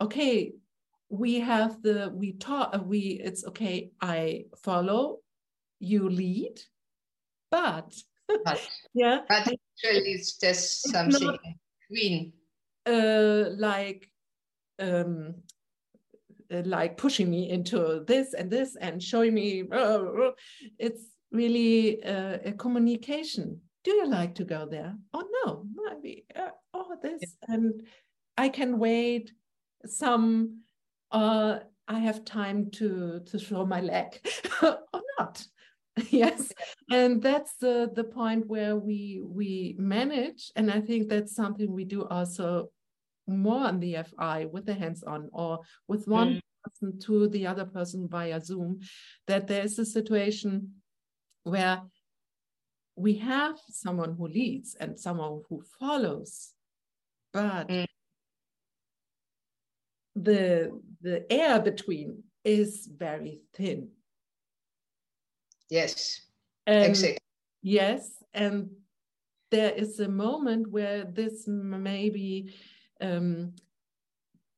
Okay 0.00 0.52
we 1.10 1.40
have 1.40 1.82
the 1.82 2.12
we 2.14 2.32
talk 2.34 2.72
we 2.86 3.20
it's 3.22 3.44
okay 3.44 3.90
i 4.00 4.44
follow 4.62 5.18
you 5.80 6.08
lead 6.08 6.60
but, 7.50 7.92
but 8.44 8.60
yeah. 8.94 9.20
but 9.28 9.40
actually 9.40 10.12
it's 10.12 10.38
just 10.38 10.88
something 10.88 11.26
not, 11.26 11.40
between. 11.88 12.32
Uh 12.86 13.50
like 13.58 14.08
um 14.78 15.34
uh, 16.52 16.62
like 16.64 16.96
pushing 16.96 17.28
me 17.28 17.50
into 17.50 18.04
this 18.06 18.32
and 18.34 18.50
this 18.50 18.76
and 18.76 19.02
showing 19.02 19.34
me 19.34 19.64
uh, 19.72 20.30
it's 20.78 21.02
really 21.32 22.02
uh, 22.04 22.38
a 22.44 22.52
communication 22.52 23.60
do 23.84 23.92
you 23.92 24.06
like 24.06 24.34
to 24.36 24.44
go 24.44 24.66
there? 24.70 24.94
Oh 25.14 25.24
no 25.44 25.64
maybe 25.74 26.24
uh, 26.36 26.50
oh 26.74 26.96
this. 27.02 27.36
And 27.48 27.82
i 28.36 28.48
can 28.48 28.78
wait 28.78 29.32
some 29.84 30.60
uh 31.10 31.58
i 31.88 31.98
have 31.98 32.24
time 32.24 32.70
to 32.70 33.20
to 33.26 33.38
show 33.38 33.64
my 33.66 33.80
leg 33.80 34.20
or 34.62 35.02
not. 35.18 35.46
Yes. 36.10 36.52
And 36.90 37.20
that's 37.20 37.56
the 37.56 37.90
the 37.94 38.04
point 38.04 38.46
where 38.46 38.76
we 38.76 39.20
we 39.22 39.74
manage 39.78 40.50
and 40.56 40.70
i 40.70 40.80
think 40.80 41.08
that's 41.08 41.34
something 41.34 41.70
we 41.72 41.84
do 41.84 42.04
also 42.04 42.70
more 43.26 43.66
on 43.66 43.80
the 43.80 43.96
fi 44.16 44.46
with 44.46 44.66
the 44.66 44.74
hands 44.74 45.02
on 45.02 45.28
or 45.32 45.60
with 45.88 46.06
one 46.08 46.34
mm. 46.34 46.40
person 46.64 46.98
to 47.00 47.28
the 47.28 47.46
other 47.46 47.64
person 47.64 48.08
via 48.08 48.40
zoom 48.40 48.80
that 49.26 49.46
there 49.46 49.64
is 49.64 49.78
a 49.78 49.84
situation 49.84 50.70
where 51.44 51.80
we 53.00 53.14
have 53.14 53.56
someone 53.68 54.14
who 54.16 54.28
leads 54.28 54.74
and 54.80 54.98
someone 54.98 55.40
who 55.48 55.62
follows 55.78 56.52
but 57.32 57.68
mm. 57.68 57.86
the 60.16 60.70
the 61.00 61.32
air 61.32 61.60
between 61.60 62.22
is 62.44 62.88
very 62.96 63.42
thin. 63.54 63.88
Yes. 65.68 66.20
And 66.66 66.84
exactly 66.84 67.18
yes 67.62 68.22
and 68.32 68.70
there 69.50 69.72
is 69.72 70.00
a 70.00 70.08
moment 70.08 70.70
where 70.70 71.04
this 71.04 71.44
maybe 71.46 72.54
um, 73.00 73.52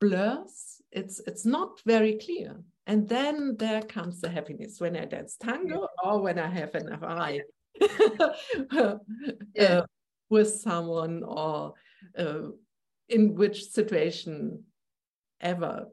blurs. 0.01 0.82
It's 0.90 1.20
it's 1.26 1.47
not 1.47 1.80
very 1.86 2.18
clear. 2.18 2.62
And 2.86 3.09
then 3.09 3.57
there 3.59 3.82
comes 3.82 4.20
the 4.20 4.28
happiness. 4.28 4.80
When 4.80 4.97
I 4.97 5.05
dance 5.05 5.36
tango 5.36 5.88
or 6.05 6.20
when 6.20 6.38
I 6.38 6.49
have 6.49 6.74
an 6.74 6.99
FI 6.99 7.40
yeah. 8.72 8.98
uh, 9.60 9.82
with 10.30 10.50
someone 10.50 11.22
or 11.24 11.74
uh, 12.18 12.48
in 13.08 13.34
which 13.34 13.64
situation 13.64 14.62
ever 15.40 15.88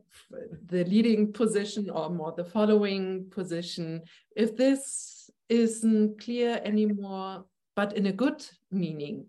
the 0.67 0.83
leading 0.85 1.33
position 1.33 1.89
or 1.89 2.09
more 2.09 2.33
the 2.37 2.45
following 2.45 3.25
position 3.31 4.01
if 4.35 4.55
this 4.55 5.29
isn't 5.49 6.21
clear 6.21 6.61
anymore 6.63 7.43
but 7.75 7.93
in 7.97 8.05
a 8.05 8.11
good 8.11 8.45
meaning 8.71 9.25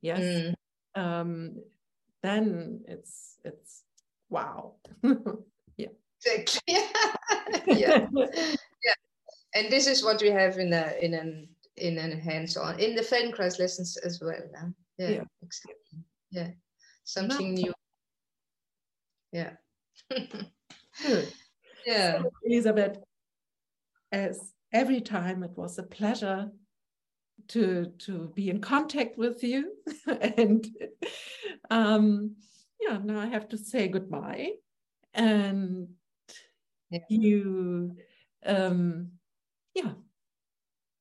yes 0.00 0.20
mm. 0.20 0.54
um, 0.94 1.56
then 2.22 2.80
it's 2.86 3.38
it's 3.44 3.82
wow 4.30 4.74
yeah 5.76 5.88
yeah. 6.66 6.86
yeah. 7.66 8.06
yeah. 8.12 8.94
And 9.54 9.70
this 9.70 9.86
is 9.86 10.04
what 10.04 10.20
we 10.20 10.28
have 10.28 10.58
in 10.58 10.72
a 10.72 10.94
in 11.00 11.14
an 11.14 11.48
in 11.78 11.98
an 11.98 12.18
hands-on 12.18 12.78
in 12.78 12.94
the 12.94 13.02
Feldenkrais 13.02 13.58
lessons 13.58 13.96
as 13.98 14.20
well. 14.20 14.34
Huh? 14.58 14.68
Yeah, 14.98 15.10
yeah, 15.10 15.24
exactly. 15.42 16.00
Yeah, 16.30 16.50
something 17.04 17.54
new. 17.54 17.72
Yeah. 19.32 19.52
yeah. 21.86 22.22
So, 22.22 22.30
Elisabeth, 22.44 22.98
as 24.12 24.52
every 24.72 25.00
time 25.00 25.42
it 25.42 25.52
was 25.56 25.78
a 25.78 25.82
pleasure 25.82 26.50
to 27.48 27.86
to 27.98 28.30
be 28.34 28.50
in 28.50 28.60
contact 28.60 29.16
with 29.16 29.42
you 29.42 29.72
and 30.36 30.66
um 31.70 32.34
yeah 32.80 32.98
now 33.02 33.20
i 33.20 33.26
have 33.26 33.48
to 33.48 33.56
say 33.56 33.88
goodbye 33.88 34.50
and 35.14 35.88
yeah. 36.90 36.98
you 37.08 37.96
um 38.44 39.08
yeah 39.74 39.92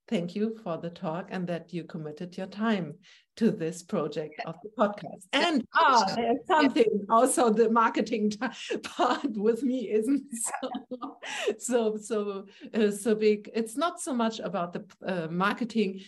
thank 0.07 0.35
you 0.35 0.57
for 0.63 0.77
the 0.77 0.89
talk 0.89 1.27
and 1.31 1.47
that 1.47 1.73
you 1.73 1.83
committed 1.83 2.37
your 2.37 2.47
time 2.47 2.95
to 3.35 3.51
this 3.51 3.83
project 3.83 4.41
of 4.45 4.55
the 4.63 4.69
podcast. 4.77 5.23
And 5.33 5.65
ah 5.73 6.11
there's 6.15 6.39
something 6.47 7.05
also 7.09 7.49
the 7.49 7.69
marketing 7.69 8.31
part 8.83 9.31
with 9.35 9.63
me 9.63 9.89
isn't 9.91 10.23
so 10.33 11.17
so 11.57 11.97
so, 11.97 12.45
uh, 12.73 12.91
so 12.91 13.15
big. 13.15 13.49
It's 13.53 13.77
not 13.77 13.99
so 13.99 14.13
much 14.13 14.39
about 14.39 14.73
the 14.73 14.85
uh, 15.05 15.27
marketing. 15.29 16.01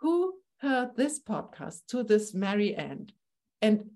Who 0.00 0.34
heard 0.58 0.96
this 0.96 1.20
podcast 1.20 1.80
to 1.88 2.02
this 2.02 2.30
very 2.30 2.74
end? 2.74 3.12
And 3.60 3.90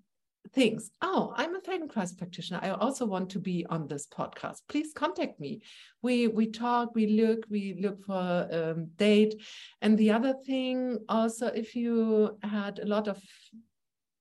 thinks, 0.55 0.91
oh, 1.03 1.33
I'm 1.37 1.55
a 1.55 1.61
Feldenkrais 1.61 2.17
practitioner. 2.17 2.61
I 2.63 2.71
also 2.71 3.05
want 3.05 3.31
to 3.31 3.39
be 3.39 3.67
on 3.69 3.89
this 3.89 4.07
podcast. 4.07 4.59
Please 4.69 4.93
contact 4.95 5.41
me. 5.41 5.61
We 6.03 6.29
we 6.29 6.47
talk, 6.47 6.95
we 6.95 7.07
look, 7.07 7.45
we 7.51 7.77
look 7.81 8.05
for 8.05 8.49
um, 8.53 8.91
date. 8.97 9.43
And 9.83 9.99
the 9.99 10.13
other 10.13 10.35
thing 10.47 10.99
also, 11.09 11.47
if 11.49 11.75
you 11.75 12.39
had 12.43 12.79
a 12.79 12.87
lot 12.87 13.09
of 13.09 13.21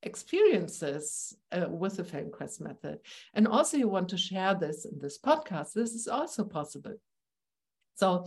experiences 0.01 1.35
uh, 1.51 1.67
with 1.69 1.97
the 1.97 2.03
Feldenkrais 2.03 2.59
method, 2.59 2.99
and 3.33 3.47
also 3.47 3.77
you 3.77 3.87
want 3.87 4.09
to 4.09 4.17
share 4.17 4.55
this 4.55 4.85
in 4.85 4.99
this 4.99 5.19
podcast, 5.19 5.73
this 5.73 5.93
is 5.93 6.07
also 6.07 6.43
possible. 6.43 6.95
So 7.95 8.25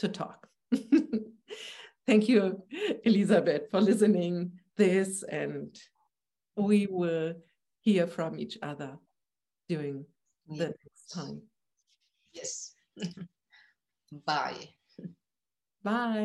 to 0.00 0.08
talk. 0.08 0.48
Thank 2.06 2.28
you, 2.28 2.62
Elisabeth, 3.04 3.70
for 3.70 3.80
listening 3.80 4.52
this 4.76 5.22
and 5.22 5.74
we 6.56 6.86
will 6.90 7.34
hear 7.80 8.06
from 8.06 8.38
each 8.38 8.58
other 8.62 8.96
during 9.68 10.04
the 10.48 10.66
next 10.68 11.12
time. 11.12 11.42
Yes. 12.32 12.74
Bye. 14.26 14.68
Bye. 15.82 16.22